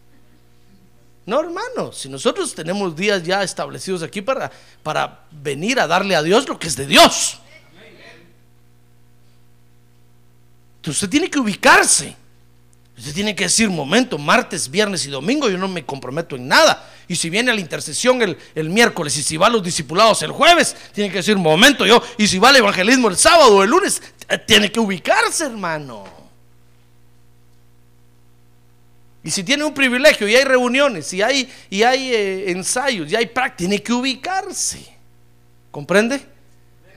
No, 1.26 1.40
hermano, 1.40 1.92
si 1.92 2.10
nosotros 2.10 2.54
tenemos 2.54 2.96
días 2.96 3.24
ya 3.24 3.44
establecidos 3.44 4.04
aquí 4.04 4.22
para, 4.22 4.52
para 4.84 5.26
venir 5.32 5.80
a 5.80 5.88
darle 5.88 6.16
a 6.16 6.24
Dios 6.24 6.48
lo 6.48 6.58
que 6.58 6.68
es 6.68 6.76
de 6.76 6.88
Dios. 6.88 7.40
Usted 10.86 11.10
tiene 11.10 11.30
que 11.30 11.40
ubicarse. 11.40 12.16
Usted 12.98 13.14
tiene 13.14 13.36
que 13.36 13.46
decir, 13.46 13.70
momento, 13.70 14.18
martes, 14.18 14.70
viernes 14.70 15.06
y 15.06 15.10
domingo 15.10 15.50
yo 15.50 15.58
no 15.58 15.68
me 15.68 15.84
comprometo 15.84 16.36
en 16.36 16.48
nada. 16.48 16.92
Y 17.08 17.16
si 17.16 17.30
viene 17.30 17.52
a 17.52 17.56
la 17.56 17.60
intercesión 17.60 18.22
el, 18.22 18.38
el, 18.54 18.70
miércoles 18.70 19.18
y 19.18 19.24
si 19.24 19.36
va 19.36 19.48
a 19.48 19.50
los 19.50 19.62
discipulados 19.62 20.22
el 20.22 20.32
jueves, 20.32 20.76
tiene 20.94 21.10
que 21.12 21.18
decir, 21.18 21.38
momento 21.38 21.86
yo. 21.86 22.02
Y 22.18 22.28
si 22.28 22.40
va 22.40 22.50
al 22.50 22.56
evangelismo 22.56 23.10
el 23.10 23.18
sábado 23.18 23.58
o 23.58 23.64
el 23.64 23.70
lunes, 23.70 24.02
eh, 24.30 24.38
tiene 24.38 24.72
que 24.72 24.80
ubicarse, 24.80 25.46
hermano. 25.46 26.25
Y 29.26 29.32
si 29.32 29.44
tiene 29.44 29.64
un 29.64 29.74
privilegio 29.74 30.28
y 30.28 30.36
hay 30.36 30.44
reuniones 30.44 31.12
y 31.12 31.24
hay, 31.24 31.52
y 31.72 31.82
hay 31.82 32.14
eh, 32.14 32.52
ensayos 32.52 33.12
y 33.12 33.16
hay 33.16 33.26
práctica, 33.26 33.58
tiene 33.58 33.82
que 33.82 33.92
ubicarse. 33.92 34.86
¿Comprende? 35.72 36.22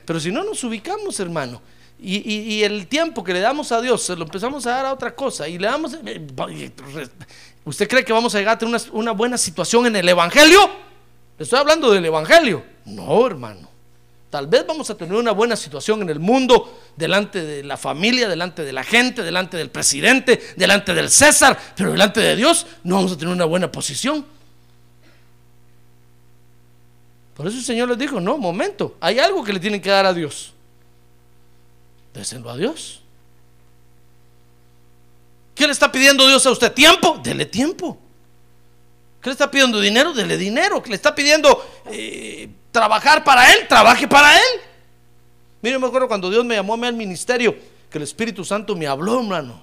Pero 0.05 0.19
si 0.19 0.31
no 0.31 0.43
nos 0.43 0.63
ubicamos, 0.63 1.19
hermano, 1.19 1.59
y, 1.99 2.61
el 2.61 2.85
tiempo 2.85 3.23
que 3.23 3.33
le 3.33 3.39
damos 3.39 3.71
a 3.71 3.81
Dios 3.81 4.03
se 4.03 4.15
lo 4.15 4.25
empezamos 4.25 4.67
a 4.67 4.69
dar 4.69 4.85
a 4.85 4.93
otra 4.93 5.15
cosa 5.15 5.47
y 5.47 5.57
le 5.57 5.67
damos... 5.67 5.97
Eh, 6.05 6.69
¿Usted 7.65 7.87
cree 7.87 8.05
que 8.05 8.13
vamos 8.13 8.35
a 8.35 8.37
llegar 8.37 8.55
a 8.55 8.57
tener 8.59 8.75
una, 8.75 8.83
una 8.91 9.11
buena 9.11 9.37
situación 9.37 9.87
en 9.87 9.95
el 9.95 10.07
Evangelio? 10.07 10.69
Le 11.35 11.43
estoy 11.43 11.57
hablando 11.57 11.91
del 11.91 12.05
Evangelio. 12.05 12.63
No, 12.85 13.25
hermano. 13.25 13.68
Tal 14.29 14.45
vez 14.45 14.65
vamos 14.67 14.89
a 14.89 14.95
tener 14.95 15.15
una 15.15 15.31
buena 15.31 15.55
situación 15.55 16.03
en 16.03 16.09
el 16.09 16.19
mundo, 16.19 16.79
delante 16.95 17.43
de 17.43 17.63
la 17.63 17.77
familia, 17.77 18.29
delante 18.29 18.63
de 18.63 18.71
la 18.71 18.83
gente, 18.83 19.23
delante 19.23 19.57
del 19.57 19.71
presidente, 19.71 20.39
delante 20.55 20.93
del 20.93 21.09
César, 21.09 21.57
pero 21.75 21.91
delante 21.91 22.19
de 22.19 22.35
Dios 22.35 22.67
no 22.83 22.95
vamos 22.95 23.13
a 23.13 23.17
tener 23.17 23.33
una 23.33 23.45
buena 23.45 23.71
posición. 23.71 24.23
Por 27.33 27.47
eso 27.47 27.57
el 27.57 27.63
Señor 27.63 27.89
les 27.89 27.97
dijo, 27.97 28.19
no, 28.19 28.37
momento, 28.37 28.97
hay 28.99 29.17
algo 29.17 29.43
que 29.43 29.53
le 29.53 29.59
tienen 29.59 29.81
que 29.81 29.89
dar 29.89 30.05
a 30.05 30.13
Dios. 30.13 30.53
Déselo 32.13 32.49
a 32.51 32.57
Dios. 32.57 33.01
¿Qué 35.55 35.65
le 35.65 35.73
está 35.73 35.91
pidiendo 35.91 36.27
Dios 36.27 36.45
a 36.45 36.51
usted? 36.51 36.71
¿Tiempo? 36.71 37.19
Dele 37.23 37.45
tiempo. 37.45 37.97
¿Qué 39.21 39.29
le 39.29 39.31
está 39.31 39.49
pidiendo 39.49 39.79
dinero? 39.79 40.13
Dele 40.13 40.37
dinero. 40.37 40.83
¿Qué 40.83 40.89
le 40.89 40.95
está 40.95 41.15
pidiendo 41.15 41.81
eh, 41.87 42.49
trabajar 42.71 43.23
para 43.23 43.53
Él? 43.53 43.67
Trabaje 43.67 44.07
para 44.07 44.35
Él. 44.35 44.61
Mire, 45.61 45.77
me 45.77 45.87
acuerdo 45.87 46.07
cuando 46.07 46.29
Dios 46.29 46.45
me 46.45 46.55
llamó 46.55 46.73
a 46.73 46.77
mí 46.77 46.87
al 46.87 46.95
ministerio, 46.95 47.55
que 47.89 47.97
el 47.97 48.03
Espíritu 48.03 48.45
Santo 48.45 48.75
me 48.75 48.87
habló, 48.87 49.19
hermano. 49.19 49.61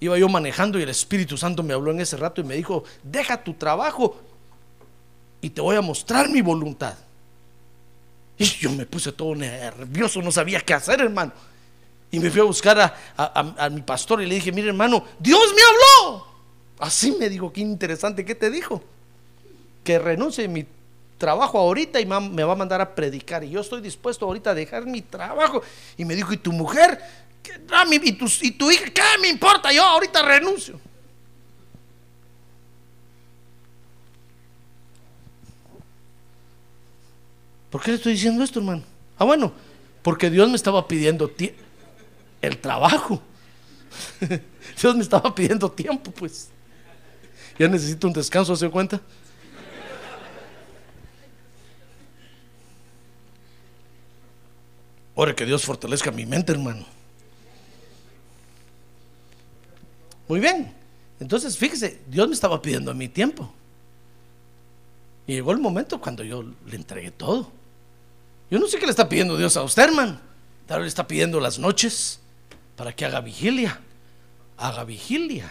Iba 0.00 0.18
yo 0.18 0.28
manejando 0.28 0.78
y 0.78 0.82
el 0.82 0.88
Espíritu 0.88 1.36
Santo 1.36 1.62
me 1.62 1.72
habló 1.72 1.90
en 1.90 2.00
ese 2.00 2.16
rato 2.16 2.40
y 2.40 2.44
me 2.44 2.54
dijo, 2.54 2.84
deja 3.02 3.42
tu 3.42 3.54
trabajo 3.54 4.20
y 5.40 5.50
te 5.50 5.60
voy 5.60 5.76
a 5.76 5.80
mostrar 5.80 6.28
mi 6.28 6.42
voluntad. 6.42 6.94
Y 8.38 8.44
yo 8.44 8.70
me 8.70 8.84
puse 8.84 9.12
todo 9.12 9.34
nervioso, 9.34 10.20
no 10.20 10.30
sabía 10.30 10.60
qué 10.60 10.74
hacer, 10.74 11.00
hermano. 11.00 11.32
Y 12.10 12.20
me 12.20 12.30
fui 12.30 12.40
a 12.40 12.44
buscar 12.44 12.78
a, 12.78 12.94
a 13.16 13.70
mi 13.70 13.80
pastor 13.80 14.22
y 14.22 14.26
le 14.26 14.34
dije, 14.34 14.52
mire 14.52 14.68
hermano, 14.68 15.04
Dios 15.18 15.54
me 15.54 15.62
habló. 15.62 16.26
Así 16.78 17.12
me 17.12 17.30
dijo, 17.30 17.52
qué 17.52 17.62
interesante, 17.62 18.24
¿qué 18.24 18.34
te 18.34 18.50
dijo? 18.50 18.82
Que 19.82 19.98
renuncie 19.98 20.44
a 20.44 20.48
mi 20.48 20.66
trabajo 21.18 21.58
ahorita 21.58 22.00
y 22.00 22.06
me 22.06 22.44
va 22.44 22.52
a 22.52 22.56
mandar 22.56 22.80
a 22.80 22.94
predicar. 22.94 23.44
Y 23.44 23.50
yo 23.50 23.60
estoy 23.60 23.80
dispuesto 23.80 24.26
ahorita 24.26 24.50
a 24.50 24.54
dejar 24.54 24.86
mi 24.86 25.02
trabajo. 25.02 25.62
Y 25.96 26.04
me 26.04 26.14
dijo, 26.14 26.32
¿y 26.32 26.36
tu 26.36 26.52
mujer? 26.52 27.00
¿Y 28.02 28.12
tu, 28.12 28.26
¿Y 28.42 28.50
tu 28.52 28.70
hija? 28.70 28.84
¿Qué 28.90 29.02
me 29.20 29.28
importa? 29.28 29.72
Yo 29.72 29.84
ahorita 29.84 30.22
renuncio. 30.22 30.80
¿Por 37.70 37.82
qué 37.82 37.90
le 37.90 37.96
estoy 37.96 38.12
diciendo 38.12 38.42
esto, 38.42 38.60
hermano? 38.60 38.82
Ah, 39.18 39.24
bueno, 39.24 39.52
porque 40.02 40.30
Dios 40.30 40.48
me 40.48 40.56
estaba 40.56 40.86
pidiendo 40.86 41.30
el 42.40 42.58
trabajo. 42.58 43.20
Dios 44.80 44.94
me 44.94 45.02
estaba 45.02 45.34
pidiendo 45.34 45.70
tiempo, 45.70 46.10
pues. 46.10 46.48
Ya 47.58 47.68
necesito 47.68 48.06
un 48.06 48.12
descanso, 48.12 48.54
¿se 48.54 48.68
cuenta? 48.68 49.00
Ore 55.16 55.34
que 55.34 55.46
Dios 55.46 55.64
fortalezca 55.64 56.12
mi 56.12 56.26
mente, 56.26 56.52
hermano. 56.52 56.84
Muy 60.28 60.40
bien. 60.40 60.74
Entonces, 61.18 61.56
fíjese, 61.56 62.02
Dios 62.06 62.28
me 62.28 62.34
estaba 62.34 62.60
pidiendo 62.60 62.90
a 62.90 62.94
mi 62.94 63.08
tiempo. 63.08 63.50
Y 65.26 65.32
llegó 65.32 65.52
el 65.52 65.58
momento 65.58 66.00
cuando 66.00 66.22
yo 66.22 66.44
le 66.66 66.76
entregué 66.76 67.10
todo. 67.10 67.50
Yo 68.50 68.58
no 68.58 68.66
sé 68.68 68.78
qué 68.78 68.84
le 68.84 68.90
está 68.90 69.08
pidiendo 69.08 69.38
Dios 69.38 69.56
a 69.56 69.62
usted, 69.62 69.84
hermano. 69.84 70.20
Tal 70.66 70.80
vez 70.80 70.84
le 70.84 70.88
está 70.88 71.08
pidiendo 71.08 71.40
las 71.40 71.58
noches 71.58 72.20
para 72.76 72.94
que 72.94 73.06
haga 73.06 73.22
vigilia. 73.22 73.80
Haga 74.58 74.84
vigilia. 74.84 75.50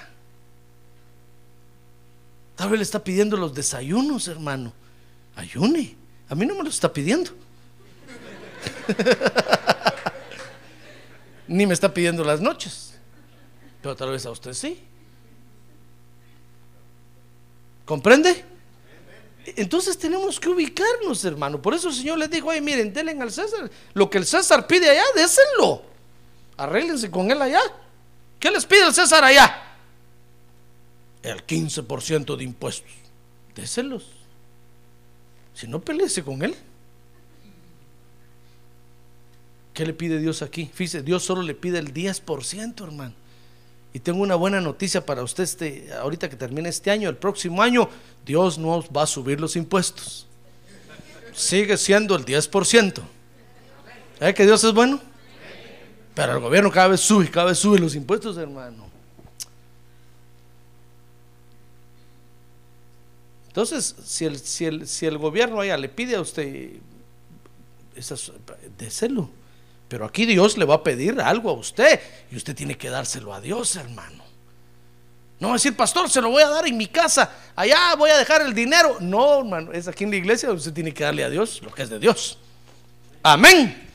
Tal 2.55 2.69
vez 2.69 2.77
le 2.77 2.83
está 2.83 3.03
pidiendo 3.03 3.35
los 3.35 3.51
desayunos, 3.55 4.27
hermano. 4.27 4.71
Ayune. 5.35 5.95
A 6.29 6.35
mí 6.35 6.45
no 6.45 6.53
me 6.53 6.63
lo 6.63 6.69
está 6.69 6.93
pidiendo. 6.93 7.31
Ni 11.47 11.65
me 11.65 11.73
está 11.73 11.93
pidiendo 11.93 12.23
las 12.23 12.41
noches. 12.41 12.95
Pero 13.81 13.95
tal 13.95 14.09
vez 14.11 14.25
a 14.25 14.31
usted 14.31 14.53
sí. 14.53 14.79
¿Comprende? 17.85 18.43
Entonces 19.45 19.97
tenemos 19.97 20.39
que 20.39 20.49
ubicarnos, 20.49 21.23
hermano. 21.23 21.61
Por 21.61 21.75
eso 21.75 21.89
el 21.89 21.93
Señor 21.93 22.17
les 22.17 22.29
dijo, 22.31 22.49
ay, 22.49 22.61
miren, 22.61 22.91
denle 22.91 23.11
al 23.11 23.31
César. 23.31 23.69
Lo 23.93 24.09
que 24.09 24.17
el 24.17 24.25
César 24.25 24.65
pide 24.65 24.89
allá, 24.89 25.03
désenlo. 25.15 25.83
Arréglense 26.57 27.11
con 27.11 27.29
él 27.29 27.41
allá. 27.41 27.61
¿Qué 28.39 28.49
les 28.49 28.65
pide 28.65 28.87
el 28.87 28.93
César 28.93 29.23
allá? 29.23 29.61
El 31.21 31.45
15% 31.45 32.35
de 32.35 32.43
impuestos. 32.43 32.91
Désenlos. 33.53 34.07
Si 35.53 35.67
no, 35.67 35.79
peleese 35.79 36.23
con 36.23 36.41
él. 36.41 36.55
¿Qué 39.75 39.85
le 39.85 39.93
pide 39.93 40.19
Dios 40.19 40.41
aquí? 40.41 40.71
Fíjese, 40.73 41.03
Dios 41.03 41.21
solo 41.23 41.41
le 41.41 41.53
pide 41.53 41.79
el 41.79 41.93
10%, 41.93 42.81
hermano. 42.81 43.13
Y 43.93 43.99
tengo 43.99 44.21
una 44.23 44.35
buena 44.35 44.61
noticia 44.61 45.05
para 45.05 45.21
usted 45.21 45.43
este, 45.43 45.91
ahorita 45.99 46.29
que 46.29 46.37
termine 46.37 46.69
este 46.69 46.91
año, 46.91 47.09
el 47.09 47.17
próximo 47.17 47.61
año, 47.61 47.89
Dios 48.25 48.57
no 48.57 48.85
va 48.89 49.03
a 49.03 49.05
subir 49.05 49.41
los 49.41 49.57
impuestos. 49.57 50.27
Sigue 51.33 51.75
siendo 51.75 52.15
el 52.15 52.23
10%. 52.23 53.01
¿Eh 54.21 54.33
que 54.33 54.45
Dios 54.45 54.63
es 54.63 54.73
bueno? 54.73 55.01
Pero 56.13 56.31
el 56.31 56.39
gobierno 56.39 56.71
cada 56.71 56.87
vez 56.87 57.01
sube, 57.01 57.29
cada 57.29 57.47
vez 57.47 57.59
sube 57.59 57.77
los 57.77 57.95
impuestos, 57.95 58.37
hermano. 58.37 58.85
Entonces, 63.49 63.93
si 64.05 64.23
el, 64.23 64.39
si 64.39 64.63
el, 64.63 64.87
si 64.87 65.05
el 65.05 65.17
gobierno 65.17 65.59
allá 65.59 65.75
le 65.75 65.89
pide 65.89 66.15
a 66.15 66.21
usted, 66.21 66.77
déselo. 68.77 69.29
Pero 69.87 70.05
aquí 70.05 70.25
Dios 70.25 70.57
le 70.57 70.65
va 70.65 70.75
a 70.75 70.83
pedir 70.83 71.19
algo 71.21 71.49
a 71.49 71.53
usted 71.53 71.99
y 72.31 72.35
usted 72.35 72.55
tiene 72.55 72.77
que 72.77 72.89
dárselo 72.89 73.33
a 73.33 73.41
Dios, 73.41 73.75
hermano. 73.75 74.23
No 75.39 75.49
va 75.49 75.53
a 75.53 75.57
decir, 75.57 75.75
pastor, 75.75 76.09
se 76.09 76.21
lo 76.21 76.29
voy 76.29 76.41
a 76.41 76.49
dar 76.49 76.65
en 76.65 76.77
mi 76.77 76.87
casa, 76.87 77.29
allá 77.55 77.93
voy 77.95 78.09
a 78.09 78.17
dejar 78.17 78.41
el 78.41 78.53
dinero. 78.53 78.97
No, 78.99 79.39
hermano, 79.39 79.73
es 79.73 79.87
aquí 79.87 80.05
en 80.05 80.11
la 80.11 80.15
iglesia 80.15 80.47
donde 80.47 80.59
usted 80.59 80.73
tiene 80.73 80.93
que 80.93 81.03
darle 81.03 81.23
a 81.23 81.29
Dios 81.29 81.61
lo 81.61 81.71
que 81.71 81.83
es 81.83 81.89
de 81.89 81.99
Dios. 81.99 82.37
Amén. 83.21 83.89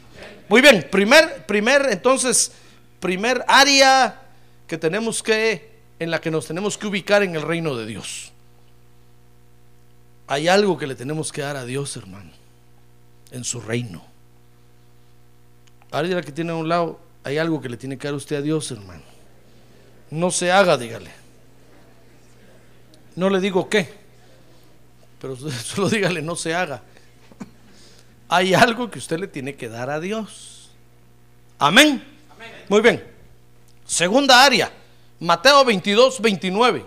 Muy 0.48 0.60
bien, 0.60 0.86
primer, 0.90 1.46
primer, 1.46 1.88
entonces, 1.90 2.52
primer 3.00 3.44
área 3.48 4.20
que 4.66 4.76
tenemos 4.76 5.22
que, 5.22 5.70
en 5.98 6.10
la 6.10 6.20
que 6.20 6.30
nos 6.30 6.46
tenemos 6.46 6.76
que 6.76 6.86
ubicar 6.86 7.22
en 7.22 7.34
el 7.34 7.42
reino 7.42 7.74
de 7.74 7.86
Dios. 7.86 8.32
Hay 10.26 10.46
algo 10.46 10.78
que 10.78 10.86
le 10.86 10.94
tenemos 10.94 11.32
que 11.32 11.40
dar 11.40 11.56
a 11.56 11.64
Dios, 11.64 11.96
hermano, 11.96 12.30
en 13.32 13.42
su 13.42 13.60
reino 13.60 14.09
Ahora 15.90 16.06
dígale 16.06 16.24
que 16.24 16.32
tiene 16.32 16.52
a 16.52 16.54
un 16.54 16.68
lado, 16.68 17.00
hay 17.24 17.38
algo 17.38 17.60
que 17.60 17.68
le 17.68 17.76
tiene 17.76 17.98
que 17.98 18.06
dar 18.06 18.14
usted 18.14 18.36
a 18.36 18.42
Dios, 18.42 18.70
hermano. 18.70 19.02
No 20.10 20.30
se 20.30 20.52
haga, 20.52 20.76
dígale. 20.76 21.10
No 23.16 23.28
le 23.28 23.40
digo 23.40 23.68
qué, 23.68 23.92
pero 25.20 25.36
solo 25.50 25.88
dígale, 25.88 26.22
no 26.22 26.36
se 26.36 26.54
haga. 26.54 26.82
Hay 28.28 28.54
algo 28.54 28.90
que 28.90 28.98
usted 29.00 29.18
le 29.18 29.26
tiene 29.26 29.56
que 29.56 29.68
dar 29.68 29.90
a 29.90 29.98
Dios. 29.98 30.70
Amén. 31.58 32.02
Muy 32.68 32.80
bien. 32.80 33.04
Segunda 33.84 34.44
área, 34.44 34.72
Mateo 35.18 35.64
22, 35.64 36.20
29. 36.20 36.84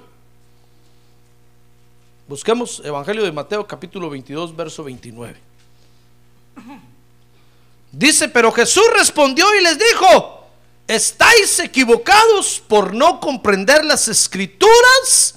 Busquemos 2.27 2.81
Evangelio 2.85 3.23
de 3.23 3.31
Mateo 3.33 3.67
capítulo 3.67 4.09
22, 4.09 4.55
verso 4.55 4.85
29. 4.85 5.35
Dice, 7.93 8.27
pero 8.27 8.51
Jesús 8.51 8.83
respondió 8.97 9.45
y 9.55 9.61
les 9.61 9.77
dijo, 9.77 10.47
estáis 10.87 11.59
equivocados 11.59 12.61
por 12.67 12.95
no 12.95 13.19
comprender 13.19 13.85
las 13.85 14.07
escrituras 14.07 15.35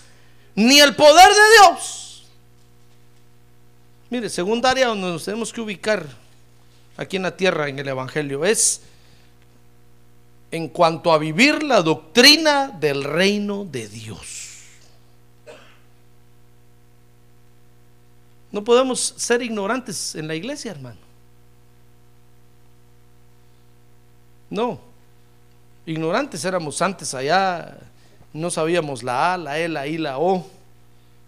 ni 0.55 0.81
el 0.81 0.97
poder 0.97 1.29
de 1.29 1.51
Dios. 1.61 2.25
Mire, 4.09 4.31
segunda 4.31 4.71
área 4.71 4.87
donde 4.87 5.07
nos 5.09 5.27
tenemos 5.27 5.53
que 5.53 5.61
ubicar 5.61 6.07
aquí 6.97 7.17
en 7.17 7.25
la 7.25 7.37
tierra 7.37 7.69
en 7.69 7.79
el 7.79 7.89
Evangelio 7.89 8.43
es 8.47 8.81
en 10.51 10.69
cuanto 10.69 11.13
a 11.13 11.19
vivir 11.19 11.63
la 11.63 11.83
doctrina 11.83 12.69
del 12.69 13.05
reino 13.05 13.67
de 13.67 13.87
Dios. 13.87 14.45
No 18.51 18.65
podemos 18.65 19.13
ser 19.19 19.43
ignorantes 19.43 20.15
en 20.15 20.27
la 20.27 20.35
iglesia, 20.35 20.71
hermano. 20.71 21.06
No, 24.51 24.81
ignorantes 25.87 26.45
éramos 26.45 26.81
antes 26.83 27.15
allá, 27.15 27.77
no 28.33 28.51
sabíamos 28.51 29.03
la 29.03 29.35
A, 29.35 29.39
la 29.39 29.59
E, 29.59 29.69
la 29.69 29.87
I, 29.87 29.99
la 29.99 30.19
O, 30.19 30.47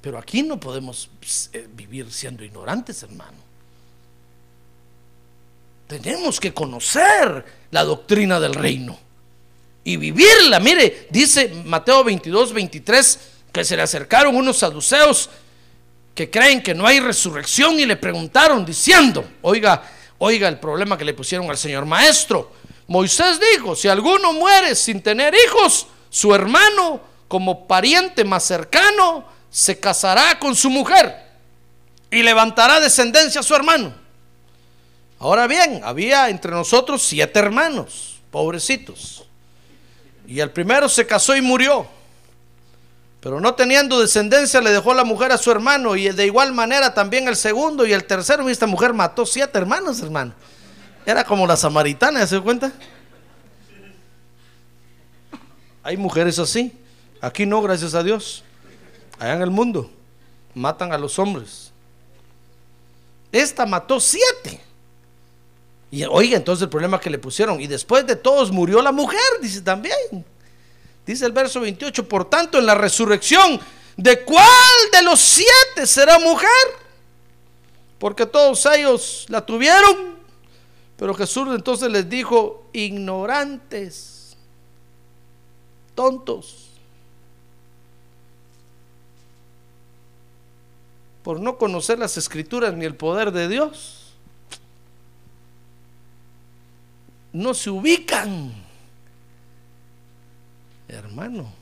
pero 0.00 0.18
aquí 0.18 0.42
no 0.42 0.60
podemos 0.60 1.10
eh, 1.52 1.68
vivir 1.74 2.12
siendo 2.12 2.44
ignorantes, 2.44 3.02
hermano. 3.02 3.48
Tenemos 5.86 6.38
que 6.38 6.52
conocer 6.52 7.44
la 7.70 7.82
doctrina 7.82 8.38
del 8.38 8.54
reino 8.54 8.98
y 9.84 9.96
vivirla. 9.96 10.60
Mire, 10.60 11.08
dice 11.10 11.48
Mateo 11.64 12.04
22, 12.04 12.52
23, 12.52 13.18
que 13.50 13.64
se 13.64 13.74
le 13.74 13.82
acercaron 13.82 14.36
unos 14.36 14.58
saduceos 14.58 15.30
que 16.14 16.28
creen 16.28 16.62
que 16.62 16.74
no 16.74 16.86
hay 16.86 17.00
resurrección 17.00 17.80
y 17.80 17.86
le 17.86 17.96
preguntaron 17.96 18.66
diciendo, 18.66 19.24
oiga, 19.40 19.82
oiga 20.18 20.48
el 20.48 20.58
problema 20.58 20.98
que 20.98 21.04
le 21.04 21.14
pusieron 21.14 21.48
al 21.48 21.56
Señor 21.56 21.86
Maestro. 21.86 22.52
Moisés 22.88 23.38
dijo, 23.54 23.76
si 23.76 23.86
alguno 23.86 24.32
muere 24.32 24.74
sin 24.74 25.02
tener 25.02 25.34
hijos, 25.34 25.86
su 26.08 26.34
hermano 26.34 27.00
como 27.28 27.68
pariente 27.68 28.24
más 28.24 28.44
cercano 28.44 29.24
se 29.50 29.78
casará 29.78 30.38
con 30.38 30.56
su 30.56 30.70
mujer 30.70 31.14
y 32.10 32.22
levantará 32.22 32.80
descendencia 32.80 33.40
a 33.40 33.44
su 33.44 33.54
hermano. 33.54 33.94
Ahora 35.18 35.46
bien, 35.46 35.82
había 35.84 36.30
entre 36.30 36.50
nosotros 36.50 37.02
siete 37.02 37.38
hermanos, 37.38 38.20
pobrecitos. 38.30 39.24
Y 40.26 40.40
el 40.40 40.50
primero 40.50 40.88
se 40.88 41.06
casó 41.06 41.36
y 41.36 41.42
murió. 41.42 41.86
Pero 43.20 43.40
no 43.40 43.54
teniendo 43.54 44.00
descendencia 44.00 44.60
le 44.60 44.70
dejó 44.70 44.94
la 44.94 45.04
mujer 45.04 45.32
a 45.32 45.38
su 45.38 45.50
hermano 45.50 45.96
y 45.96 46.08
de 46.08 46.24
igual 46.24 46.54
manera 46.54 46.94
también 46.94 47.28
el 47.28 47.36
segundo 47.36 47.84
y 47.84 47.92
el 47.92 48.04
tercero. 48.04 48.48
Y 48.48 48.52
esta 48.52 48.66
mujer 48.66 48.94
mató 48.94 49.26
siete 49.26 49.58
hermanos, 49.58 50.00
hermano. 50.00 50.32
Era 51.06 51.24
como 51.24 51.46
la 51.46 51.56
samaritana, 51.56 52.26
¿se 52.26 52.40
cuenta? 52.40 52.72
Hay 55.82 55.96
mujeres 55.96 56.38
así. 56.38 56.72
Aquí 57.20 57.46
no, 57.46 57.62
gracias 57.62 57.94
a 57.94 58.02
Dios. 58.02 58.44
Allá 59.18 59.34
en 59.34 59.42
el 59.42 59.50
mundo 59.50 59.90
matan 60.54 60.92
a 60.92 60.98
los 60.98 61.18
hombres. 61.18 61.72
Esta 63.32 63.66
mató 63.66 64.00
siete. 64.00 64.60
Y 65.90 66.04
oiga, 66.04 66.36
entonces 66.36 66.64
el 66.64 66.68
problema 66.68 67.00
que 67.00 67.10
le 67.10 67.18
pusieron. 67.18 67.60
Y 67.60 67.66
después 67.66 68.06
de 68.06 68.16
todos 68.16 68.50
murió 68.50 68.82
la 68.82 68.92
mujer, 68.92 69.20
dice 69.40 69.62
también. 69.62 69.96
Dice 71.06 71.24
el 71.24 71.32
verso 71.32 71.60
28, 71.60 72.06
por 72.06 72.28
tanto 72.28 72.58
en 72.58 72.66
la 72.66 72.74
resurrección, 72.74 73.58
¿de 73.96 74.24
cuál 74.24 74.46
de 74.92 75.02
los 75.02 75.18
siete 75.18 75.86
será 75.86 76.18
mujer? 76.18 76.48
Porque 77.98 78.26
todos 78.26 78.66
ellos 78.66 79.24
la 79.28 79.40
tuvieron. 79.40 80.17
Pero 80.98 81.14
Jesús 81.14 81.48
entonces 81.54 81.90
les 81.90 82.10
dijo, 82.10 82.68
ignorantes, 82.72 84.36
tontos, 85.94 86.68
por 91.22 91.40
no 91.40 91.56
conocer 91.56 91.98
las 91.98 92.16
escrituras 92.16 92.74
ni 92.74 92.84
el 92.84 92.96
poder 92.96 93.30
de 93.32 93.48
Dios, 93.48 94.12
no 97.32 97.54
se 97.54 97.70
ubican 97.70 98.68
Hermano. 100.88 101.52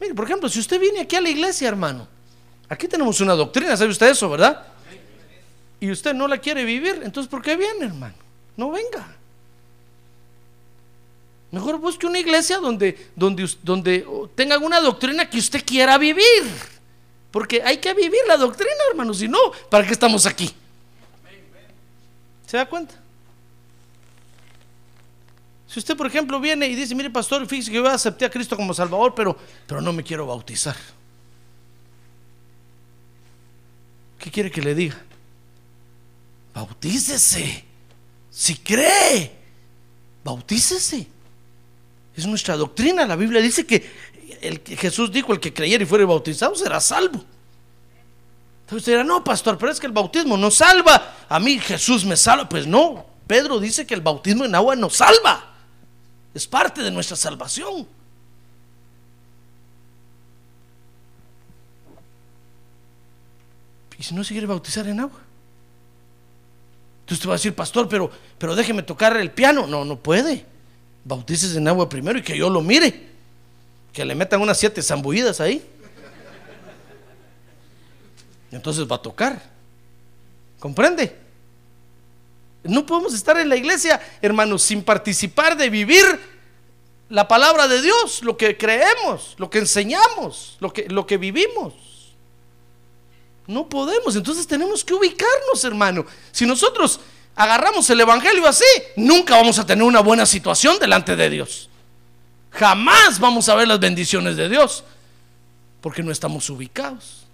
Mire, 0.00 0.14
por 0.14 0.24
ejemplo, 0.24 0.48
si 0.48 0.60
usted 0.60 0.80
viene 0.80 1.00
aquí 1.00 1.16
a 1.16 1.20
la 1.20 1.28
iglesia, 1.28 1.68
hermano, 1.68 2.06
aquí 2.68 2.86
tenemos 2.86 3.20
una 3.20 3.34
doctrina, 3.34 3.76
¿sabe 3.76 3.90
usted 3.90 4.10
eso, 4.10 4.30
verdad? 4.30 4.71
Y 5.82 5.90
usted 5.90 6.14
no 6.14 6.28
la 6.28 6.38
quiere 6.38 6.64
vivir, 6.64 7.00
entonces 7.02 7.28
¿por 7.28 7.42
qué 7.42 7.56
viene, 7.56 7.86
hermano? 7.86 8.14
No 8.56 8.70
venga. 8.70 9.16
Mejor 11.50 11.80
busque 11.80 12.06
una 12.06 12.20
iglesia 12.20 12.58
donde, 12.58 13.10
donde, 13.16 13.50
donde 13.64 14.06
tengan 14.36 14.62
una 14.62 14.78
doctrina 14.78 15.28
que 15.28 15.38
usted 15.38 15.64
quiera 15.66 15.98
vivir. 15.98 16.44
Porque 17.32 17.60
hay 17.64 17.78
que 17.78 17.92
vivir 17.94 18.20
la 18.28 18.36
doctrina, 18.36 18.70
hermano. 18.92 19.12
Si 19.12 19.26
no, 19.26 19.38
¿para 19.68 19.84
qué 19.84 19.92
estamos 19.92 20.24
aquí? 20.24 20.54
¿Se 22.46 22.58
da 22.58 22.64
cuenta? 22.64 22.94
Si 25.66 25.80
usted, 25.80 25.96
por 25.96 26.06
ejemplo, 26.06 26.38
viene 26.38 26.68
y 26.68 26.76
dice, 26.76 26.94
mire, 26.94 27.10
pastor, 27.10 27.44
fíjese 27.44 27.72
que 27.72 27.78
yo 27.78 27.88
acepté 27.88 28.24
a 28.24 28.30
Cristo 28.30 28.54
como 28.54 28.72
Salvador, 28.72 29.16
pero, 29.16 29.36
pero 29.66 29.80
no 29.80 29.92
me 29.92 30.04
quiero 30.04 30.26
bautizar. 30.26 30.76
¿Qué 34.20 34.30
quiere 34.30 34.48
que 34.48 34.62
le 34.62 34.76
diga? 34.76 35.06
Bautícese. 36.54 37.64
Si 38.30 38.56
cree, 38.56 39.32
bautícese. 40.24 41.06
Es 42.16 42.26
nuestra 42.26 42.56
doctrina. 42.56 43.06
La 43.06 43.16
Biblia 43.16 43.40
dice 43.40 43.66
que 43.66 43.90
el, 44.40 44.60
Jesús 44.76 45.10
dijo, 45.10 45.32
el 45.32 45.40
que 45.40 45.52
creyera 45.52 45.82
y 45.82 45.86
fuera 45.86 46.04
bautizado 46.06 46.54
será 46.54 46.80
salvo. 46.80 47.24
Entonces 48.62 48.78
usted 48.78 48.92
dirá, 48.92 49.04
no, 49.04 49.22
pastor, 49.22 49.58
pero 49.58 49.70
es 49.70 49.78
que 49.80 49.86
el 49.86 49.92
bautismo 49.92 50.36
no 50.36 50.50
salva. 50.50 51.14
A 51.28 51.38
mí 51.38 51.58
Jesús 51.58 52.04
me 52.04 52.16
salva. 52.16 52.48
Pues 52.48 52.66
no, 52.66 53.04
Pedro 53.26 53.58
dice 53.58 53.86
que 53.86 53.94
el 53.94 54.00
bautismo 54.00 54.44
en 54.44 54.54
agua 54.54 54.76
no 54.76 54.88
salva. 54.88 55.54
Es 56.34 56.46
parte 56.46 56.82
de 56.82 56.90
nuestra 56.90 57.16
salvación. 57.16 57.86
¿Y 63.98 64.02
si 64.02 64.14
no 64.14 64.24
se 64.24 64.32
quiere 64.34 64.46
bautizar 64.46 64.86
en 64.88 65.00
agua? 65.00 65.20
Entonces 67.12 67.24
te 67.24 67.28
va 67.28 67.34
a 67.34 67.36
decir, 67.36 67.54
pastor, 67.54 67.90
pero, 67.90 68.10
pero 68.38 68.56
déjeme 68.56 68.82
tocar 68.82 69.14
el 69.18 69.30
piano. 69.30 69.66
No, 69.66 69.84
no 69.84 69.96
puede. 69.96 70.46
Bautices 71.04 71.54
en 71.56 71.68
agua 71.68 71.86
primero 71.86 72.18
y 72.18 72.22
que 72.22 72.34
yo 72.34 72.48
lo 72.48 72.62
mire. 72.62 73.06
Que 73.92 74.02
le 74.02 74.14
metan 74.14 74.40
unas 74.40 74.56
siete 74.56 74.80
zambullidas 74.80 75.38
ahí. 75.38 75.62
Entonces 78.50 78.90
va 78.90 78.96
a 78.96 79.02
tocar. 79.02 79.42
¿Comprende? 80.58 81.14
No 82.64 82.86
podemos 82.86 83.12
estar 83.12 83.36
en 83.36 83.50
la 83.50 83.56
iglesia, 83.56 84.00
hermanos, 84.22 84.62
sin 84.62 84.82
participar 84.82 85.54
de 85.54 85.68
vivir 85.68 86.06
la 87.10 87.28
palabra 87.28 87.68
de 87.68 87.82
Dios, 87.82 88.22
lo 88.22 88.38
que 88.38 88.56
creemos, 88.56 89.34
lo 89.36 89.50
que 89.50 89.58
enseñamos, 89.58 90.56
lo 90.60 90.72
que, 90.72 90.88
lo 90.88 91.06
que 91.06 91.18
vivimos. 91.18 91.74
No 93.52 93.68
podemos, 93.68 94.16
entonces 94.16 94.46
tenemos 94.46 94.82
que 94.84 94.94
ubicarnos, 94.94 95.62
hermano. 95.64 96.06
Si 96.30 96.46
nosotros 96.46 97.00
agarramos 97.36 97.88
el 97.90 98.00
Evangelio 98.00 98.46
así, 98.46 98.64
nunca 98.96 99.36
vamos 99.36 99.58
a 99.58 99.66
tener 99.66 99.84
una 99.84 100.00
buena 100.00 100.24
situación 100.24 100.78
delante 100.78 101.16
de 101.16 101.28
Dios. 101.28 101.68
Jamás 102.50 103.18
vamos 103.18 103.48
a 103.48 103.54
ver 103.54 103.68
las 103.68 103.78
bendiciones 103.78 104.36
de 104.36 104.48
Dios, 104.48 104.84
porque 105.80 106.02
no 106.02 106.10
estamos 106.10 106.48
ubicados. 106.48 107.26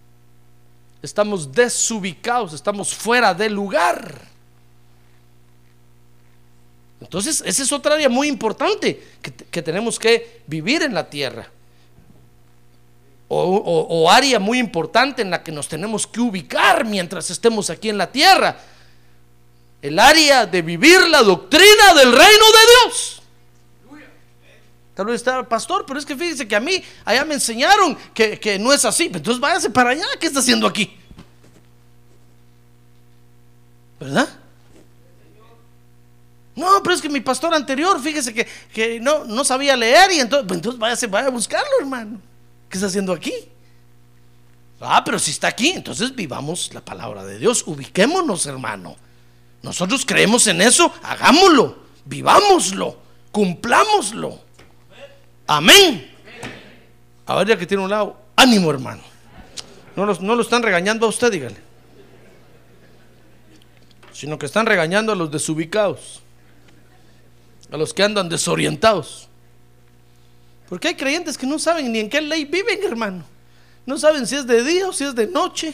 Estamos 1.03 1.53
desubicados, 1.53 2.53
estamos 2.53 2.93
fuera 2.93 3.33
del 3.33 3.53
lugar. 3.53 4.29
Entonces, 7.01 7.43
esa 7.47 7.62
es 7.62 7.73
otra 7.73 7.95
área 7.95 8.09
muy 8.09 8.27
importante 8.27 9.01
que, 9.23 9.62
tenemos 9.62 9.99
que 9.99 10.43
vivir 10.49 10.83
en 10.83 10.95
la 10.95 11.09
tierra. 11.09 11.49
O, 13.31 14.11
área 14.11 14.39
muy 14.39 14.59
importante 14.59 15.20
en 15.20 15.31
la 15.31 15.43
que 15.43 15.53
nos 15.53 15.68
tenemos 15.68 16.07
que 16.07 16.20
ubicar 16.20 16.87
mientras 16.87 17.31
estemos 17.31 17.68
aquí 17.68 17.91
en 17.91 17.99
la 17.99 18.11
tierra. 18.11 18.57
el 19.83 19.99
área 19.99 20.47
de 20.47 20.62
vivir 20.62 21.07
la 21.09 21.22
doctrina 21.22 21.95
del 21.95 22.11
reino 22.11 22.47
de 22.47 22.87
Dios. 22.87 23.22
Tal 24.95 25.07
vez 25.07 25.16
está 25.16 25.49
pastor, 25.49 25.85
pero 25.87 26.01
es 26.01 26.05
que 26.05 26.16
fíjese 26.16 26.49
que 26.49 26.57
a 26.57 26.61
mí 26.61 26.83
allá 27.05 27.24
me 27.24 27.35
enseñaron 27.35 27.97
que, 28.12 28.41
que 28.41 28.59
no 28.59 28.72
es 28.72 28.85
así. 28.85 29.05
Entonces 29.05 29.39
váyase 29.39 29.70
para 29.70 29.91
allá, 29.91 30.05
¿qué 30.18 30.26
está 30.26 30.41
haciendo 30.41 30.66
aquí? 30.66 30.99
¿Verdad? 34.01 34.29
No, 36.57 36.83
pero 36.83 36.97
es 36.97 37.01
que 37.01 37.09
mi 37.09 37.20
pastor 37.20 37.55
anterior, 37.55 38.01
fíjese 38.01 38.35
que, 38.35 38.49
que 38.72 38.99
no, 38.99 39.24
no 39.24 39.45
sabía 39.45 39.76
leer 39.76 40.11
y 40.11 40.18
entonces, 40.18 40.45
pues 40.49 40.59
entonces 40.59 40.81
váyase, 40.81 41.07
vaya 41.07 41.29
a 41.29 41.31
buscarlo, 41.31 41.70
hermano. 41.79 42.20
¿Qué 42.69 42.77
está 42.77 42.87
haciendo 42.87 43.12
aquí? 43.12 43.33
Ah, 44.81 45.03
pero 45.05 45.19
si 45.19 45.31
está 45.31 45.49
aquí, 45.49 45.71
entonces 45.71 46.14
vivamos 46.14 46.73
la 46.73 46.85
palabra 46.85 47.25
de 47.25 47.39
Dios. 47.39 47.64
Ubiquémonos, 47.66 48.47
hermano. 48.47 48.97
Nosotros 49.62 50.05
creemos 50.07 50.47
en 50.47 50.61
eso, 50.61 50.93
hagámoslo, 51.03 51.79
vivámoslo, 52.05 52.97
cumplámoslo. 53.33 54.41
Amén. 55.47 56.11
A 57.27 57.37
ver, 57.37 57.49
ya 57.49 57.59
que 57.59 57.66
tiene 57.66 57.83
un 57.83 57.91
lado, 57.91 58.16
ánimo, 58.37 58.71
hermano. 58.71 59.03
No, 59.97 60.07
no 60.07 60.35
lo 60.37 60.43
están 60.43 60.62
regañando 60.62 61.07
a 61.07 61.09
usted, 61.09 61.33
dígale. 61.33 61.57
Sino 64.12 64.39
que 64.39 64.47
están 64.47 64.66
regañando 64.66 65.12
a 65.12 65.16
los 65.16 65.31
desubicados 65.31 66.23
a 67.71 67.77
los 67.77 67.93
que 67.95 68.03
andan 68.03 68.29
desorientados. 68.29 69.28
Porque 70.69 70.89
hay 70.89 70.95
creyentes 70.95 71.39
que 71.39 71.47
no 71.47 71.59
saben 71.59 71.91
ni 71.91 72.01
en 72.01 72.11
qué 72.11 72.21
ley 72.21 72.45
viven, 72.45 72.81
hermano. 72.83 73.25
No 73.87 73.97
saben 73.97 74.27
si 74.27 74.37
es 74.37 74.47
de 74.47 74.62
día 74.62 74.89
o 74.89 74.93
si 74.93 75.05
es 75.05 75.14
de 75.14 75.27
noche. 75.27 75.73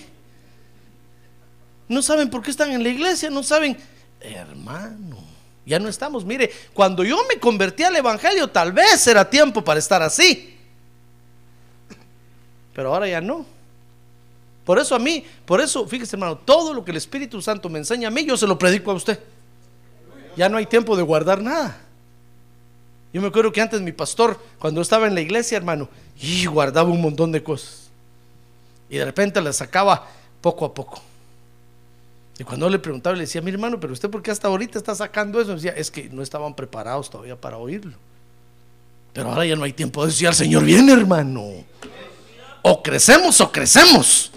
No 1.89 2.01
saben 2.01 2.31
por 2.31 2.43
qué 2.43 2.51
están 2.51 2.71
en 2.71 2.83
la 2.83 2.89
iglesia, 2.89 3.29
no 3.29 3.43
saben, 3.43 3.77
hermano. 4.21 5.19
Ya 5.67 5.79
no 5.79 5.89
estamos. 5.89 6.25
Mire, 6.25 6.51
cuando 6.73 7.03
yo 7.03 7.19
me 7.29 7.41
convertí 7.41 7.83
al 7.83 7.97
Evangelio, 7.97 8.49
tal 8.49 8.73
vez 8.73 9.07
era 9.07 9.29
tiempo 9.29 9.65
para 9.65 9.81
estar 9.81 10.03
así. 10.03 10.57
Pero 12.73 12.93
ahora 12.93 13.09
ya 13.09 13.21
no. 13.21 13.47
Por 14.65 14.79
eso 14.79 14.95
a 14.95 14.99
mí, 14.99 15.25
por 15.45 15.61
eso, 15.61 15.87
fíjese 15.87 16.17
hermano, 16.17 16.39
todo 16.39 16.73
lo 16.73 16.85
que 16.85 16.91
el 16.91 16.97
Espíritu 16.97 17.43
Santo 17.43 17.69
me 17.69 17.79
enseña 17.79 18.09
a 18.09 18.11
mí, 18.11 18.25
yo 18.25 18.37
se 18.37 18.47
lo 18.47 18.59
predico 18.59 18.91
a 18.91 18.95
usted. 18.95 19.19
Ya 20.37 20.49
no 20.49 20.57
hay 20.57 20.67
tiempo 20.67 20.97
de 20.97 21.03
guardar 21.03 21.43
nada. 21.43 21.84
Yo 23.15 23.21
me 23.21 23.29
acuerdo 23.29 23.53
que 23.53 23.61
antes 23.61 23.81
mi 23.81 23.93
pastor, 23.93 24.37
cuando 24.59 24.81
estaba 24.81 25.07
en 25.07 25.15
la 25.15 25.21
iglesia, 25.21 25.57
hermano, 25.57 25.89
y 26.21 26.47
guardaba 26.47 26.91
un 26.91 27.01
montón 27.01 27.31
de 27.31 27.45
cosas. 27.45 27.89
Y 28.91 28.97
de 28.97 29.05
repente 29.05 29.41
las 29.41 29.55
sacaba 29.55 30.09
poco 30.41 30.65
a 30.65 30.75
poco. 30.75 31.01
Y 32.41 32.43
cuando 32.43 32.69
le 32.69 32.81
preguntaba, 32.81 33.15
le 33.15 33.23
decía, 33.23 33.41
mi 33.41 33.53
hermano, 33.53 33.79
pero 33.79 33.93
usted 33.93 34.11
por 34.11 34.21
qué 34.21 34.33
hasta 34.33 34.49
ahorita 34.49 34.79
está 34.79 34.97
sacando 34.97 35.41
eso? 35.41 35.55
decía, 35.55 35.71
es 35.77 35.93
que 35.93 36.09
no 36.09 36.23
estaban 36.23 36.55
preparados 36.55 37.09
todavía 37.09 37.41
para 37.41 37.57
oírlo. 37.57 37.97
Pero 39.12 39.29
ahora 39.31 39.47
ya 39.47 39.55
no 39.55 39.62
hay 39.62 39.73
tiempo 39.73 40.03
de 40.03 40.11
decir, 40.11 40.27
al 40.27 40.35
Señor 40.35 40.65
viene, 40.65 40.93
hermano. 40.93 41.45
O 42.62 42.83
crecemos 42.83 43.41
o 43.41 43.53
crecemos. 43.53 44.33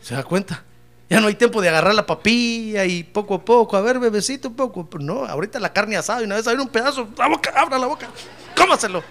¿Se 0.00 0.14
da 0.14 0.22
cuenta? 0.22 0.62
Ya 1.10 1.20
no 1.20 1.26
hay 1.26 1.34
tiempo 1.34 1.60
de 1.60 1.68
agarrar 1.68 1.92
la 1.92 2.06
papilla 2.06 2.84
y 2.84 3.02
poco 3.02 3.34
a 3.34 3.44
poco, 3.44 3.76
a 3.76 3.80
ver, 3.80 3.98
bebecito, 3.98 4.52
poco. 4.52 4.88
No, 5.00 5.26
ahorita 5.26 5.58
la 5.58 5.72
carne 5.72 5.96
asada 5.96 6.22
y 6.22 6.24
una 6.24 6.36
vez 6.36 6.46
a 6.46 6.50
ver 6.52 6.60
un 6.60 6.68
pedazo, 6.68 7.08
la 7.18 7.26
boca, 7.26 7.52
abra 7.56 7.80
la 7.80 7.88
boca, 7.88 8.08
cómaselo. 8.56 9.02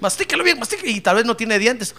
Mastíquelo 0.00 0.42
bien, 0.42 0.58
mastique. 0.58 0.90
Y 0.90 1.00
tal 1.00 1.14
vez 1.14 1.24
no 1.24 1.36
tiene 1.36 1.56
dientes. 1.60 1.94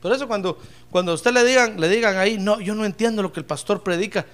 Por 0.00 0.12
eso 0.12 0.28
cuando, 0.28 0.56
cuando 0.88 1.14
usted 1.14 1.32
le 1.32 1.42
digan, 1.42 1.80
le 1.80 1.88
digan 1.88 2.16
ahí, 2.16 2.38
no, 2.38 2.60
yo 2.60 2.76
no 2.76 2.84
entiendo 2.84 3.22
lo 3.22 3.32
que 3.32 3.40
el 3.40 3.46
pastor 3.46 3.82
predica, 3.82 4.24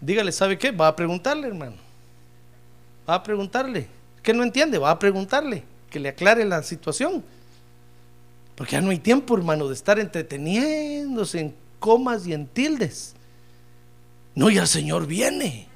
dígale, 0.00 0.32
¿sabe 0.32 0.56
qué? 0.56 0.70
Va 0.70 0.88
a 0.88 0.96
preguntarle, 0.96 1.46
hermano. 1.46 1.76
Va 3.06 3.16
a 3.16 3.22
preguntarle 3.22 3.99
que 4.22 4.34
no 4.34 4.42
entiende, 4.42 4.78
va 4.78 4.90
a 4.90 4.98
preguntarle, 4.98 5.64
que 5.90 6.00
le 6.00 6.10
aclare 6.10 6.44
la 6.44 6.62
situación. 6.62 7.24
Porque 8.54 8.72
ya 8.72 8.80
no 8.80 8.90
hay 8.90 8.98
tiempo, 8.98 9.36
hermano, 9.36 9.68
de 9.68 9.74
estar 9.74 9.98
entreteniéndose 9.98 11.40
en 11.40 11.54
comas 11.78 12.26
y 12.26 12.34
en 12.34 12.46
tildes. 12.46 13.14
No, 14.34 14.50
ya 14.50 14.62
el 14.62 14.68
Señor 14.68 15.06
viene. 15.06 15.66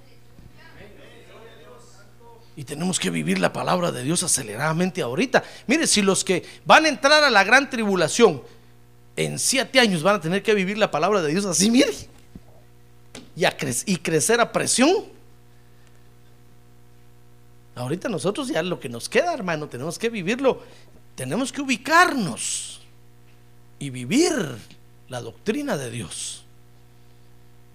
Y 2.57 2.64
tenemos 2.64 3.01
que 3.01 3.11
vivir 3.11 3.38
la 3.38 3.53
palabra 3.53 3.90
de 3.90 4.03
Dios 4.03 4.22
aceleradamente 4.22 5.03
ahorita. 5.03 5.42
Mire, 5.66 5.86
si 5.86 6.03
los 6.03 6.24
que 6.24 6.45
van 6.64 6.84
a 6.84 6.88
entrar 6.88 7.24
a 7.24 7.30
la 7.30 7.42
gran 7.42 7.68
tribulación 7.68 8.42
en 9.16 9.38
siete 9.38 9.80
años 9.80 10.03
van 10.03 10.16
a 10.16 10.20
tener 10.20 10.42
que 10.42 10.55
vivir 10.55 10.78
la 10.78 10.90
palabra 10.90 11.20
de 11.20 11.30
Dios 11.30 11.45
así, 11.47 11.70
mire, 11.70 11.92
y, 13.34 13.45
y 13.86 13.97
crecer 13.97 14.40
a 14.40 14.53
presión, 14.53 14.90
Ahorita 17.75 18.09
nosotros 18.09 18.49
ya 18.49 18.62
lo 18.62 18.79
que 18.79 18.89
nos 18.89 19.09
queda, 19.09 19.35
hermano, 19.35 19.68
tenemos 19.68 19.99
que 19.99 20.09
vivirlo. 20.09 20.62
Tenemos 21.14 21.53
que 21.53 21.61
ubicarnos 21.61 22.81
y 23.79 23.91
vivir 23.91 24.33
la 25.09 25.20
doctrina 25.20 25.77
de 25.77 25.91
Dios. 25.91 26.45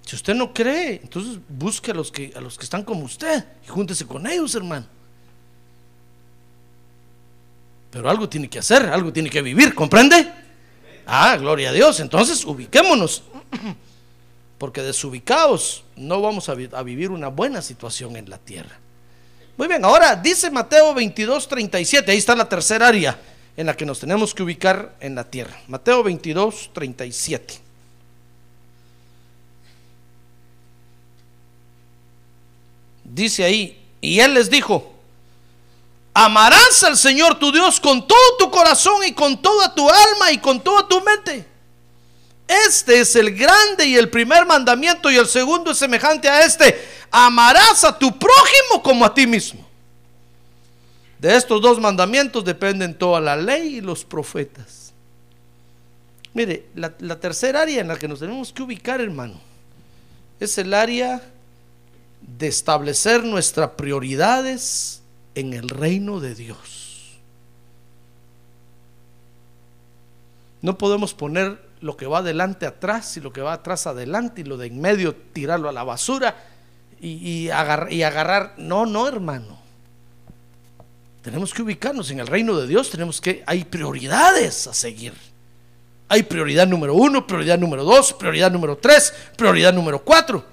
Si 0.05 0.15
usted 0.15 0.33
no 0.33 0.53
cree, 0.53 1.01
entonces 1.03 1.39
busque 1.47 1.91
a 1.91 1.93
los 1.93 2.11
que, 2.11 2.33
a 2.35 2.41
los 2.41 2.57
que 2.57 2.63
están 2.63 2.83
como 2.83 3.05
usted 3.05 3.45
y 3.65 3.67
júntese 3.69 4.05
con 4.07 4.25
ellos, 4.25 4.55
hermano. 4.55 4.87
Pero 7.91 8.09
algo 8.09 8.27
tiene 8.27 8.49
que 8.49 8.59
hacer, 8.59 8.85
algo 8.87 9.11
tiene 9.11 9.29
que 9.29 9.41
vivir, 9.41 9.75
¿comprende? 9.75 10.31
Ah, 11.05 11.35
gloria 11.37 11.69
a 11.69 11.73
Dios. 11.73 11.99
Entonces 11.99 12.45
ubiquémonos. 12.45 13.23
Porque 14.57 14.81
desubicados 14.81 15.83
no 15.95 16.21
vamos 16.21 16.49
a, 16.49 16.53
a 16.53 16.83
vivir 16.83 17.11
una 17.11 17.29
buena 17.29 17.61
situación 17.61 18.15
en 18.15 18.29
la 18.29 18.37
tierra. 18.37 18.77
Muy 19.59 19.67
bien, 19.67 19.83
ahora 19.83 20.15
dice 20.15 20.49
Mateo 20.49 20.93
22, 20.93 21.49
37, 21.49 22.09
ahí 22.09 22.17
está 22.17 22.33
la 22.33 22.47
tercera 22.47 22.87
área 22.87 23.19
en 23.57 23.65
la 23.65 23.75
que 23.75 23.85
nos 23.85 23.99
tenemos 23.99 24.33
que 24.33 24.41
ubicar 24.41 24.95
en 25.01 25.15
la 25.15 25.25
tierra. 25.25 25.59
Mateo 25.67 26.01
22, 26.01 26.69
37. 26.71 27.59
Dice 33.03 33.43
ahí, 33.43 33.85
y 33.99 34.21
él 34.21 34.35
les 34.35 34.49
dijo, 34.49 34.93
amarás 36.13 36.81
al 36.83 36.95
Señor 36.95 37.37
tu 37.37 37.51
Dios 37.51 37.81
con 37.81 38.07
todo 38.07 38.37
tu 38.37 38.49
corazón 38.49 39.03
y 39.05 39.11
con 39.11 39.41
toda 39.41 39.75
tu 39.75 39.89
alma 39.89 40.31
y 40.31 40.37
con 40.37 40.63
toda 40.63 40.87
tu 40.87 41.01
mente. 41.01 41.45
Este 42.47 43.01
es 43.01 43.13
el 43.17 43.35
grande 43.35 43.85
y 43.85 43.97
el 43.97 44.09
primer 44.09 44.45
mandamiento 44.45 45.11
y 45.11 45.17
el 45.17 45.27
segundo 45.27 45.71
es 45.71 45.77
semejante 45.77 46.29
a 46.29 46.45
este 46.45 46.98
amarás 47.11 47.83
a 47.83 47.97
tu 47.97 48.17
prójimo 48.17 48.81
como 48.83 49.05
a 49.05 49.13
ti 49.13 49.25
mismo. 49.25 49.65
De 51.19 51.35
estos 51.35 51.61
dos 51.61 51.79
mandamientos 51.79 52.45
dependen 52.45 52.97
toda 52.97 53.19
la 53.19 53.35
ley 53.35 53.77
y 53.77 53.81
los 53.81 54.05
profetas. 54.05 54.93
Mire, 56.33 56.67
la, 56.75 57.19
tercera 57.19 57.61
área 57.61 57.81
en 57.81 57.87
la 57.87 57.97
que 57.97 58.07
nos 58.07 58.19
tenemos 58.19 58.53
que 58.53 58.63
ubicar, 58.63 59.01
hermano, 59.01 59.39
es 60.39 60.57
el 60.57 60.73
área 60.73 61.21
de 62.21 62.47
establecer 62.47 63.23
nuestras 63.23 63.71
prioridades 63.71 65.01
en 65.35 65.53
el 65.53 65.67
reino 65.67 66.19
de 66.19 66.35
Dios. 66.35 67.17
No 70.61 70.77
podemos 70.77 71.13
poner 71.13 71.61
lo 71.81 71.97
que 71.97 72.05
va 72.05 72.19
adelante 72.19 72.65
atrás 72.65 73.17
y 73.17 73.21
lo 73.21 73.33
que 73.33 73.41
va 73.41 73.53
atrás 73.53 73.87
adelante 73.87 74.41
y 74.41 74.43
lo 74.43 74.57
de 74.57 74.67
en 74.67 74.79
medio 74.79 75.15
tirarlo 75.15 75.69
a 75.69 75.73
la 75.73 75.83
basura 75.83 76.35
y, 77.01 77.49
agarrar. 77.49 78.55
No, 78.57 78.85
no, 78.85 79.07
hermano. 79.07 79.59
Tenemos 81.21 81.53
que 81.53 81.61
ubicarnos 81.61 82.09
en 82.11 82.19
el 82.19 82.27
reino 82.27 82.57
de 82.57 82.67
Dios. 82.67 82.89
Tenemos 82.89 83.21
que. 83.21 83.43
Hay 83.45 83.65
prioridades 83.65 84.67
a 84.67 84.73
seguir. 84.73 85.13
Hay 86.07 86.23
prioridad 86.23 86.67
número 86.67 86.95
uno, 86.95 87.27
prioridad 87.27 87.59
número 87.59 87.83
dos, 87.83 88.13
prioridad 88.13 88.51
número 88.51 88.75
tres, 88.77 89.13
prioridad 89.37 89.71
número 89.71 90.03
cuatro. 90.03 90.43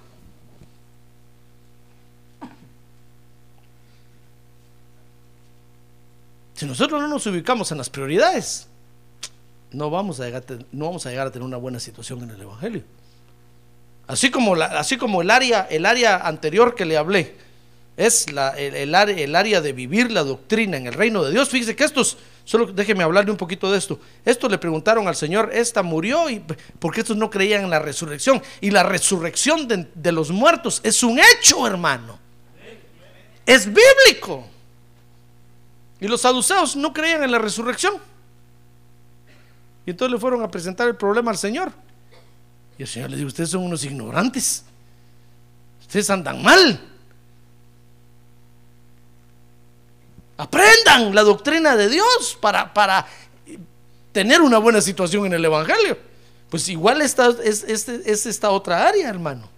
Si 6.52 6.66
nosotros 6.66 7.00
no 7.00 7.08
nos 7.08 7.26
ubicamos 7.26 7.70
en 7.72 7.78
las 7.78 7.90
prioridades, 7.90 8.66
no 9.72 9.90
vamos 9.90 10.20
a 10.20 10.24
llegar, 10.24 10.44
no 10.72 10.86
vamos 10.86 11.06
a, 11.06 11.10
llegar 11.10 11.26
a 11.26 11.30
tener 11.30 11.44
una 11.44 11.58
buena 11.58 11.80
situación 11.80 12.22
en 12.22 12.30
el 12.30 12.40
Evangelio. 12.40 12.82
Así 14.06 14.30
como, 14.30 14.54
así 14.54 14.96
como 14.96 15.22
el, 15.22 15.30
área, 15.30 15.66
el 15.70 15.84
área 15.84 16.16
anterior 16.16 16.74
que 16.74 16.84
le 16.84 16.96
hablé 16.96 17.34
es 17.96 18.30
la, 18.30 18.50
el, 18.50 18.94
área 18.94 19.60
de 19.60 19.72
vivir 19.72 20.12
la 20.12 20.22
doctrina 20.22 20.76
en 20.76 20.86
el 20.86 20.92
reino 20.92 21.24
de 21.24 21.32
Dios. 21.32 21.48
Fíjese 21.48 21.74
que 21.74 21.84
estos, 21.84 22.18
solo 22.44 22.66
déjeme 22.66 23.02
hablarle 23.02 23.30
un 23.30 23.36
poquito 23.36 23.70
de 23.72 23.78
esto. 23.78 23.98
Estos 24.24 24.50
le 24.50 24.58
preguntaron 24.58 25.08
al 25.08 25.16
Señor, 25.16 25.50
esta 25.52 25.82
murió 25.82 26.28
y 26.28 26.42
porque 26.78 27.00
estos 27.00 27.16
no 27.16 27.30
creían 27.30 27.64
en 27.64 27.70
la 27.70 27.78
resurrección. 27.78 28.42
Y 28.60 28.70
la 28.70 28.82
resurrección 28.82 29.66
de, 29.66 29.88
de 29.94 30.12
los 30.12 30.30
muertos 30.30 30.80
es 30.84 31.02
un 31.02 31.18
hecho, 31.18 31.66
hermano. 31.66 32.18
Es 33.46 33.66
bíblico. 33.66 34.46
Y 36.00 36.06
los 36.06 36.20
saduceos 36.20 36.76
no 36.76 36.92
creían 36.92 37.22
en 37.22 37.32
la 37.32 37.38
resurrección. 37.38 37.94
Y 39.86 39.90
entonces 39.90 40.12
le 40.12 40.20
fueron 40.20 40.42
a 40.42 40.50
presentar 40.50 40.86
el 40.86 40.96
problema 40.96 41.30
al 41.30 41.38
Señor. 41.38 41.72
Y 42.78 42.82
el 42.82 42.88
Señor 42.88 43.10
le 43.10 43.16
dijo, 43.16 43.28
ustedes 43.28 43.50
son 43.50 43.62
unos 43.62 43.84
ignorantes. 43.84 44.64
Ustedes 45.80 46.10
andan 46.10 46.42
mal. 46.42 46.80
Aprendan 50.36 51.14
la 51.14 51.22
doctrina 51.22 51.76
de 51.76 51.88
Dios 51.88 52.36
para, 52.40 52.72
para 52.74 53.06
tener 54.12 54.42
una 54.42 54.58
buena 54.58 54.80
situación 54.80 55.26
en 55.26 55.34
el 55.34 55.44
Evangelio. 55.44 55.98
Pues 56.50 56.68
igual 56.68 57.00
esta, 57.00 57.34
es, 57.42 57.64
es 57.64 58.26
esta 58.26 58.50
otra 58.50 58.86
área, 58.86 59.08
hermano. 59.08 59.48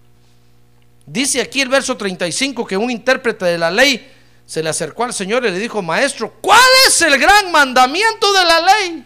Dice 1.04 1.40
aquí 1.40 1.60
el 1.60 1.68
verso 1.68 1.96
35 1.96 2.66
que 2.66 2.76
un 2.76 2.90
intérprete 2.90 3.46
de 3.46 3.58
la 3.58 3.70
ley 3.70 4.12
se 4.48 4.62
le 4.62 4.70
acercó 4.70 5.04
al 5.04 5.12
Señor 5.12 5.44
y 5.44 5.50
le 5.50 5.58
dijo, 5.58 5.82
maestro, 5.82 6.32
¿cuál 6.40 6.60
es 6.86 7.02
el 7.02 7.18
gran 7.18 7.50
mandamiento 7.50 8.32
de 8.32 8.44
la 8.44 8.60
ley? 8.60 9.04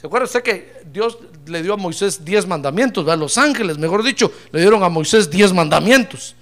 ¿Se 0.00 0.06
acuerda 0.06 0.26
usted 0.26 0.42
que 0.42 0.82
Dios 0.86 1.18
le 1.46 1.62
dio 1.62 1.74
a 1.74 1.76
Moisés 1.76 2.24
diez 2.24 2.46
mandamientos? 2.46 3.08
A 3.08 3.16
los 3.16 3.38
ángeles, 3.38 3.78
mejor 3.78 4.02
dicho, 4.02 4.32
le 4.50 4.60
dieron 4.60 4.82
a 4.82 4.88
Moisés 4.88 5.30
diez 5.30 5.52
mandamientos. 5.52 6.34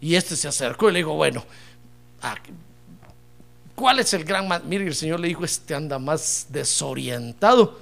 Y 0.00 0.14
este 0.14 0.36
se 0.36 0.48
acercó 0.48 0.88
y 0.88 0.92
le 0.92 0.98
dijo, 0.98 1.14
bueno, 1.14 1.44
¿cuál 3.74 4.00
es 4.00 4.12
el 4.14 4.24
gran? 4.24 4.48
Mire, 4.66 4.86
el 4.86 4.94
Señor 4.94 5.20
le 5.20 5.28
dijo, 5.28 5.44
este 5.44 5.74
anda 5.74 5.98
más 5.98 6.46
desorientado. 6.48 7.78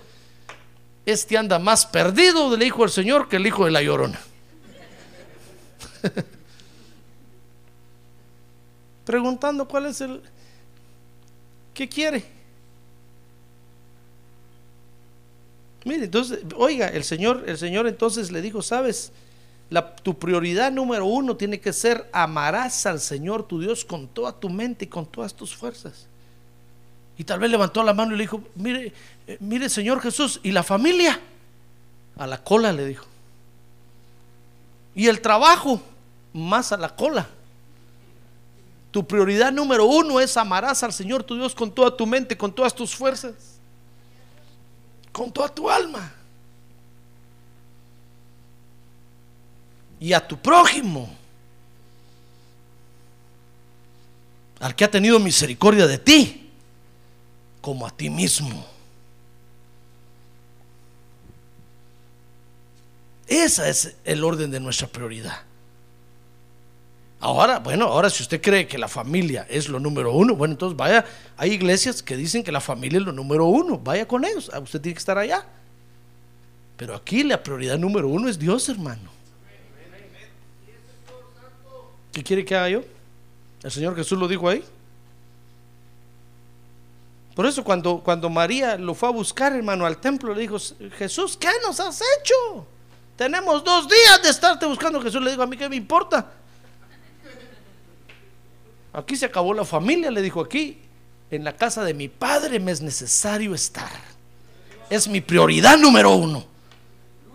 Este 1.07 1.39
anda 1.39 1.59
más 1.59 1.87
perdido, 1.87 2.57
le 2.57 2.65
dijo 2.65 2.85
el 2.85 2.91
Señor, 2.91 3.29
que 3.29 3.37
el 3.37 3.47
hijo 3.47 3.65
de 3.65 3.71
la 3.71 3.83
llorona. 3.83 4.21
Preguntando 9.05 9.67
cuál 9.67 9.87
es 9.87 10.01
el... 10.03 10.21
¿Qué 11.75 11.89
quiere? 11.89 12.40
Mire, 15.85 16.05
entonces, 16.05 16.41
oiga, 16.57 16.89
el 16.89 17.05
Señor, 17.05 17.45
el 17.47 17.57
Señor 17.57 17.87
entonces 17.87 18.31
le 18.31 18.43
dijo, 18.43 18.61
sabes, 18.61 19.13
la, 19.71 19.95
tu 19.97 20.19
prioridad 20.19 20.71
número 20.71 21.07
uno 21.07 21.37
tiene 21.37 21.61
que 21.61 21.73
ser 21.73 22.09
amarás 22.13 22.85
al 22.87 23.01
Señor 23.01 23.45
tu 23.45 23.61
Dios 23.61 23.85
con 23.85 24.09
toda 24.09 24.33
tu 24.33 24.51
mente 24.51 24.85
y 24.85 24.89
con 24.89 25.07
todas 25.07 25.33
tus 25.35 25.55
fuerzas. 25.55 26.07
Y 27.17 27.25
tal 27.25 27.39
vez 27.39 27.51
levantó 27.51 27.83
la 27.83 27.95
mano 27.95 28.15
y 28.15 28.19
le 28.19 28.25
dijo, 28.25 28.43
mire, 28.57 28.93
eh, 29.27 29.37
mire 29.41 29.69
Señor 29.69 30.01
Jesús, 30.01 30.41
¿y 30.43 30.53
la 30.53 30.63
familia? 30.63 31.19
A 32.17 32.27
la 32.27 32.43
cola 32.43 32.73
le 32.73 32.87
dijo. 32.87 33.07
¿Y 34.95 35.07
el 35.07 35.21
trabajo? 35.21 35.81
Más 36.33 36.73
a 36.73 36.77
la 36.77 36.95
cola. 36.95 37.29
Tu 38.91 39.07
prioridad 39.07 39.53
número 39.53 39.87
uno 39.87 40.21
es 40.21 40.37
amarás 40.37 40.83
al 40.83 40.93
Señor 40.93 41.23
tu 41.23 41.37
Dios 41.37 41.55
con 41.55 41.73
toda 41.73 41.97
tu 41.97 42.07
mente, 42.07 42.37
con 42.37 42.53
todas 42.53 42.75
tus 42.75 42.95
fuerzas 42.95 43.60
con 45.13 45.33
toda 45.33 45.49
tu 45.49 45.69
alma. 45.69 46.13
Y 49.99 50.13
a 50.13 50.27
tu 50.27 50.39
prójimo, 50.39 51.15
al 54.61 54.75
que 54.75 54.85
ha 54.85 54.91
tenido 54.91 55.19
misericordia 55.19 55.87
de 55.87 55.99
ti, 55.99 56.51
como 57.61 57.87
a 57.87 57.91
ti 57.91 58.09
mismo. 58.09 58.67
Ese 63.27 63.69
es 63.69 63.97
el 64.05 64.25
orden 64.25 64.51
de 64.51 64.59
nuestra 64.59 64.89
prioridad. 64.89 65.50
Ahora, 67.23 67.59
bueno, 67.59 67.85
ahora 67.85 68.09
si 68.09 68.23
usted 68.23 68.41
cree 68.41 68.67
que 68.67 68.79
la 68.79 68.89
familia 68.89 69.47
es 69.51 69.69
lo 69.69 69.79
número 69.79 70.13
uno, 70.13 70.35
bueno, 70.35 70.53
entonces 70.53 70.75
vaya, 70.75 71.05
hay 71.37 71.53
iglesias 71.53 72.03
que 72.03 72.17
dicen 72.17 72.43
que 72.43 72.51
la 72.51 72.63
familia 72.63 72.99
es 72.99 73.05
lo 73.05 73.13
número 73.13 73.45
uno, 73.45 73.79
vaya 73.79 74.09
con 74.09 74.25
ellos, 74.25 74.51
ah, 74.55 74.59
usted 74.59 74.81
tiene 74.81 74.95
que 74.95 75.01
estar 75.01 75.19
allá. 75.19 75.45
Pero 76.79 76.95
aquí 76.95 77.23
la 77.23 77.43
prioridad 77.43 77.77
número 77.77 78.09
uno 78.09 78.27
es 78.27 78.39
Dios, 78.39 78.67
hermano. 78.71 79.11
¿Qué 82.11 82.23
quiere 82.25 82.43
que 82.43 82.57
haga 82.57 82.71
yo? 82.71 82.83
El 83.63 83.71
Señor 83.71 83.95
Jesús 83.95 84.19
lo 84.19 84.27
dijo 84.27 84.49
ahí. 84.49 84.65
Por 87.35 87.45
eso 87.45 87.63
cuando, 87.63 88.01
cuando 88.01 88.31
María 88.31 88.79
lo 88.79 88.95
fue 88.95 89.11
a 89.11 89.13
buscar, 89.13 89.53
hermano, 89.53 89.85
al 89.85 89.99
templo, 89.99 90.35
le 90.35 90.41
dijo, 90.41 90.57
Jesús, 90.97 91.37
¿qué 91.37 91.51
nos 91.63 91.79
has 91.81 92.01
hecho? 92.01 92.67
Tenemos 93.15 93.63
dos 93.63 93.87
días 93.87 94.23
de 94.23 94.31
estarte 94.31 94.65
buscando. 94.65 95.03
Jesús 95.03 95.23
le 95.23 95.31
dijo, 95.31 95.43
a 95.43 95.47
mí 95.47 95.57
qué 95.59 95.69
me 95.69 95.77
importa. 95.77 96.40
Aquí 98.93 99.17
se 99.17 99.27
acabó 99.27 99.55
la 99.55 99.65
familia, 99.65 100.11
le 100.11 100.23
dijo 100.23 100.41
aquí. 100.41 100.79
En 101.31 101.45
la 101.45 101.57
casa 101.57 101.85
de 101.85 101.95
mi 101.95 102.09
padre 102.09 102.59
me 102.59 102.73
es 102.73 102.81
necesario 102.81 103.55
estar. 103.55 103.91
Es 104.89 105.07
mi 105.07 105.21
prioridad 105.21 105.79
número 105.79 106.15
uno. 106.15 106.45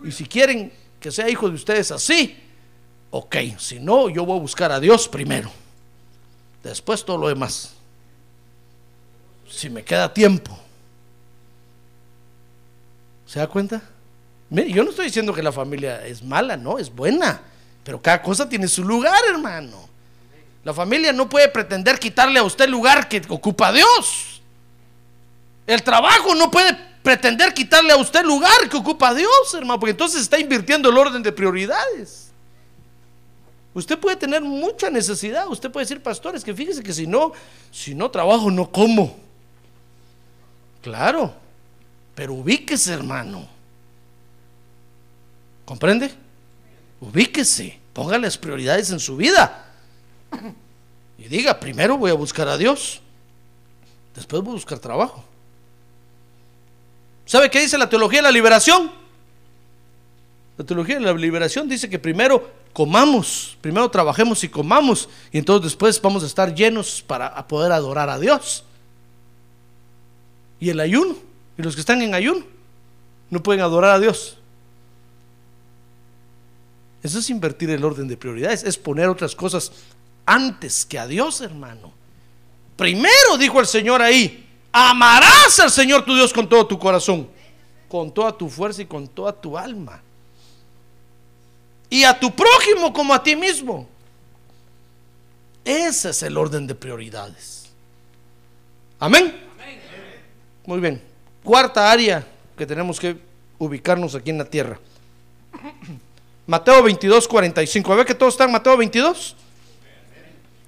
Y 0.04 0.12
si 0.12 0.26
quieren 0.26 0.72
que 1.00 1.10
sea 1.10 1.28
hijo 1.30 1.48
de 1.48 1.54
ustedes 1.54 1.90
así, 1.90 2.36
ok. 3.10 3.36
Si 3.58 3.80
no, 3.80 4.10
yo 4.10 4.26
voy 4.26 4.36
a 4.36 4.40
buscar 4.40 4.70
a 4.70 4.80
Dios 4.80 5.08
primero. 5.08 5.50
Después 6.62 7.04
todo 7.04 7.16
lo 7.16 7.28
demás. 7.28 7.72
Si 9.48 9.70
me 9.70 9.82
queda 9.82 10.12
tiempo. 10.12 10.58
¿Se 13.24 13.38
da 13.38 13.46
cuenta? 13.46 13.82
Mire, 14.50 14.70
yo 14.70 14.84
no 14.84 14.90
estoy 14.90 15.06
diciendo 15.06 15.32
que 15.32 15.42
la 15.42 15.52
familia 15.52 16.06
es 16.06 16.22
mala, 16.22 16.56
no, 16.56 16.78
es 16.78 16.94
buena. 16.94 17.40
Pero 17.82 18.00
cada 18.00 18.20
cosa 18.20 18.48
tiene 18.48 18.68
su 18.68 18.84
lugar, 18.84 19.18
hermano. 19.28 19.88
La 20.66 20.74
familia 20.74 21.12
no 21.12 21.28
puede 21.28 21.48
pretender 21.48 21.96
quitarle 21.96 22.40
a 22.40 22.42
usted 22.42 22.64
el 22.64 22.72
lugar 22.72 23.08
que 23.08 23.22
ocupa 23.28 23.70
Dios. 23.70 24.42
El 25.64 25.80
trabajo 25.84 26.34
no 26.34 26.50
puede 26.50 26.76
pretender 27.04 27.54
quitarle 27.54 27.92
a 27.92 27.96
usted 27.96 28.22
el 28.22 28.26
lugar 28.26 28.68
que 28.68 28.76
ocupa 28.76 29.14
Dios, 29.14 29.54
hermano, 29.54 29.78
porque 29.78 29.92
entonces 29.92 30.22
está 30.22 30.40
invirtiendo 30.40 30.88
el 30.88 30.98
orden 30.98 31.22
de 31.22 31.30
prioridades. 31.30 32.32
Usted 33.74 33.96
puede 33.96 34.16
tener 34.16 34.42
mucha 34.42 34.90
necesidad, 34.90 35.46
usted 35.46 35.70
puede 35.70 35.84
decir, 35.84 36.02
pastores, 36.02 36.42
que 36.42 36.52
fíjese 36.52 36.82
que 36.82 36.92
si 36.92 37.06
no, 37.06 37.30
si 37.70 37.94
no 37.94 38.10
trabajo, 38.10 38.50
no 38.50 38.68
como. 38.68 39.16
Claro, 40.82 41.32
pero 42.16 42.34
ubíquese, 42.34 42.92
hermano. 42.92 43.46
¿Comprende? 45.64 46.12
Ubíquese, 47.00 47.78
ponga 47.92 48.18
las 48.18 48.36
prioridades 48.36 48.90
en 48.90 48.98
su 48.98 49.16
vida. 49.16 49.62
Y 51.18 51.28
diga, 51.28 51.58
primero 51.58 51.96
voy 51.96 52.10
a 52.10 52.14
buscar 52.14 52.48
a 52.48 52.56
Dios, 52.56 53.00
después 54.14 54.42
voy 54.42 54.52
a 54.52 54.54
buscar 54.54 54.78
trabajo. 54.78 55.24
¿Sabe 57.24 57.50
qué 57.50 57.60
dice 57.60 57.78
la 57.78 57.88
teología 57.88 58.18
de 58.18 58.24
la 58.24 58.32
liberación? 58.32 58.92
La 60.58 60.64
teología 60.64 60.96
de 60.96 61.02
la 61.02 61.12
liberación 61.12 61.68
dice 61.68 61.90
que 61.90 61.98
primero 61.98 62.50
comamos, 62.72 63.56
primero 63.60 63.90
trabajemos 63.90 64.44
y 64.44 64.48
comamos, 64.48 65.08
y 65.32 65.38
entonces 65.38 65.72
después 65.72 66.00
vamos 66.00 66.22
a 66.22 66.26
estar 66.26 66.54
llenos 66.54 67.02
para 67.02 67.46
poder 67.48 67.72
adorar 67.72 68.08
a 68.08 68.18
Dios. 68.18 68.64
Y 70.60 70.70
el 70.70 70.80
ayuno, 70.80 71.16
y 71.58 71.62
los 71.62 71.74
que 71.74 71.80
están 71.80 72.00
en 72.02 72.14
ayuno, 72.14 72.44
no 73.30 73.42
pueden 73.42 73.62
adorar 73.62 73.96
a 73.96 73.98
Dios. 73.98 74.38
Eso 77.02 77.18
es 77.18 77.30
invertir 77.30 77.70
el 77.70 77.84
orden 77.84 78.08
de 78.08 78.16
prioridades, 78.16 78.62
es 78.62 78.78
poner 78.78 79.08
otras 79.08 79.34
cosas 79.34 79.72
antes 80.26 80.84
que 80.84 80.98
a 80.98 81.06
Dios, 81.06 81.40
hermano. 81.40 81.92
Primero 82.76 83.38
dijo 83.38 83.60
el 83.60 83.66
Señor 83.66 84.02
ahí, 84.02 84.46
amarás 84.72 85.58
al 85.60 85.70
Señor 85.70 86.04
tu 86.04 86.14
Dios 86.14 86.32
con 86.32 86.48
todo 86.48 86.66
tu 86.66 86.78
corazón, 86.78 87.28
con 87.88 88.12
toda 88.12 88.36
tu 88.36 88.50
fuerza 88.50 88.82
y 88.82 88.86
con 88.86 89.08
toda 89.08 89.32
tu 89.32 89.56
alma. 89.56 90.02
Y 91.88 92.04
a 92.04 92.18
tu 92.18 92.34
prójimo 92.34 92.92
como 92.92 93.14
a 93.14 93.22
ti 93.22 93.36
mismo. 93.36 93.88
Ese 95.64 96.10
es 96.10 96.22
el 96.22 96.36
orden 96.36 96.66
de 96.66 96.74
prioridades. 96.74 97.70
Amén. 98.98 99.34
Muy 100.66 100.80
bien. 100.80 101.02
Cuarta 101.42 101.90
área 101.90 102.26
que 102.58 102.66
tenemos 102.66 102.98
que 102.98 103.16
ubicarnos 103.58 104.14
aquí 104.14 104.30
en 104.30 104.38
la 104.38 104.44
tierra. 104.44 104.78
Mateo 106.46 106.82
22, 106.82 107.26
45. 107.26 107.92
A 107.92 107.96
ver 107.96 108.06
que 108.06 108.14
todos 108.14 108.34
están 108.34 108.52
Mateo 108.52 108.76
22. 108.76 109.36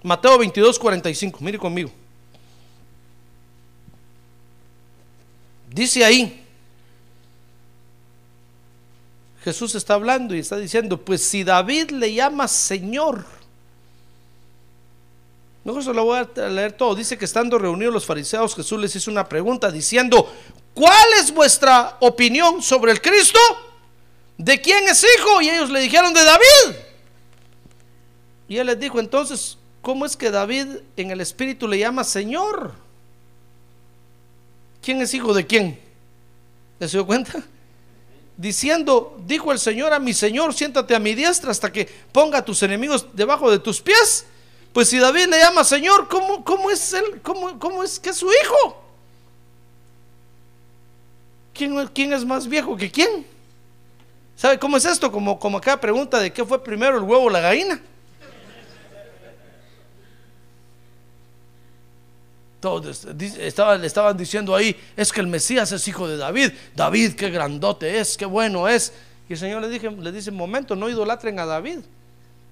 Mateo 0.03 0.39
22, 0.39 0.79
45. 0.79 1.39
Mire 1.41 1.59
conmigo. 1.59 1.91
Dice 5.71 6.05
ahí, 6.05 6.45
Jesús 9.43 9.75
está 9.75 9.95
hablando 9.95 10.35
y 10.35 10.41
está 10.41 10.57
diciendo, 10.57 10.99
pues 11.03 11.23
si 11.23 11.45
David 11.45 11.91
le 11.91 12.13
llama 12.13 12.49
Señor, 12.49 13.25
no 15.65 15.83
se 15.83 15.93
lo 15.93 16.05
voy 16.05 16.19
a 16.19 16.49
leer 16.49 16.73
todo, 16.73 16.95
dice 16.95 17.19
que 17.19 17.27
estando 17.27 17.59
reunidos 17.59 17.93
los 17.93 18.07
fariseos, 18.07 18.55
Jesús 18.55 18.81
les 18.81 18.97
hizo 18.97 19.11
una 19.11 19.29
pregunta 19.29 19.71
diciendo, 19.71 20.33
¿cuál 20.73 21.07
es 21.21 21.33
vuestra 21.33 21.99
opinión 22.01 22.63
sobre 22.63 22.93
el 22.93 23.03
Cristo? 23.03 23.39
¿De 24.39 24.61
quién 24.61 24.89
es 24.89 25.05
hijo? 25.05 25.43
Y 25.43 25.51
ellos 25.51 25.69
le 25.69 25.81
dijeron, 25.81 26.15
de 26.15 26.25
David. 26.25 26.77
Y 28.49 28.57
él 28.57 28.67
les 28.67 28.81
dijo, 28.81 28.99
entonces, 28.99 29.59
¿Cómo 29.89 30.05
es 30.05 30.19
que 30.19 30.31
David 30.31 30.67
en 30.99 31.11
el 31.13 31.23
Espíritu 31.23 31.67
le 31.67 31.79
llama 31.79 32.05
Señor? 32.05 32.75
¿Quién 34.83 35.01
es 35.01 35.15
hijo 35.15 35.33
de 35.33 35.47
quién? 35.47 35.81
¿Ya 36.79 36.87
se 36.87 36.99
dio 36.99 37.07
cuenta? 37.07 37.43
Diciendo, 38.37 39.19
dijo 39.25 39.51
el 39.51 39.59
Señor 39.59 39.95
a 39.95 39.99
mi 39.99 40.13
Señor, 40.13 40.53
siéntate 40.53 40.95
a 40.95 40.99
mi 40.99 41.15
diestra 41.15 41.53
hasta 41.53 41.73
que 41.73 41.89
ponga 42.13 42.37
a 42.37 42.45
tus 42.45 42.63
enemigos 42.63 43.07
debajo 43.15 43.51
de 43.51 43.61
tus 43.61 43.81
pies. 43.81 44.27
Pues 44.75 44.91
si 44.91 44.99
David 44.99 45.29
le 45.29 45.39
llama 45.39 45.65
Señor, 45.65 46.07
¿cómo, 46.07 46.45
cómo 46.45 46.71
es 46.71 46.93
él? 46.93 47.23
¿Cómo, 47.23 47.59
¿Cómo 47.59 47.83
es 47.83 47.99
que 47.99 48.11
es 48.11 48.17
su 48.19 48.27
hijo? 48.27 48.83
¿Quién, 51.55 51.87
quién 51.95 52.13
es 52.13 52.27
más 52.27 52.47
viejo 52.47 52.77
que 52.77 52.91
quién? 52.91 53.27
¿Sabe 54.37 54.59
cómo 54.59 54.77
es 54.77 54.85
esto? 54.85 55.11
Como, 55.11 55.39
como 55.39 55.57
acá 55.57 55.81
pregunta 55.81 56.19
de 56.19 56.31
qué 56.31 56.45
fue 56.45 56.63
primero 56.63 56.99
el 56.99 57.05
huevo 57.05 57.25
o 57.25 57.31
la 57.31 57.41
gallina. 57.41 57.81
Todos 62.61 63.07
le 63.07 63.87
estaban 63.87 64.17
diciendo 64.17 64.55
ahí, 64.55 64.75
es 64.97 65.13
que 65.13 65.21
el 65.21 65.29
Mesías 65.29 65.71
es 65.71 65.87
hijo 65.87 66.09
de 66.09 66.17
David. 66.17 66.51
David, 66.75 67.15
qué 67.15 67.31
grandote 67.31 68.01
es, 68.01 68.17
qué 68.17 68.27
bueno 68.27 68.69
es. 68.69 68.93
Y 69.29 69.35
el 69.35 69.39
Señor 69.39 69.63
le, 69.63 69.69
dije, 69.69 69.91
le 69.91 70.11
dice, 70.11 70.31
momento, 70.31 70.75
no 70.75 70.89
idolatren 70.89 71.39
a 71.39 71.47
David. 71.47 71.81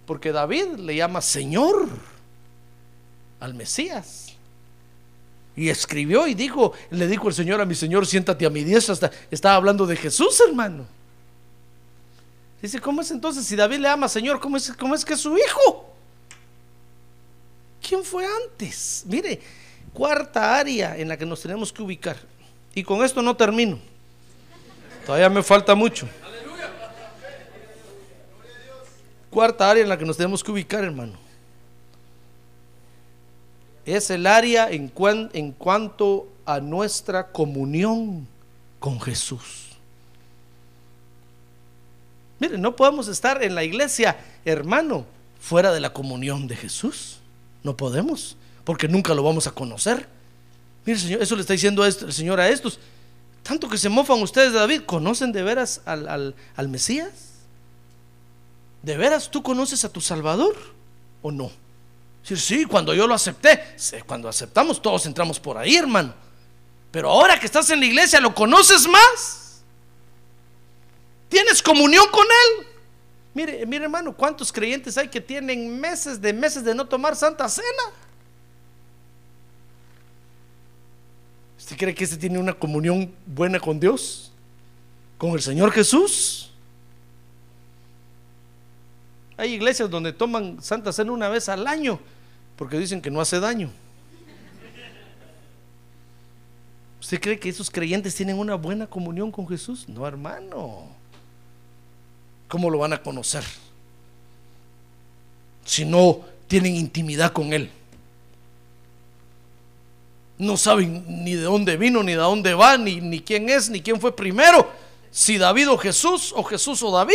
Porque 0.06 0.30
David 0.30 0.76
le 0.78 0.94
llama 0.94 1.20
Señor 1.20 1.88
al 3.40 3.54
Mesías. 3.54 4.34
Y 5.56 5.70
escribió 5.70 6.28
y 6.28 6.34
dijo, 6.34 6.72
le 6.90 7.08
dijo 7.08 7.28
el 7.28 7.34
Señor 7.34 7.60
a 7.60 7.64
mi 7.64 7.74
Señor, 7.74 8.06
siéntate 8.06 8.46
a 8.46 8.50
mi 8.50 8.62
diestra. 8.62 8.92
Hasta, 8.92 9.10
estaba 9.30 9.56
hablando 9.56 9.86
de 9.86 9.96
Jesús, 9.96 10.40
hermano. 10.46 10.86
Dice, 12.62 12.78
¿cómo 12.78 13.00
es 13.00 13.10
entonces 13.10 13.44
si 13.44 13.56
David 13.56 13.78
le 13.78 13.88
ama 13.88 14.08
Señor? 14.08 14.38
¿Cómo 14.38 14.56
es, 14.56 14.72
cómo 14.78 14.94
es 14.94 15.04
que 15.04 15.14
es 15.14 15.20
su 15.20 15.36
hijo? 15.36 15.94
¿Quién 17.86 18.04
fue 18.04 18.26
antes? 18.26 19.04
Mire, 19.06 19.40
cuarta 19.96 20.58
área 20.58 20.94
en 20.98 21.08
la 21.08 21.16
que 21.16 21.24
nos 21.24 21.40
tenemos 21.40 21.72
que 21.72 21.82
ubicar. 21.82 22.18
Y 22.74 22.84
con 22.84 23.02
esto 23.02 23.22
no 23.22 23.34
termino. 23.34 23.78
Todavía 25.06 25.30
me 25.30 25.42
falta 25.42 25.74
mucho. 25.74 26.06
Cuarta 29.30 29.70
área 29.70 29.82
en 29.82 29.88
la 29.88 29.96
que 29.96 30.04
nos 30.04 30.18
tenemos 30.18 30.44
que 30.44 30.50
ubicar, 30.50 30.84
hermano. 30.84 31.14
Es 33.86 34.10
el 34.10 34.26
área 34.26 34.70
en, 34.70 34.92
en 35.32 35.52
cuanto 35.52 36.28
a 36.44 36.60
nuestra 36.60 37.28
comunión 37.28 38.28
con 38.78 39.00
Jesús. 39.00 39.70
Mire, 42.38 42.58
no 42.58 42.76
podemos 42.76 43.08
estar 43.08 43.42
en 43.42 43.54
la 43.54 43.64
iglesia, 43.64 44.18
hermano, 44.44 45.06
fuera 45.40 45.72
de 45.72 45.80
la 45.80 45.94
comunión 45.94 46.46
de 46.48 46.56
Jesús. 46.56 47.20
No 47.62 47.78
podemos 47.78 48.36
porque 48.66 48.88
nunca 48.88 49.14
lo 49.14 49.22
vamos 49.22 49.46
a 49.46 49.52
conocer. 49.52 50.08
Mire, 50.84 50.98
Señor, 50.98 51.22
eso 51.22 51.36
le 51.36 51.42
está 51.42 51.52
diciendo 51.52 51.84
el 51.86 52.12
Señor 52.12 52.40
a 52.40 52.48
estos. 52.48 52.80
Tanto 53.44 53.68
que 53.68 53.78
se 53.78 53.88
mofan 53.88 54.20
ustedes 54.20 54.52
de 54.52 54.58
David, 54.58 54.82
¿conocen 54.82 55.30
de 55.30 55.44
veras 55.44 55.82
al, 55.86 56.34
Mesías? 56.68 57.12
¿De 58.82 58.96
veras 58.96 59.30
tú 59.30 59.40
conoces 59.40 59.84
a 59.84 59.88
tu 59.88 60.00
Salvador 60.00 60.56
o 61.22 61.30
no? 61.30 61.52
Sí, 62.24 62.36
sí, 62.36 62.64
cuando 62.64 62.92
yo 62.92 63.06
lo 63.06 63.14
acepté, 63.14 63.76
cuando 64.04 64.28
aceptamos 64.28 64.82
todos 64.82 65.06
entramos 65.06 65.38
por 65.38 65.56
ahí, 65.56 65.76
hermano. 65.76 66.12
Pero 66.90 67.08
ahora 67.08 67.38
que 67.38 67.46
estás 67.46 67.70
en 67.70 67.78
la 67.78 67.86
iglesia, 67.86 68.18
¿lo 68.18 68.34
conoces 68.34 68.88
más? 68.88 69.62
¿Tienes 71.28 71.62
comunión 71.62 72.08
con 72.10 72.26
Él? 72.26 72.66
Mire, 73.32 73.64
mire 73.64 73.84
hermano, 73.84 74.12
¿cuántos 74.16 74.50
creyentes 74.50 74.98
hay 74.98 75.06
que 75.06 75.20
tienen 75.20 75.78
meses 75.78 76.20
de 76.20 76.32
meses 76.32 76.64
de 76.64 76.74
no 76.74 76.84
tomar 76.84 77.14
santa 77.14 77.48
cena? 77.48 77.92
¿Usted 81.66 81.78
cree 81.78 81.94
que 81.96 82.04
ese 82.04 82.16
tiene 82.16 82.38
una 82.38 82.52
comunión 82.52 83.12
buena 83.26 83.58
con 83.58 83.80
Dios? 83.80 84.30
¿Con 85.18 85.32
el 85.32 85.42
Señor 85.42 85.72
Jesús? 85.72 86.52
Hay 89.36 89.54
iglesias 89.54 89.90
donde 89.90 90.12
toman 90.12 90.62
Santa 90.62 90.92
Cena 90.92 91.10
una 91.10 91.28
vez 91.28 91.48
al 91.48 91.66
año 91.66 91.98
porque 92.54 92.78
dicen 92.78 93.02
que 93.02 93.10
no 93.10 93.20
hace 93.20 93.40
daño. 93.40 93.68
¿Usted 97.00 97.20
cree 97.20 97.40
que 97.40 97.48
esos 97.48 97.68
creyentes 97.68 98.14
tienen 98.14 98.38
una 98.38 98.54
buena 98.54 98.86
comunión 98.86 99.32
con 99.32 99.48
Jesús? 99.48 99.88
No, 99.88 100.06
hermano. 100.06 100.86
¿Cómo 102.46 102.70
lo 102.70 102.78
van 102.78 102.92
a 102.92 103.02
conocer? 103.02 103.42
Si 105.64 105.84
no 105.84 106.20
tienen 106.46 106.76
intimidad 106.76 107.32
con 107.32 107.52
Él 107.52 107.72
no 110.38 110.56
saben 110.56 111.04
ni 111.24 111.34
de 111.34 111.42
dónde 111.42 111.76
vino, 111.76 112.02
ni 112.02 112.12
de 112.12 112.18
dónde 112.18 112.54
va, 112.54 112.76
ni, 112.76 113.00
ni 113.00 113.20
quién 113.20 113.48
es, 113.48 113.70
ni 113.70 113.80
quién 113.80 114.00
fue 114.00 114.14
primero, 114.14 114.70
si 115.10 115.38
David 115.38 115.70
o 115.70 115.78
Jesús, 115.78 116.32
o 116.36 116.44
Jesús 116.44 116.82
o 116.82 116.90
David. 116.90 117.14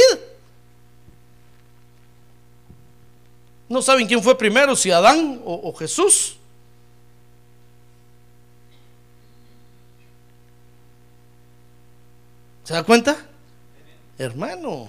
No 3.70 3.82
saben 3.82 4.08
quién 4.08 4.22
fue 4.22 4.38
primero, 4.38 4.76
si 4.76 4.92
Adán 4.92 5.42
o, 5.46 5.70
o 5.70 5.74
Jesús. 5.74 6.38
¿Se 12.64 12.74
da 12.74 12.84
cuenta? 12.84 13.18
Hermano. 14.18 14.88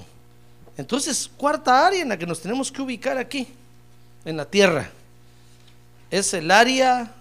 Entonces, 0.77 1.31
cuarta 1.37 1.87
área 1.87 2.03
en 2.03 2.09
la 2.09 2.17
que 2.17 2.27
nos 2.27 2.41
tenemos 2.41 2.73
que 2.73 2.81
ubicar 2.81 3.19
aquí, 3.19 3.47
en 4.25 4.37
la 4.37 4.45
tierra, 4.45 4.91
es 6.11 6.33
el 6.35 6.51
área 6.51 7.13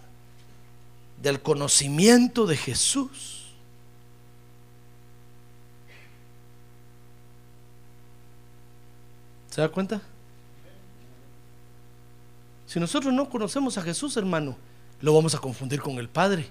del 1.21 1.41
conocimiento 1.41 2.45
de 2.45 2.57
Jesús. 2.57 3.45
¿Se 9.49 9.61
da 9.61 9.69
cuenta? 9.69 10.01
Si 12.65 12.79
nosotros 12.79 13.13
no 13.13 13.29
conocemos 13.29 13.77
a 13.77 13.81
Jesús, 13.81 14.15
hermano, 14.15 14.55
lo 15.01 15.13
vamos 15.13 15.35
a 15.35 15.39
confundir 15.39 15.81
con 15.81 15.97
el 15.97 16.07
Padre. 16.07 16.47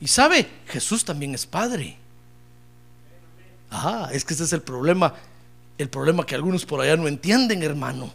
Y 0.00 0.08
sabe, 0.08 0.48
Jesús 0.66 1.04
también 1.04 1.34
es 1.34 1.44
Padre. 1.44 1.98
Ah, 3.70 4.08
es 4.12 4.24
que 4.24 4.32
ese 4.32 4.44
es 4.44 4.52
el 4.54 4.62
problema, 4.62 5.14
el 5.76 5.90
problema 5.90 6.24
que 6.24 6.34
algunos 6.34 6.64
por 6.64 6.80
allá 6.80 6.96
no 6.96 7.06
entienden, 7.06 7.62
hermano. 7.62 8.12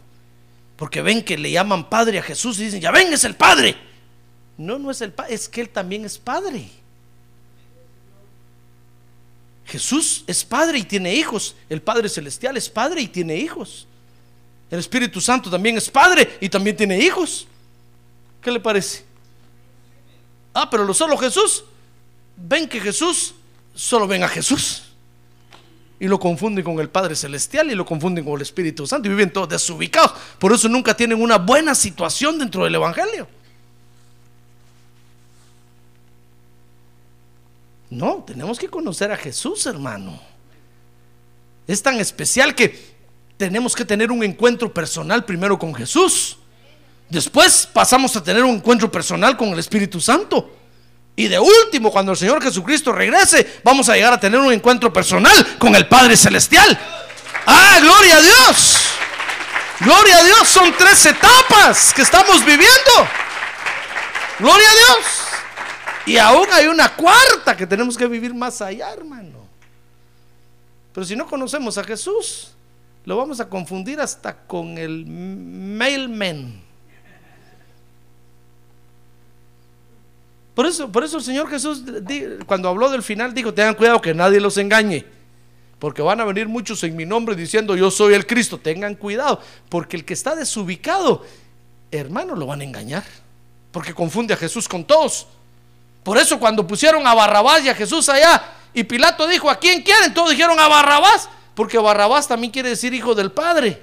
Porque 0.76 1.00
ven 1.00 1.24
que 1.24 1.38
le 1.38 1.52
llaman 1.52 1.88
Padre 1.88 2.18
a 2.18 2.22
Jesús 2.22 2.58
y 2.58 2.64
dicen, 2.64 2.80
ya 2.80 2.90
ven, 2.90 3.12
es 3.12 3.22
el 3.22 3.36
Padre. 3.36 3.76
No, 4.56 4.78
no 4.78 4.90
es 4.90 5.00
el 5.00 5.12
Padre, 5.12 5.34
es 5.34 5.48
que 5.48 5.60
Él 5.60 5.68
también 5.68 6.04
es 6.04 6.18
Padre. 6.18 6.70
Jesús 9.66 10.24
es 10.26 10.44
Padre 10.44 10.78
y 10.78 10.84
tiene 10.84 11.14
hijos. 11.14 11.56
El 11.68 11.82
Padre 11.82 12.08
Celestial 12.08 12.56
es 12.56 12.68
Padre 12.68 13.00
y 13.00 13.08
tiene 13.08 13.36
hijos. 13.36 13.86
El 14.70 14.78
Espíritu 14.78 15.20
Santo 15.20 15.50
también 15.50 15.76
es 15.76 15.88
Padre 15.88 16.38
y 16.40 16.48
también 16.48 16.76
tiene 16.76 16.98
hijos. 16.98 17.46
¿Qué 18.40 18.50
le 18.50 18.60
parece? 18.60 19.04
Ah, 20.52 20.68
pero 20.70 20.84
lo 20.84 20.94
solo 20.94 21.16
Jesús. 21.16 21.64
Ven 22.36 22.68
que 22.68 22.80
Jesús, 22.80 23.34
solo 23.74 24.06
ven 24.06 24.22
a 24.22 24.28
Jesús. 24.28 24.82
Y 25.98 26.06
lo 26.06 26.18
confunden 26.18 26.64
con 26.64 26.78
el 26.80 26.90
Padre 26.90 27.16
Celestial 27.16 27.70
y 27.70 27.74
lo 27.74 27.86
confunden 27.86 28.24
con 28.24 28.34
el 28.34 28.42
Espíritu 28.42 28.86
Santo 28.86 29.08
y 29.08 29.10
viven 29.10 29.32
todos 29.32 29.48
desubicados. 29.48 30.12
Por 30.38 30.52
eso 30.52 30.68
nunca 30.68 30.94
tienen 30.94 31.20
una 31.22 31.38
buena 31.38 31.74
situación 31.74 32.38
dentro 32.38 32.64
del 32.64 32.74
Evangelio. 32.74 33.26
No, 37.94 38.24
tenemos 38.26 38.58
que 38.58 38.68
conocer 38.68 39.12
a 39.12 39.16
Jesús, 39.16 39.66
hermano. 39.66 40.20
Es 41.64 41.80
tan 41.80 42.00
especial 42.00 42.52
que 42.56 42.94
tenemos 43.36 43.76
que 43.76 43.84
tener 43.84 44.10
un 44.10 44.24
encuentro 44.24 44.74
personal 44.74 45.24
primero 45.24 45.56
con 45.56 45.72
Jesús. 45.72 46.36
Después 47.08 47.68
pasamos 47.72 48.16
a 48.16 48.24
tener 48.24 48.42
un 48.42 48.56
encuentro 48.56 48.90
personal 48.90 49.36
con 49.36 49.50
el 49.50 49.60
Espíritu 49.60 50.00
Santo. 50.00 50.50
Y 51.14 51.28
de 51.28 51.38
último, 51.38 51.92
cuando 51.92 52.10
el 52.10 52.18
Señor 52.18 52.42
Jesucristo 52.42 52.90
regrese, 52.90 53.60
vamos 53.62 53.88
a 53.88 53.94
llegar 53.94 54.12
a 54.12 54.18
tener 54.18 54.40
un 54.40 54.52
encuentro 54.52 54.92
personal 54.92 55.56
con 55.58 55.76
el 55.76 55.86
Padre 55.86 56.16
Celestial. 56.16 56.76
Ah, 57.46 57.78
gloria 57.80 58.16
a 58.16 58.20
Dios. 58.20 58.76
Gloria 59.78 60.18
a 60.18 60.24
Dios. 60.24 60.48
Son 60.48 60.74
tres 60.76 61.06
etapas 61.06 61.94
que 61.94 62.02
estamos 62.02 62.44
viviendo. 62.44 63.08
Gloria 64.40 64.68
a 64.68 64.74
Dios. 64.74 65.23
Y 66.06 66.16
aún 66.16 66.46
hay 66.52 66.66
una 66.66 66.94
cuarta 66.94 67.56
que 67.56 67.66
tenemos 67.66 67.96
que 67.96 68.06
vivir 68.06 68.34
más 68.34 68.60
allá, 68.60 68.92
hermano. 68.92 69.44
Pero 70.92 71.04
si 71.04 71.16
no 71.16 71.26
conocemos 71.26 71.76
a 71.78 71.84
Jesús, 71.84 72.52
lo 73.04 73.16
vamos 73.16 73.40
a 73.40 73.48
confundir 73.48 74.00
hasta 74.00 74.36
con 74.46 74.78
el 74.78 75.06
mailman. 75.06 76.62
Por 80.54 80.66
eso, 80.66 80.90
por 80.92 81.02
eso 81.02 81.16
el 81.16 81.24
Señor 81.24 81.50
Jesús, 81.50 81.82
cuando 82.46 82.68
habló 82.68 82.90
del 82.90 83.02
final, 83.02 83.34
dijo: 83.34 83.52
Tengan 83.52 83.74
cuidado 83.74 84.00
que 84.00 84.14
nadie 84.14 84.40
los 84.40 84.56
engañe. 84.56 85.04
Porque 85.80 86.00
van 86.00 86.20
a 86.20 86.24
venir 86.24 86.48
muchos 86.48 86.84
en 86.84 86.94
mi 86.94 87.04
nombre 87.04 87.34
diciendo: 87.34 87.74
Yo 87.76 87.90
soy 87.90 88.14
el 88.14 88.26
Cristo. 88.26 88.58
Tengan 88.58 88.94
cuidado. 88.94 89.40
Porque 89.68 89.96
el 89.96 90.04
que 90.04 90.14
está 90.14 90.36
desubicado, 90.36 91.24
hermano, 91.90 92.36
lo 92.36 92.46
van 92.46 92.60
a 92.60 92.64
engañar. 92.64 93.04
Porque 93.72 93.92
confunde 93.92 94.34
a 94.34 94.36
Jesús 94.36 94.68
con 94.68 94.84
todos. 94.84 95.26
Por 96.04 96.18
eso 96.18 96.38
cuando 96.38 96.66
pusieron 96.66 97.04
a 97.06 97.14
Barrabás 97.14 97.64
y 97.64 97.70
a 97.70 97.74
Jesús 97.74 98.08
allá 98.10 98.52
Y 98.74 98.84
Pilato 98.84 99.26
dijo, 99.26 99.50
¿a 99.50 99.58
quién 99.58 99.82
quieren? 99.82 100.12
Todos 100.12 100.30
dijeron 100.30 100.60
a 100.60 100.68
Barrabás, 100.68 101.28
porque 101.54 101.78
Barrabás 101.78 102.28
también 102.28 102.52
quiere 102.52 102.68
decir 102.68 102.92
hijo 102.92 103.14
del 103.14 103.32
Padre. 103.32 103.82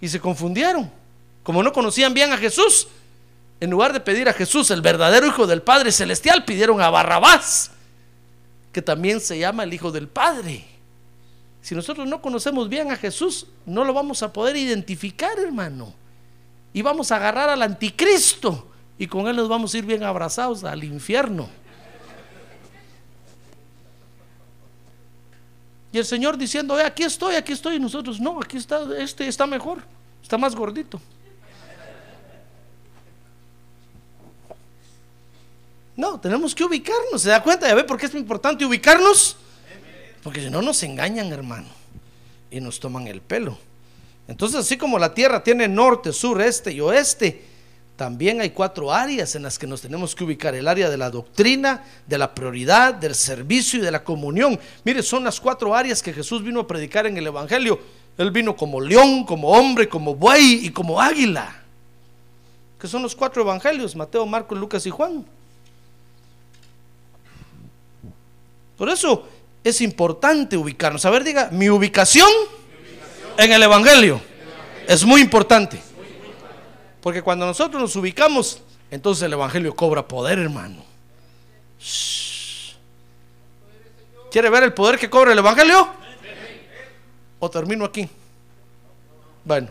Y 0.00 0.08
se 0.08 0.18
confundieron. 0.18 0.90
Como 1.42 1.62
no 1.62 1.72
conocían 1.72 2.14
bien 2.14 2.32
a 2.32 2.36
Jesús, 2.36 2.88
en 3.60 3.70
lugar 3.70 3.92
de 3.92 4.00
pedir 4.00 4.28
a 4.28 4.32
Jesús, 4.32 4.70
el 4.70 4.80
verdadero 4.80 5.26
hijo 5.26 5.46
del 5.46 5.62
Padre 5.62 5.92
celestial, 5.92 6.44
pidieron 6.44 6.80
a 6.80 6.90
Barrabás, 6.90 7.72
que 8.72 8.80
también 8.80 9.20
se 9.20 9.38
llama 9.38 9.64
el 9.64 9.74
hijo 9.74 9.92
del 9.92 10.08
Padre. 10.08 10.64
Si 11.60 11.74
nosotros 11.74 12.06
no 12.08 12.22
conocemos 12.22 12.68
bien 12.68 12.90
a 12.90 12.96
Jesús, 12.96 13.46
no 13.66 13.84
lo 13.84 13.92
vamos 13.92 14.22
a 14.22 14.32
poder 14.32 14.56
identificar, 14.56 15.38
hermano. 15.38 15.92
Y 16.72 16.82
vamos 16.82 17.12
a 17.12 17.16
agarrar 17.16 17.50
al 17.50 17.62
anticristo 17.62 18.71
y 19.02 19.08
con 19.08 19.26
él 19.26 19.34
nos 19.34 19.48
vamos 19.48 19.74
a 19.74 19.78
ir 19.78 19.84
bien 19.84 20.04
abrazados 20.04 20.62
al 20.62 20.84
infierno. 20.84 21.50
Y 25.90 25.98
el 25.98 26.04
Señor 26.04 26.38
diciendo, 26.38 26.78
"Eh, 26.78 26.84
aquí 26.84 27.02
estoy, 27.02 27.34
aquí 27.34 27.50
estoy, 27.50 27.74
y 27.74 27.80
nosotros, 27.80 28.20
no, 28.20 28.38
aquí 28.40 28.58
está, 28.58 28.86
este 28.96 29.26
está 29.26 29.44
mejor, 29.44 29.82
está 30.22 30.38
más 30.38 30.54
gordito. 30.54 31.00
No, 35.96 36.20
tenemos 36.20 36.54
que 36.54 36.62
ubicarnos, 36.62 37.22
¿se 37.22 37.30
da 37.30 37.42
cuenta? 37.42 37.66
¿Ya 37.66 37.74
ve 37.74 37.82
por 37.82 37.98
qué 37.98 38.06
es 38.06 38.14
importante 38.14 38.64
ubicarnos? 38.64 39.36
Porque 40.22 40.42
si 40.42 40.48
no 40.48 40.62
nos 40.62 40.80
engañan, 40.84 41.32
hermano, 41.32 41.66
y 42.52 42.60
nos 42.60 42.78
toman 42.78 43.08
el 43.08 43.20
pelo. 43.20 43.58
Entonces, 44.28 44.60
así 44.60 44.76
como 44.76 44.96
la 44.96 45.12
tierra 45.12 45.42
tiene 45.42 45.66
norte, 45.66 46.12
sur, 46.12 46.40
este 46.40 46.70
y 46.70 46.80
oeste, 46.80 47.50
también 48.02 48.40
hay 48.40 48.50
cuatro 48.50 48.92
áreas 48.92 49.36
en 49.36 49.44
las 49.44 49.56
que 49.56 49.64
nos 49.64 49.80
tenemos 49.80 50.16
que 50.16 50.24
ubicar. 50.24 50.56
El 50.56 50.66
área 50.66 50.90
de 50.90 50.96
la 50.96 51.08
doctrina, 51.08 51.84
de 52.04 52.18
la 52.18 52.34
prioridad, 52.34 52.94
del 52.94 53.14
servicio 53.14 53.78
y 53.78 53.82
de 53.82 53.92
la 53.92 54.02
comunión. 54.02 54.58
Mire, 54.82 55.04
son 55.04 55.22
las 55.22 55.38
cuatro 55.38 55.72
áreas 55.72 56.02
que 56.02 56.12
Jesús 56.12 56.42
vino 56.42 56.58
a 56.58 56.66
predicar 56.66 57.06
en 57.06 57.16
el 57.16 57.28
Evangelio. 57.28 57.78
Él 58.18 58.32
vino 58.32 58.56
como 58.56 58.80
león, 58.80 59.24
como 59.24 59.50
hombre, 59.50 59.88
como 59.88 60.16
buey 60.16 60.66
y 60.66 60.70
como 60.70 61.00
águila. 61.00 61.62
Que 62.80 62.88
son 62.88 63.02
los 63.02 63.14
cuatro 63.14 63.40
evangelios, 63.42 63.94
Mateo, 63.94 64.26
Marcos, 64.26 64.58
Lucas 64.58 64.84
y 64.84 64.90
Juan. 64.90 65.24
Por 68.76 68.88
eso 68.88 69.28
es 69.62 69.80
importante 69.80 70.56
ubicarnos. 70.56 71.04
A 71.04 71.10
ver, 71.10 71.22
diga, 71.22 71.50
mi 71.52 71.70
ubicación 71.70 72.28
en 73.38 73.52
el 73.52 73.62
Evangelio 73.62 74.20
es 74.88 75.04
muy 75.04 75.20
importante. 75.20 75.91
Porque 77.02 77.20
cuando 77.20 77.44
nosotros 77.44 77.82
nos 77.82 77.94
ubicamos, 77.96 78.60
entonces 78.90 79.24
el 79.24 79.32
Evangelio 79.34 79.74
cobra 79.74 80.06
poder, 80.06 80.38
hermano. 80.38 80.82
¿Quiere 84.30 84.48
ver 84.48 84.62
el 84.62 84.72
poder 84.72 84.98
que 84.98 85.10
cobra 85.10 85.32
el 85.32 85.38
Evangelio? 85.38 85.88
¿O 87.38 87.50
termino 87.50 87.84
aquí? 87.84 88.08
Bueno, 89.44 89.68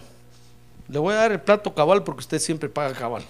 le 0.89 0.99
voy 0.99 1.13
a 1.13 1.17
dar 1.17 1.32
el 1.32 1.39
plato 1.39 1.73
cabal 1.73 2.03
porque 2.03 2.19
usted 2.19 2.39
siempre 2.39 2.69
paga 2.69 2.93
cabal. 2.93 3.23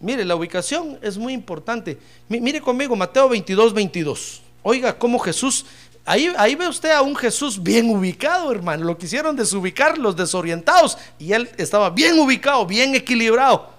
Mire, 0.00 0.24
la 0.24 0.36
ubicación 0.36 0.98
es 1.02 1.16
muy 1.18 1.32
importante. 1.32 1.98
Mi- 2.28 2.40
Mire 2.40 2.60
conmigo, 2.60 2.94
Mateo 2.94 3.28
22, 3.28 3.72
22. 3.74 4.42
Oiga, 4.62 4.96
cómo 4.96 5.18
Jesús, 5.18 5.64
ahí, 6.08 6.32
ahí 6.38 6.54
ve 6.54 6.66
usted 6.66 6.90
a 6.90 7.02
un 7.02 7.14
Jesús 7.14 7.62
bien 7.62 7.90
ubicado, 7.90 8.50
hermano. 8.50 8.84
Lo 8.84 8.96
quisieron 8.96 9.36
desubicar 9.36 9.98
los 9.98 10.16
desorientados 10.16 10.96
y 11.18 11.32
él 11.32 11.50
estaba 11.56 11.90
bien 11.90 12.18
ubicado, 12.18 12.66
bien 12.66 12.94
equilibrado. 12.94 13.70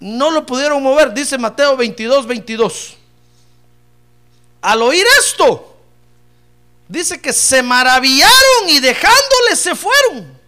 No 0.00 0.30
lo 0.30 0.46
pudieron 0.46 0.82
mover, 0.82 1.12
dice 1.12 1.38
Mateo 1.38 1.76
22, 1.76 2.26
22. 2.26 2.96
Al 4.60 4.82
oír 4.82 5.04
esto, 5.18 5.76
dice 6.86 7.20
que 7.20 7.32
se 7.32 7.62
maravillaron 7.62 8.68
y 8.68 8.78
dejándole 8.78 9.56
se 9.56 9.74
fueron. 9.74 10.38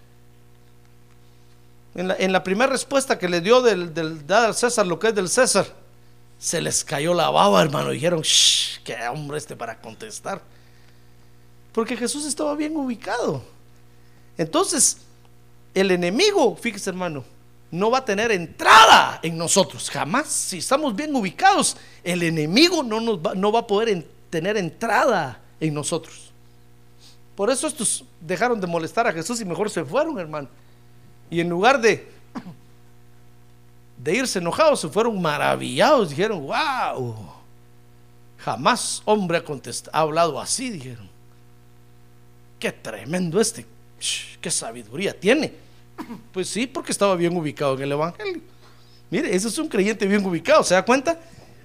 En 1.94 2.32
la, 2.32 2.44
primera 2.44 2.70
respuesta 2.70 3.18
que 3.18 3.28
le 3.28 3.40
dio 3.40 3.60
del, 3.60 3.92
del 3.92 4.24
al 4.32 4.54
César 4.54 4.86
lo 4.86 4.98
que 4.98 5.08
es 5.08 5.14
del 5.14 5.28
César, 5.28 5.66
se 6.40 6.60
les 6.60 6.82
cayó 6.82 7.12
la 7.14 7.28
baba, 7.30 7.62
hermano. 7.62 7.90
Dijeron, 7.90 8.22
shh, 8.22 8.80
qué 8.82 8.96
hombre 9.08 9.36
este 9.38 9.54
para 9.54 9.78
contestar. 9.80 10.40
Porque 11.72 11.96
Jesús 11.96 12.24
estaba 12.24 12.56
bien 12.56 12.76
ubicado. 12.76 13.44
Entonces, 14.38 14.98
el 15.74 15.90
enemigo, 15.90 16.56
fíjese 16.56 16.90
hermano, 16.90 17.22
no 17.70 17.90
va 17.90 17.98
a 17.98 18.04
tener 18.04 18.32
entrada 18.32 19.20
en 19.22 19.36
nosotros. 19.36 19.90
Jamás. 19.90 20.28
Si 20.28 20.58
estamos 20.58 20.96
bien 20.96 21.14
ubicados, 21.14 21.76
el 22.02 22.22
enemigo 22.22 22.82
no, 22.82 23.00
nos 23.00 23.18
va, 23.18 23.34
no 23.34 23.52
va 23.52 23.60
a 23.60 23.66
poder 23.66 23.90
en- 23.90 24.06
tener 24.30 24.56
entrada 24.56 25.40
en 25.60 25.74
nosotros. 25.74 26.32
Por 27.36 27.50
eso 27.50 27.66
estos 27.66 28.04
dejaron 28.20 28.60
de 28.60 28.66
molestar 28.66 29.06
a 29.06 29.12
Jesús 29.12 29.40
y 29.40 29.44
mejor 29.44 29.70
se 29.70 29.84
fueron, 29.84 30.18
hermano. 30.18 30.48
Y 31.30 31.38
en 31.40 31.48
lugar 31.50 31.80
de, 31.80 32.10
de 34.02 34.14
irse 34.16 34.38
enojados, 34.38 34.80
se 34.80 34.88
fueron 34.88 35.20
maravillados. 35.20 36.10
Dijeron, 36.10 36.46
wow, 36.46 37.16
jamás 38.38 39.02
hombre 39.04 39.38
ha, 39.38 39.44
contest- 39.44 39.88
ha 39.92 40.00
hablado 40.00 40.40
así, 40.40 40.70
dijeron. 40.70 41.08
Qué 42.58 42.72
tremendo 42.72 43.40
este, 43.40 43.66
qué 44.40 44.50
sabiduría 44.50 45.18
tiene. 45.18 45.52
Pues 46.32 46.48
sí, 46.48 46.66
porque 46.66 46.92
estaba 46.92 47.14
bien 47.14 47.36
ubicado 47.36 47.74
en 47.76 47.82
el 47.82 47.92
Evangelio. 47.92 48.40
Mire, 49.10 49.34
ese 49.34 49.48
es 49.48 49.58
un 49.58 49.68
creyente 49.68 50.06
bien 50.06 50.24
ubicado, 50.24 50.62
¿se 50.62 50.74
da 50.74 50.84
cuenta? 50.84 51.18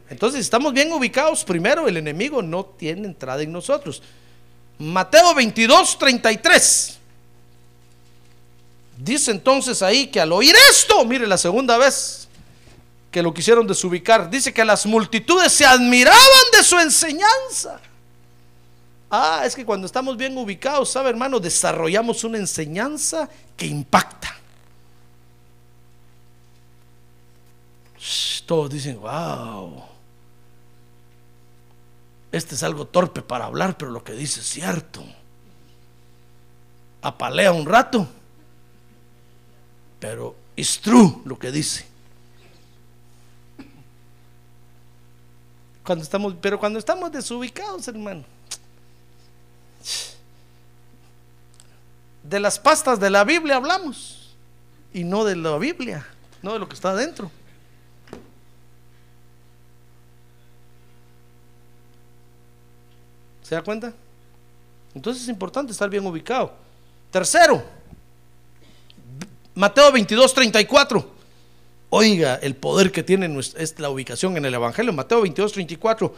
Entonces, 0.10 0.42
estamos 0.42 0.74
bien 0.74 0.92
ubicados, 0.92 1.44
primero 1.44 1.88
el 1.88 1.98
enemigo 1.98 2.42
no 2.42 2.64
tiene 2.66 3.08
entrada 3.08 3.42
en 3.44 3.52
nosotros. 3.52 4.02
Mateo 4.78 5.34
22, 5.34 5.98
33. 5.98 7.00
Dice 8.98 9.32
entonces 9.32 9.82
ahí 9.82 10.08
que 10.08 10.20
al 10.22 10.32
oír 10.32 10.56
esto, 10.72 11.04
mire 11.06 11.28
la 11.28 11.38
segunda 11.38 11.78
vez 11.78 12.24
que 13.16 13.24
lo 13.24 13.34
quisieron 13.34 13.66
desubicar, 13.66 14.30
dice 14.30 14.53
que 14.53 14.66
las 14.66 14.86
multitudes 14.86 15.53
se 15.53 15.66
admiraban 15.66 16.20
de 16.51 16.61
su 16.61 16.78
enseñanza. 16.78 17.80
Ah, 19.09 19.43
es 19.45 19.55
que 19.55 19.63
cuando 19.63 19.86
estamos 19.86 20.18
bien 20.18 20.38
ubicados, 20.38 20.89
¿sabe 20.89 21.11
hermano? 21.11 21.39
Desarrollamos 21.39 22.26
una 22.26 22.39
enseñanza 22.39 23.30
que 23.55 23.68
impacta. 23.68 24.36
Todos 28.45 28.70
dicen, 28.70 28.99
wow. 28.99 29.82
Este 32.34 32.55
es 32.55 32.63
algo 32.63 32.86
torpe 32.86 33.22
para 33.22 33.45
hablar, 33.45 33.78
pero 33.78 33.91
lo 33.91 34.03
que 34.03 34.11
dice 34.11 34.41
es 34.41 34.45
cierto. 34.45 35.01
Apalea 37.01 37.53
un 37.53 37.66
rato, 37.66 38.09
pero 40.01 40.36
es 40.57 40.82
true 40.82 41.22
lo 41.24 41.39
que 41.39 41.53
dice. 41.53 41.95
Cuando 45.86 46.04
estamos, 46.04 46.36
pero 46.42 46.60
cuando 46.60 46.80
estamos 46.80 47.12
desubicados, 47.12 47.88
hermano. 47.88 48.24
De 52.24 52.40
las 52.40 52.58
pastas 52.58 53.00
de 53.00 53.12
la 53.12 53.24
Biblia 53.24 53.58
hablamos 53.58 54.36
y 54.92 55.04
no 55.04 55.24
de 55.24 55.36
la 55.36 55.58
Biblia, 55.58 56.06
no 56.42 56.54
de 56.54 56.60
lo 56.60 56.68
que 56.68 56.74
está 56.74 56.90
adentro. 56.90 57.30
¿Se 63.44 63.54
da 63.54 63.62
cuenta? 63.62 63.94
Entonces 64.96 65.22
es 65.22 65.30
importante 65.30 65.72
estar 65.72 65.88
bien 65.88 66.04
ubicado. 66.08 66.52
Tercero, 67.12 67.64
Mateo 69.54 69.92
22, 69.92 70.34
34. 70.34 71.14
Oiga 71.90 72.40
el 72.42 72.56
poder 72.56 72.92
que 72.92 73.04
tiene 73.04 73.40
es 73.40 73.80
la 73.80 73.90
ubicación 73.90 74.38
en 74.38 74.46
el 74.46 74.54
Evangelio, 74.54 74.92
Mateo 74.92 75.22
22, 75.22 75.52
34. 75.52 76.14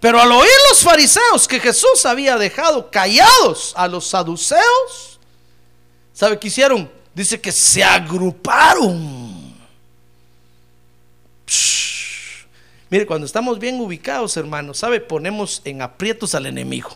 Pero 0.00 0.20
al 0.20 0.32
oír 0.32 0.50
los 0.70 0.80
fariseos 0.82 1.46
que 1.46 1.60
Jesús 1.60 2.04
había 2.06 2.36
dejado 2.36 2.90
callados 2.90 3.72
a 3.76 3.86
los 3.86 4.06
saduceos, 4.06 5.20
¿sabe 6.12 6.38
qué 6.38 6.48
hicieron? 6.48 6.90
Dice 7.14 7.40
que 7.40 7.52
se 7.52 7.84
agruparon. 7.84 9.32
Mire, 12.90 13.06
cuando 13.06 13.24
estamos 13.26 13.58
bien 13.58 13.80
ubicados, 13.80 14.36
hermanos, 14.36 14.78
¿sabe? 14.78 15.00
Ponemos 15.00 15.62
en 15.64 15.80
aprietos 15.80 16.34
al 16.34 16.46
enemigo. 16.46 16.90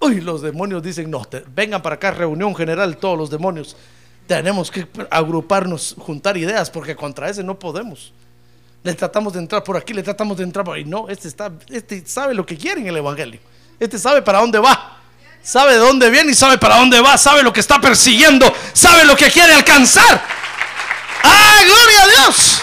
Uy, 0.00 0.20
los 0.20 0.42
demonios 0.42 0.82
dicen, 0.82 1.10
no, 1.10 1.22
vengan 1.54 1.80
para 1.80 1.94
acá, 1.94 2.10
reunión 2.10 2.56
general, 2.56 2.96
todos 2.96 3.16
los 3.16 3.30
demonios. 3.30 3.76
Tenemos 4.26 4.70
que 4.70 4.86
agruparnos, 5.10 5.94
juntar 5.98 6.36
ideas, 6.36 6.70
porque 6.70 6.96
contra 6.96 7.28
ese 7.28 7.42
no 7.42 7.58
podemos. 7.58 8.12
Le 8.82 8.94
tratamos 8.94 9.32
de 9.32 9.38
entrar 9.38 9.62
por 9.64 9.76
aquí, 9.76 9.92
le 9.92 10.02
tratamos 10.02 10.36
de 10.36 10.44
entrar 10.44 10.64
por 10.64 10.76
ahí. 10.76 10.84
No, 10.84 11.08
este, 11.08 11.28
está, 11.28 11.52
este 11.70 12.06
sabe 12.06 12.34
lo 12.34 12.44
que 12.44 12.56
quiere 12.56 12.80
en 12.80 12.86
el 12.86 12.96
Evangelio. 12.96 13.40
Este 13.78 13.98
sabe 13.98 14.22
para 14.22 14.40
dónde 14.40 14.58
va. 14.58 14.98
Sabe 15.42 15.72
de 15.72 15.78
dónde 15.78 16.08
viene 16.08 16.32
y 16.32 16.34
sabe 16.34 16.56
para 16.56 16.76
dónde 16.76 17.00
va. 17.00 17.18
Sabe 17.18 17.42
lo 17.42 17.52
que 17.52 17.60
está 17.60 17.80
persiguiendo. 17.80 18.50
Sabe 18.72 19.04
lo 19.04 19.14
que 19.14 19.30
quiere 19.30 19.52
alcanzar. 19.52 20.22
¡Ah, 21.22 21.60
gloria 21.64 22.02
a 22.02 22.08
Dios! 22.08 22.62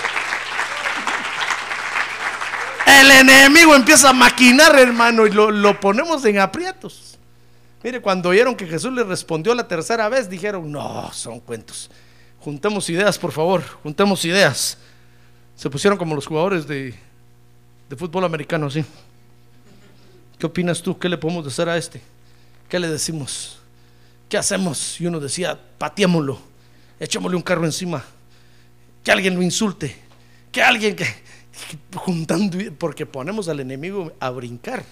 El 2.86 3.12
enemigo 3.12 3.76
empieza 3.76 4.10
a 4.10 4.14
maquinar, 4.14 4.78
hermano, 4.78 5.26
y 5.26 5.32
lo, 5.32 5.52
lo 5.52 5.80
ponemos 5.80 6.26
en 6.26 6.40
aprietos. 6.40 7.11
Mire, 7.84 8.00
cuando 8.02 8.30
oyeron 8.30 8.56
que 8.56 8.68
Jesús 8.68 8.94
le 8.94 9.04
respondió 9.04 9.56
la 9.56 9.68
tercera 9.68 10.08
vez, 10.08 10.30
dijeron, 10.30 10.72
no, 10.72 11.12
son 11.14 11.40
cuentos. 11.40 11.90
Juntemos 12.40 12.90
ideas, 12.90 13.18
por 13.18 13.32
favor, 13.32 13.64
juntemos 13.84 14.24
ideas. 14.26 14.78
Se 15.56 15.70
pusieron 15.70 15.98
como 15.98 16.16
los 16.16 16.28
jugadores 16.28 16.68
de, 16.68 16.94
de 17.90 17.96
fútbol 17.96 18.24
americano, 18.26 18.68
así. 18.68 18.84
¿Qué 20.38 20.46
opinas 20.46 20.82
tú? 20.82 20.98
¿Qué 20.98 21.10
le 21.10 21.18
podemos 21.18 21.46
decir 21.46 21.68
a 21.70 21.78
este? 21.78 22.02
¿Qué 22.70 22.80
le 22.80 22.88
decimos? 22.88 23.60
¿Qué 24.30 24.38
hacemos? 24.38 25.00
Y 25.02 25.06
uno 25.08 25.20
decía, 25.20 25.60
pateémoslo, 25.78 26.40
echémosle 27.00 27.36
un 27.36 27.44
carro 27.44 27.66
encima, 27.66 28.04
que 29.04 29.12
alguien 29.12 29.36
lo 29.36 29.42
insulte, 29.42 29.96
que 30.52 30.62
alguien 30.62 30.96
que- 30.96 31.14
juntando, 31.96 32.58
porque 32.78 33.06
ponemos 33.06 33.48
al 33.50 33.60
enemigo 33.60 34.14
a 34.20 34.30
brincar. 34.30 34.84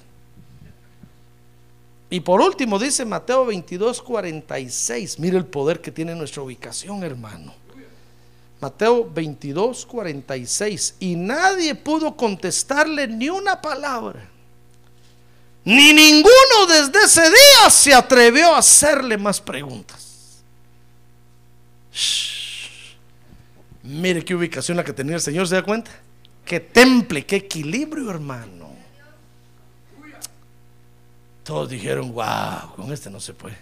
Y 2.09 2.21
por 2.21 2.41
último 2.41 2.79
dice 2.79 3.05
Mateo 3.05 3.45
22, 3.45 4.01
46, 4.01 5.19
mire 5.19 5.37
el 5.37 5.45
poder 5.45 5.79
que 5.79 5.91
tiene 5.91 6.15
nuestra 6.15 6.41
ubicación, 6.41 7.03
hermano. 7.03 7.53
Mateo 8.59 9.09
22, 9.09 9.85
46, 9.85 10.95
y 10.99 11.15
nadie 11.15 11.75
pudo 11.75 12.15
contestarle 12.17 13.07
ni 13.07 13.29
una 13.29 13.61
palabra. 13.61 14.27
Ni 15.63 15.93
ninguno 15.93 16.65
desde 16.67 17.03
ese 17.05 17.21
día 17.21 17.69
se 17.69 17.93
atrevió 17.93 18.55
a 18.55 18.57
hacerle 18.57 19.17
más 19.17 19.39
preguntas. 19.39 20.41
Shh. 21.93 22.95
Mire 23.83 24.25
qué 24.25 24.35
ubicación 24.35 24.77
la 24.77 24.83
que 24.83 24.93
tenía 24.93 25.15
el 25.15 25.21
Señor, 25.21 25.47
¿se 25.47 25.55
da 25.55 25.63
cuenta? 25.63 25.91
Qué 26.43 26.59
temple, 26.59 27.25
qué 27.25 27.37
equilibrio, 27.37 28.09
hermano. 28.09 28.78
Todos 31.49 31.67
dijeron, 31.67 32.13
wow, 32.13 32.75
con 32.75 32.93
este 32.93 33.09
no 33.09 33.19
se 33.19 33.33
puede. 33.33 33.57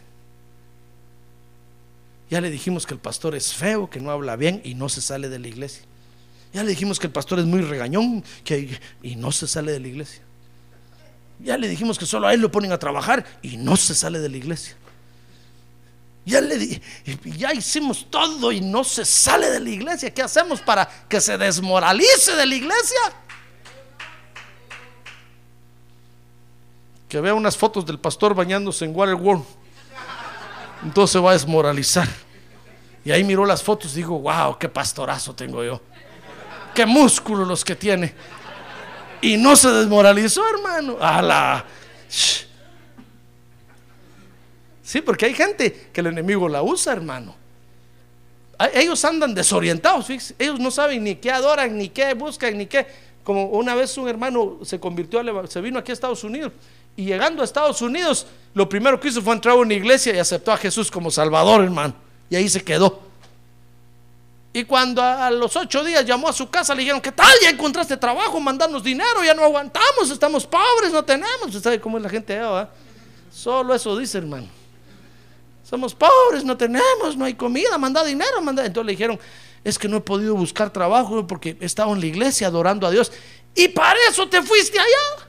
Ya 2.30 2.42
le 2.42 2.50
dijimos 2.50 2.86
que 2.86 2.94
el 2.94 3.00
pastor 3.00 3.34
es 3.34 3.54
feo, 3.54 3.90
que 3.90 4.02
no 4.02 4.12
habla 4.12 4.36
bien 4.36 4.60
y 4.66 4.76
no 4.76 4.90
se 4.90 5.00
sale 5.00 5.30
de 5.30 5.40
la 5.40 5.48
iglesia. 5.48 5.84
Ya 6.52 6.64
le 6.64 6.72
dijimos 6.72 7.00
que 7.00 7.08
el 7.08 7.14
pastor 7.14 7.40
es 7.40 7.46
muy 7.46 7.62
regañón 7.62 8.26
que, 8.44 8.78
y 9.02 9.16
no 9.16 9.32
se 9.32 9.48
sale 9.48 9.72
de 9.72 9.80
la 9.80 9.88
iglesia. 9.88 10.22
Ya 11.40 11.58
le 11.58 11.70
dijimos 11.70 11.98
que 11.98 12.06
solo 12.06 12.28
a 12.28 12.34
él 12.34 12.42
lo 12.42 12.52
ponen 12.52 12.74
a 12.74 12.78
trabajar 12.78 13.26
y 13.42 13.56
no 13.56 13.78
se 13.78 13.96
sale 13.96 14.20
de 14.20 14.28
la 14.28 14.36
iglesia. 14.36 14.76
Ya 16.26 16.42
le 16.42 16.82
ya 17.38 17.54
hicimos 17.54 18.08
todo 18.10 18.52
y 18.52 18.60
no 18.60 18.84
se 18.84 19.06
sale 19.06 19.50
de 19.50 19.62
la 19.62 19.70
iglesia. 19.70 20.14
¿Qué 20.14 20.24
hacemos 20.24 20.60
para 20.60 20.90
que 21.08 21.22
se 21.22 21.38
desmoralice 21.38 22.36
de 22.36 22.46
la 22.48 22.54
iglesia? 22.54 23.00
Que 27.08 27.22
vea 27.22 27.34
unas 27.34 27.56
fotos 27.56 27.86
del 27.86 28.00
pastor 28.00 28.34
bañándose 28.34 28.86
en 28.86 28.96
Waterworld. 28.96 29.44
Entonces 30.84 31.14
se 31.14 31.20
va 31.20 31.32
a 31.32 31.34
desmoralizar. 31.34 32.08
Y 33.04 33.12
ahí 33.12 33.24
miró 33.24 33.46
las 33.46 33.64
fotos 33.64 33.94
y 33.94 33.98
digo, 33.98 34.20
wow, 34.20 34.58
qué 34.58 34.68
pastorazo 34.68 35.34
tengo 35.34 35.64
yo. 35.64 35.82
Qué 36.74 36.86
músculos 36.86 37.48
los 37.48 37.64
que 37.64 37.76
tiene. 37.76 38.14
Y 39.22 39.38
no 39.38 39.56
se 39.56 39.70
desmoralizó, 39.70 40.44
hermano. 40.48 40.98
¡Hala! 41.00 41.66
Sí, 44.84 45.02
porque 45.02 45.26
hay 45.26 45.34
gente 45.34 45.90
que 45.92 46.02
el 46.02 46.08
enemigo 46.08 46.48
la 46.48 46.62
usa, 46.62 46.94
hermano. 46.94 47.36
Ellos 48.74 49.04
andan 49.06 49.36
desorientados, 49.36 50.10
ellos 50.10 50.60
no 50.60 50.72
saben 50.72 51.04
ni 51.04 51.16
qué 51.16 51.32
adoran, 51.32 51.78
ni 51.78 51.90
qué 51.90 52.14
buscan, 52.14 52.58
ni 52.58 52.66
qué. 52.66 52.88
Como 53.24 53.46
una 53.48 53.76
vez 53.76 53.98
un 53.98 54.08
hermano 54.08 54.60
se 54.64 54.80
convirtió, 54.80 55.22
se 55.48 55.62
vino 55.62 55.78
aquí 55.80 55.92
a 55.92 55.94
Estados 55.94 56.24
Unidos 56.24 56.54
y 56.98 57.06
llegando 57.06 57.44
a 57.44 57.46
Estados 57.46 57.82
Unidos, 57.82 58.26
lo 58.56 58.68
primero 58.68 59.00
que 59.00 59.08
hizo 59.08 59.22
fue 59.22 59.36
entrar 59.36 59.56
a 59.56 59.60
una 59.60 59.76
iglesia 59.76 60.16
y 60.16 60.18
aceptó 60.18 60.52
a 60.52 60.58
Jesús 60.58 60.90
como 60.90 61.12
Salvador, 61.12 61.64
hermano. 61.64 61.94
Y 62.28 62.36
ahí 62.36 62.50
se 62.50 62.64
quedó. 62.64 63.00
Y 64.52 64.64
cuando 64.64 65.04
a, 65.04 65.30
los 65.30 65.56
ocho 65.56 65.84
días 65.84 66.04
llamó 66.04 66.28
a 66.28 66.34
su 66.34 66.50
casa, 66.50 66.74
le 66.74 66.80
dijeron, 66.80 67.00
¿qué 67.00 67.12
tal? 67.12 67.32
Ya 67.44 67.52
encontraste 67.52 67.96
trabajo, 67.98 68.40
mandanos 68.40 68.84
dinero, 68.84 69.24
ya 69.24 69.36
no 69.36 69.44
aguantamos, 69.44 70.10
estamos 70.10 70.48
pobres, 70.48 70.92
no 70.92 71.06
tenemos. 71.06 71.46
¿Usted 71.46 71.62
sabe 71.62 71.80
cómo 71.80 71.98
es 71.98 72.04
la 72.04 72.10
gente 72.10 72.34
allá, 72.36 72.50
va? 72.50 72.70
Solo 73.32 73.76
eso 73.76 73.96
dice, 73.96 74.18
hermano. 74.18 74.48
Somos 75.64 75.94
pobres, 75.94 76.44
no 76.44 76.58
tenemos, 76.58 77.16
no 77.16 77.26
hay 77.26 77.36
comida, 77.36 77.78
manda 77.78 78.04
dinero, 78.04 78.42
manda. 78.42 78.66
Entonces 78.66 78.88
le 78.88 78.92
dijeron, 78.94 79.20
es 79.64 79.78
que 79.78 79.88
no 79.88 79.98
he 79.98 80.02
podido 80.02 80.34
buscar 80.34 80.72
trabajo 80.72 81.28
porque 81.28 81.58
he 81.62 81.66
estado 81.66 81.94
en 81.94 82.00
la 82.00 82.08
iglesia 82.08 82.48
adorando 82.48 82.88
a 82.88 82.90
Dios. 82.90 83.12
Y 83.54 83.68
para 83.68 84.00
eso 84.10 84.28
te 84.28 84.42
fuiste 84.42 84.80
allá. 84.80 85.27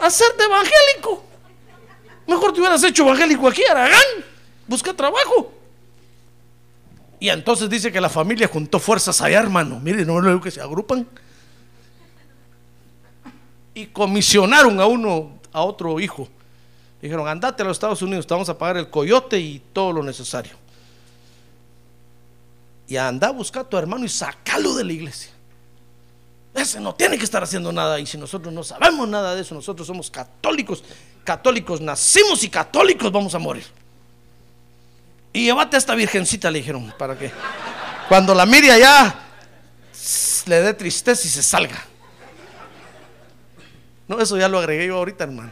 Hacerte 0.00 0.44
evangélico. 0.44 1.24
Mejor 2.26 2.52
te 2.52 2.60
hubieras 2.60 2.82
hecho 2.82 3.04
evangélico 3.04 3.48
aquí, 3.48 3.62
Aragán. 3.64 4.00
Busca 4.66 4.94
trabajo. 4.94 5.52
Y 7.20 7.28
entonces 7.28 7.68
dice 7.70 7.92
que 7.92 8.00
la 8.00 8.08
familia 8.08 8.48
juntó 8.48 8.78
fuerzas 8.78 9.20
allá, 9.20 9.40
hermano. 9.40 9.80
Mire, 9.80 10.04
no 10.04 10.20
lo 10.20 10.40
que 10.40 10.50
se 10.50 10.60
agrupan. 10.60 11.06
Y 13.74 13.86
comisionaron 13.86 14.80
a 14.80 14.86
uno, 14.86 15.38
a 15.52 15.62
otro 15.62 15.98
hijo. 16.00 16.28
Dijeron, 17.00 17.28
andate 17.28 17.62
a 17.62 17.66
los 17.66 17.76
Estados 17.76 18.00
Unidos, 18.02 18.26
te 18.26 18.32
vamos 18.32 18.48
a 18.48 18.56
pagar 18.56 18.78
el 18.78 18.88
coyote 18.88 19.38
y 19.38 19.60
todo 19.72 19.92
lo 19.92 20.02
necesario. 20.02 20.52
Y 22.86 22.96
anda 22.96 23.28
a 23.28 23.30
buscar 23.30 23.66
a 23.66 23.68
tu 23.68 23.76
hermano 23.76 24.04
y 24.04 24.08
sacalo 24.08 24.74
de 24.74 24.84
la 24.84 24.92
iglesia. 24.92 25.33
Ese 26.54 26.78
no 26.78 26.94
tiene 26.94 27.18
que 27.18 27.24
estar 27.24 27.42
haciendo 27.42 27.72
nada. 27.72 27.98
Y 27.98 28.06
si 28.06 28.16
nosotros 28.16 28.54
no 28.54 28.62
sabemos 28.62 29.08
nada 29.08 29.34
de 29.34 29.42
eso, 29.42 29.54
nosotros 29.54 29.86
somos 29.86 30.10
católicos. 30.10 30.84
Católicos 31.24 31.80
nacimos 31.80 32.44
y 32.44 32.48
católicos 32.48 33.10
vamos 33.10 33.34
a 33.34 33.38
morir. 33.38 33.64
Y 35.32 35.46
llévate 35.46 35.76
a 35.76 35.78
esta 35.78 35.96
virgencita, 35.96 36.50
le 36.50 36.60
dijeron, 36.60 36.94
para 36.96 37.18
que 37.18 37.32
cuando 38.08 38.34
la 38.34 38.46
mire 38.46 38.70
allá 38.70 39.14
le 40.46 40.62
dé 40.62 40.74
tristeza 40.74 41.26
y 41.26 41.30
se 41.30 41.42
salga. 41.42 41.84
No, 44.06 44.20
eso 44.20 44.36
ya 44.36 44.48
lo 44.48 44.58
agregué 44.58 44.86
yo 44.86 44.96
ahorita, 44.96 45.24
hermano. 45.24 45.50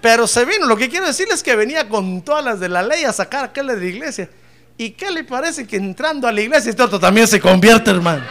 Pero 0.00 0.26
se 0.26 0.44
vino, 0.44 0.66
lo 0.66 0.76
que 0.76 0.88
quiero 0.88 1.06
decirles 1.06 1.36
es 1.36 1.42
que 1.42 1.54
venía 1.54 1.88
con 1.88 2.22
todas 2.22 2.44
las 2.44 2.58
de 2.58 2.68
la 2.68 2.82
ley 2.82 3.04
a 3.04 3.12
sacar 3.12 3.42
a 3.42 3.46
aquel 3.48 3.68
de 3.68 3.76
la 3.76 3.84
iglesia. 3.84 4.30
¿Y 4.78 4.90
qué 4.90 5.10
le 5.10 5.24
parece 5.24 5.66
que 5.66 5.76
entrando 5.76 6.26
a 6.26 6.32
la 6.32 6.40
iglesia 6.40 6.70
este 6.70 6.82
otro 6.82 6.98
también 6.98 7.26
se 7.26 7.40
convierte, 7.40 7.90
hermano? 7.90 8.24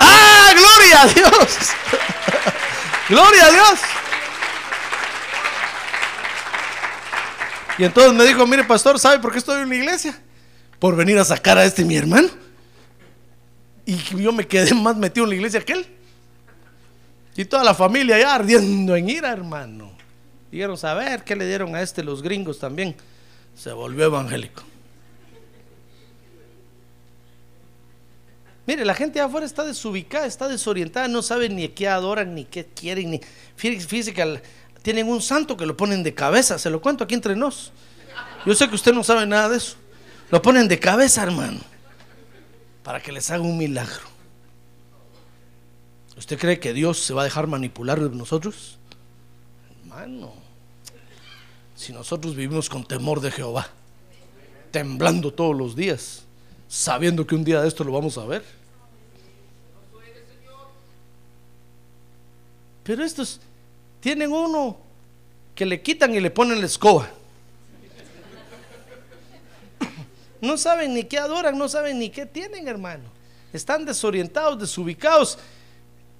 ¡Ah, 0.00 0.52
gloria 0.52 1.02
a 1.02 1.06
Dios! 1.06 1.58
¡Gloria 3.08 3.46
a 3.46 3.50
Dios! 3.50 3.80
Y 7.78 7.84
entonces 7.84 8.12
me 8.12 8.24
dijo, 8.24 8.46
mire 8.46 8.64
pastor, 8.64 8.98
¿sabe 8.98 9.18
por 9.18 9.32
qué 9.32 9.38
estoy 9.38 9.62
en 9.62 9.68
la 9.68 9.74
iglesia? 9.74 10.18
Por 10.78 10.94
venir 10.94 11.18
a 11.18 11.24
sacar 11.24 11.58
a 11.58 11.64
este 11.64 11.84
mi 11.84 11.96
hermano. 11.96 12.28
Y 13.84 13.96
yo 14.22 14.32
me 14.32 14.46
quedé 14.46 14.72
más 14.74 14.96
metido 14.96 15.24
en 15.24 15.30
la 15.30 15.36
iglesia 15.36 15.60
que 15.60 15.72
él. 15.72 15.86
Y 17.36 17.44
toda 17.44 17.64
la 17.64 17.74
familia 17.74 18.18
ya 18.18 18.34
ardiendo 18.34 18.94
en 18.94 19.08
ira, 19.08 19.32
hermano. 19.32 19.92
Dijeron, 20.52 20.78
a 20.80 20.94
ver, 20.94 21.24
¿qué 21.24 21.34
le 21.34 21.46
dieron 21.46 21.74
a 21.74 21.82
este 21.82 22.04
los 22.04 22.22
gringos 22.22 22.60
también? 22.60 22.94
Se 23.56 23.72
volvió 23.72 24.04
evangélico. 24.04 24.62
Mire, 28.66 28.84
la 28.84 28.94
gente 28.94 29.20
afuera 29.20 29.44
está 29.44 29.64
desubicada, 29.64 30.26
está 30.26 30.48
desorientada, 30.48 31.06
no 31.08 31.22
sabe 31.22 31.48
ni 31.48 31.68
qué 31.68 31.88
adoran, 31.88 32.34
ni 32.34 32.44
qué 32.44 32.64
quieren, 32.66 33.10
ni... 33.10 33.20
Fíjese, 33.56 34.14
tienen 34.82 35.08
un 35.08 35.20
santo 35.20 35.56
que 35.56 35.66
lo 35.66 35.76
ponen 35.76 36.02
de 36.02 36.14
cabeza, 36.14 36.58
se 36.58 36.70
lo 36.70 36.80
cuento 36.80 37.04
aquí 37.04 37.14
entre 37.14 37.36
nos. 37.36 37.72
Yo 38.46 38.54
sé 38.54 38.68
que 38.68 38.74
usted 38.74 38.92
no 38.92 39.04
sabe 39.04 39.26
nada 39.26 39.50
de 39.50 39.58
eso. 39.58 39.76
Lo 40.30 40.40
ponen 40.40 40.68
de 40.68 40.78
cabeza, 40.78 41.22
hermano, 41.22 41.60
para 42.82 43.02
que 43.02 43.12
les 43.12 43.30
haga 43.30 43.42
un 43.42 43.58
milagro. 43.58 44.14
¿Usted 46.16 46.38
cree 46.38 46.60
que 46.60 46.72
Dios 46.72 47.00
se 47.00 47.12
va 47.12 47.22
a 47.22 47.24
dejar 47.24 47.46
manipular 47.46 48.00
de 48.00 48.14
nosotros? 48.14 48.78
Hermano, 49.82 50.32
si 51.74 51.92
nosotros 51.92 52.34
vivimos 52.34 52.68
con 52.68 52.84
temor 52.84 53.20
de 53.20 53.30
Jehová, 53.30 53.68
temblando 54.70 55.32
todos 55.32 55.56
los 55.56 55.76
días, 55.76 56.23
sabiendo 56.74 57.24
que 57.24 57.36
un 57.36 57.44
día 57.44 57.62
de 57.62 57.68
esto 57.68 57.84
lo 57.84 57.92
vamos 57.92 58.18
a 58.18 58.24
ver. 58.24 58.42
Pero 62.82 63.04
estos 63.04 63.40
tienen 64.00 64.32
uno 64.32 64.76
que 65.54 65.64
le 65.64 65.80
quitan 65.80 66.12
y 66.14 66.20
le 66.20 66.30
ponen 66.32 66.58
la 66.58 66.66
escoba. 66.66 67.08
No 70.40 70.58
saben 70.58 70.94
ni 70.94 71.04
qué 71.04 71.18
adoran, 71.18 71.56
no 71.56 71.68
saben 71.68 72.00
ni 72.00 72.10
qué 72.10 72.26
tienen, 72.26 72.66
hermano. 72.66 73.04
Están 73.52 73.86
desorientados, 73.86 74.58
desubicados. 74.58 75.38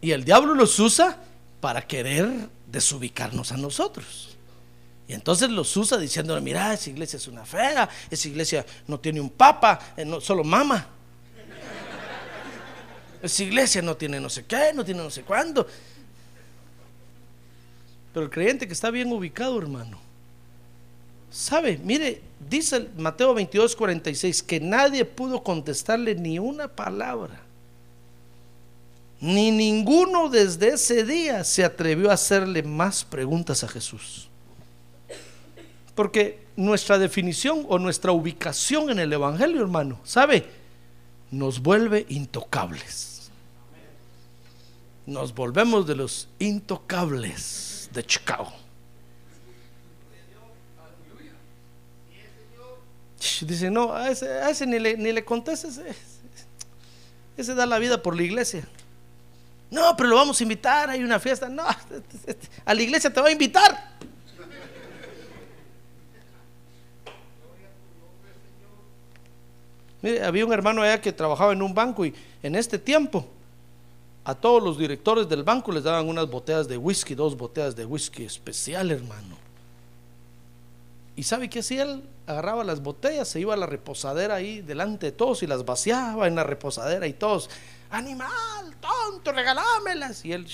Y 0.01 0.13
el 0.13 0.25
diablo 0.25 0.55
los 0.55 0.79
usa 0.79 1.19
para 1.61 1.85
querer 1.85 2.31
desubicarnos 2.71 3.51
a 3.51 3.57
nosotros. 3.57 4.34
Y 5.07 5.13
entonces 5.13 5.51
los 5.51 5.77
usa 5.77 5.99
diciéndole, 5.99 6.41
mira, 6.41 6.73
esa 6.73 6.89
iglesia 6.89 7.19
es 7.19 7.29
una 7.29 7.45
fea, 7.45 7.89
esa 8.11 8.29
iglesia 8.29 8.65
no 8.87 8.99
tiene 8.99 9.21
un 9.21 9.31
papa, 9.31 9.79
eh, 9.97 10.05
no, 10.05 10.21
solo 10.21 10.43
mama. 10.45 10.89
Esa 13.23 13.43
iglesia 13.43 13.81
no 13.83 13.97
tiene 13.97 14.21
no 14.21 14.29
sé 14.29 14.45
qué, 14.45 14.73
no 14.75 14.85
tiene 14.85 15.03
no 15.03 15.11
sé 15.11 15.23
cuándo. 15.23 15.67
Pero 18.13 18.27
el 18.27 18.31
creyente 18.31 18.67
que 18.67 18.73
está 18.73 18.91
bien 18.91 19.11
ubicado, 19.13 19.59
hermano, 19.59 19.99
sabe, 21.31 21.79
mire, 21.83 22.23
dice 22.49 22.89
Mateo 22.97 23.35
22, 23.35 23.77
46, 23.77 24.43
que 24.43 24.61
nadie 24.61 25.05
pudo 25.05 25.43
contestarle 25.43 26.15
ni 26.15 26.39
una 26.39 26.69
palabra. 26.69 27.41
Ni 29.21 29.51
ninguno 29.51 30.29
desde 30.29 30.75
ese 30.75 31.05
día 31.05 31.45
se 31.45 31.65
atrevió 31.65 32.11
a 32.11 32.15
hacerle 32.15 32.63
más 32.63 33.05
preguntas 33.05 33.65
a 33.65 33.69
Jesús. 33.69 34.29
Porque 35.95 36.45
nuestra 36.57 36.99
definición 36.99 37.65
o 37.69 37.79
nuestra 37.79 38.13
ubicación 38.13 38.91
en 38.91 38.99
el 38.99 39.13
Evangelio, 39.13 39.61
hermano, 39.61 40.01
¿sabe? 40.05 40.45
Nos 41.31 41.61
vuelve 41.61 42.07
intocables. 42.09 43.31
Nos 45.07 45.35
volvemos 45.35 45.87
de 45.87 45.97
los 45.97 46.29
intocables 46.39 47.91
de 47.93 48.05
Chicago. 48.05 48.53
Dice, 53.41 53.71
no, 53.71 53.95
a 53.95 54.11
ese, 54.11 54.67
ni, 54.67 54.79
le, 54.79 54.97
ni 54.97 55.13
le 55.13 55.25
contestes. 55.25 55.79
Ese, 55.79 55.97
ese 57.37 57.55
da 57.55 57.67
la 57.67 57.79
vida 57.79 58.03
por 58.03 58.17
la 58.17 58.23
iglesia. 58.23 58.67
No, 59.71 59.97
pero 59.97 60.11
lo 60.11 60.17
vamos 60.17 60.39
a 60.39 60.43
invitar, 60.43 60.91
hay 60.91 61.03
una 61.03 61.19
fiesta. 61.19 61.49
No, 61.49 61.65
a 62.65 62.75
la 62.75 62.83
iglesia 62.83 63.13
te 63.13 63.21
va 63.21 63.29
a 63.29 63.33
invitar. 63.33 63.95
Mire, 70.05 70.23
había 70.23 70.45
un 70.45 70.53
hermano 70.53 70.83
allá 70.83 71.01
que 71.01 71.15
trabajaba 71.15 71.55
en 71.55 71.63
un 71.63 71.73
banco 71.73 72.05
y 72.05 72.15
en 72.43 72.57
este 72.57 72.79
tiempo 72.79 73.27
a 74.23 74.35
todos 74.35 74.63
los 74.63 74.77
directores 74.77 75.27
del 75.31 75.45
banco 75.45 75.73
les 75.73 75.83
daban 75.83 76.07
unas 76.07 76.29
botellas 76.29 76.69
de 76.69 76.77
whisky, 76.77 77.15
dos 77.15 77.35
botellas 77.35 77.75
de 77.75 77.87
whisky 77.87 78.23
especial, 78.23 78.91
hermano. 78.91 79.39
¿Y 81.17 81.23
sabe 81.23 81.49
qué 81.49 81.61
hacía 81.61 81.85
él? 81.85 82.03
Agarraba 82.27 82.65
las 82.65 82.83
botellas, 82.83 83.29
se 83.29 83.41
iba 83.41 83.55
a 83.55 83.57
la 83.57 83.65
reposadera 83.65 84.35
ahí 84.35 84.61
delante 84.61 85.07
de 85.07 85.13
todos 85.13 85.43
y 85.43 85.47
las 85.47 85.65
vaciaba 85.65 86.27
en 86.27 86.35
la 86.35 86.45
reposadera 86.45 87.07
y 87.07 87.15
todos, 87.15 87.49
animal, 87.89 88.77
tonto, 88.83 89.33
regalámelas. 89.33 90.23
Y 90.23 90.35
él, 90.35 90.47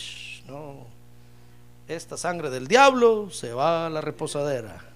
no, 0.46 0.86
esta 1.88 2.16
sangre 2.16 2.50
del 2.50 2.68
diablo 2.68 3.30
se 3.32 3.52
va 3.52 3.86
a 3.86 3.90
la 3.90 4.00
reposadera. 4.00 4.89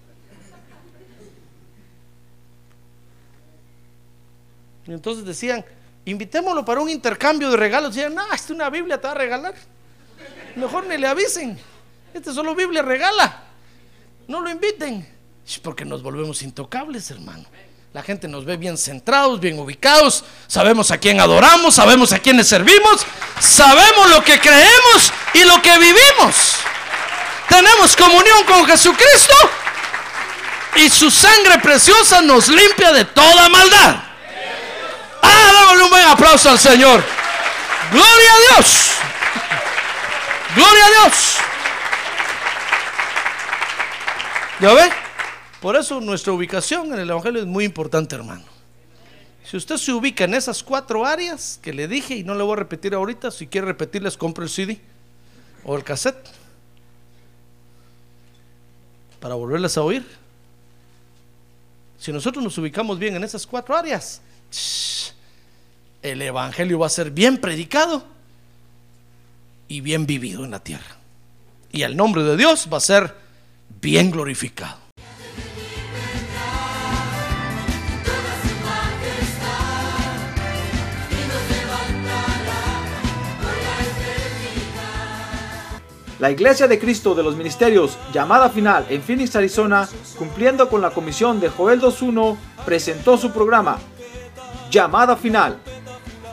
Y 4.86 4.92
entonces 4.92 5.24
decían, 5.24 5.64
invitémoslo 6.04 6.64
para 6.64 6.80
un 6.80 6.90
intercambio 6.90 7.50
de 7.50 7.56
regalos. 7.56 7.94
Decían, 7.94 8.14
no, 8.14 8.22
esta 8.32 8.52
una 8.52 8.70
Biblia 8.70 9.00
te 9.00 9.06
va 9.06 9.12
a 9.12 9.16
regalar. 9.16 9.54
Mejor 10.56 10.86
ni 10.86 10.96
le 10.96 11.06
avisen. 11.06 11.58
Este 12.12 12.32
solo 12.32 12.54
Biblia 12.54 12.82
regala. 12.82 13.42
No 14.28 14.40
lo 14.40 14.50
inviten. 14.50 15.06
Porque 15.62 15.84
nos 15.84 16.02
volvemos 16.02 16.42
intocables, 16.42 17.10
hermano. 17.10 17.44
La 17.92 18.02
gente 18.02 18.26
nos 18.26 18.44
ve 18.44 18.56
bien 18.56 18.76
centrados, 18.76 19.38
bien 19.38 19.58
ubicados. 19.58 20.24
Sabemos 20.48 20.90
a 20.90 20.98
quién 20.98 21.20
adoramos, 21.20 21.76
sabemos 21.76 22.12
a 22.12 22.18
quién 22.18 22.42
servimos, 22.44 23.06
sabemos 23.38 24.10
lo 24.10 24.24
que 24.24 24.40
creemos 24.40 25.12
y 25.32 25.44
lo 25.44 25.62
que 25.62 25.78
vivimos. 25.78 26.56
Tenemos 27.48 27.94
comunión 27.94 28.44
con 28.46 28.66
Jesucristo 28.66 29.34
y 30.76 30.88
su 30.88 31.10
sangre 31.10 31.58
preciosa 31.60 32.20
nos 32.20 32.48
limpia 32.48 32.92
de 32.92 33.04
toda 33.04 33.48
maldad. 33.48 34.13
Ah, 35.24 35.52
dámosle 35.52 35.84
un 35.84 35.90
buen 35.90 36.06
aplauso 36.06 36.50
al 36.50 36.58
Señor. 36.58 37.02
Gloria 37.90 38.32
a 38.32 38.60
Dios. 38.60 38.90
Gloria 40.54 40.86
a 40.86 40.90
Dios. 40.90 41.36
¿Ya 44.60 44.72
ve? 44.72 44.90
Por 45.60 45.76
eso 45.76 46.00
nuestra 46.00 46.32
ubicación 46.32 46.92
en 46.92 47.00
el 47.00 47.10
Evangelio 47.10 47.40
es 47.40 47.46
muy 47.46 47.64
importante, 47.64 48.14
hermano. 48.14 48.44
Si 49.44 49.56
usted 49.56 49.76
se 49.76 49.92
ubica 49.92 50.24
en 50.24 50.34
esas 50.34 50.62
cuatro 50.62 51.04
áreas 51.04 51.58
que 51.62 51.72
le 51.72 51.88
dije 51.88 52.16
y 52.16 52.24
no 52.24 52.34
le 52.34 52.42
voy 52.42 52.54
a 52.54 52.56
repetir 52.56 52.94
ahorita, 52.94 53.30
si 53.30 53.46
quiere 53.46 53.66
repetirles, 53.68 54.16
compre 54.16 54.44
el 54.44 54.50
CD 54.50 54.80
o 55.64 55.76
el 55.76 55.84
cassette 55.84 56.28
para 59.20 59.34
volverles 59.34 59.76
a 59.78 59.82
oír. 59.82 60.06
Si 61.98 62.12
nosotros 62.12 62.44
nos 62.44 62.58
ubicamos 62.58 62.98
bien 62.98 63.16
en 63.16 63.24
esas 63.24 63.46
cuatro 63.46 63.74
áreas, 63.74 64.20
el 66.04 66.20
Evangelio 66.20 66.78
va 66.78 66.86
a 66.86 66.90
ser 66.90 67.10
bien 67.10 67.38
predicado 67.38 68.04
y 69.66 69.80
bien 69.80 70.06
vivido 70.06 70.44
en 70.44 70.50
la 70.50 70.60
tierra. 70.60 70.98
Y 71.72 71.82
el 71.82 71.96
nombre 71.96 72.22
de 72.22 72.36
Dios 72.36 72.68
va 72.70 72.76
a 72.76 72.80
ser 72.80 73.14
bien 73.80 74.10
glorificado. 74.10 74.84
La 86.20 86.30
Iglesia 86.30 86.68
de 86.68 86.78
Cristo 86.78 87.14
de 87.14 87.22
los 87.22 87.34
Ministerios, 87.34 87.98
llamada 88.12 88.50
final 88.50 88.86
en 88.90 89.02
Phoenix, 89.02 89.34
Arizona, 89.36 89.88
cumpliendo 90.18 90.68
con 90.68 90.82
la 90.82 90.90
comisión 90.90 91.40
de 91.40 91.48
Joel 91.48 91.80
2.1, 91.80 92.36
presentó 92.64 93.16
su 93.16 93.32
programa, 93.32 93.78
Llamada 94.70 95.16
Final. 95.16 95.60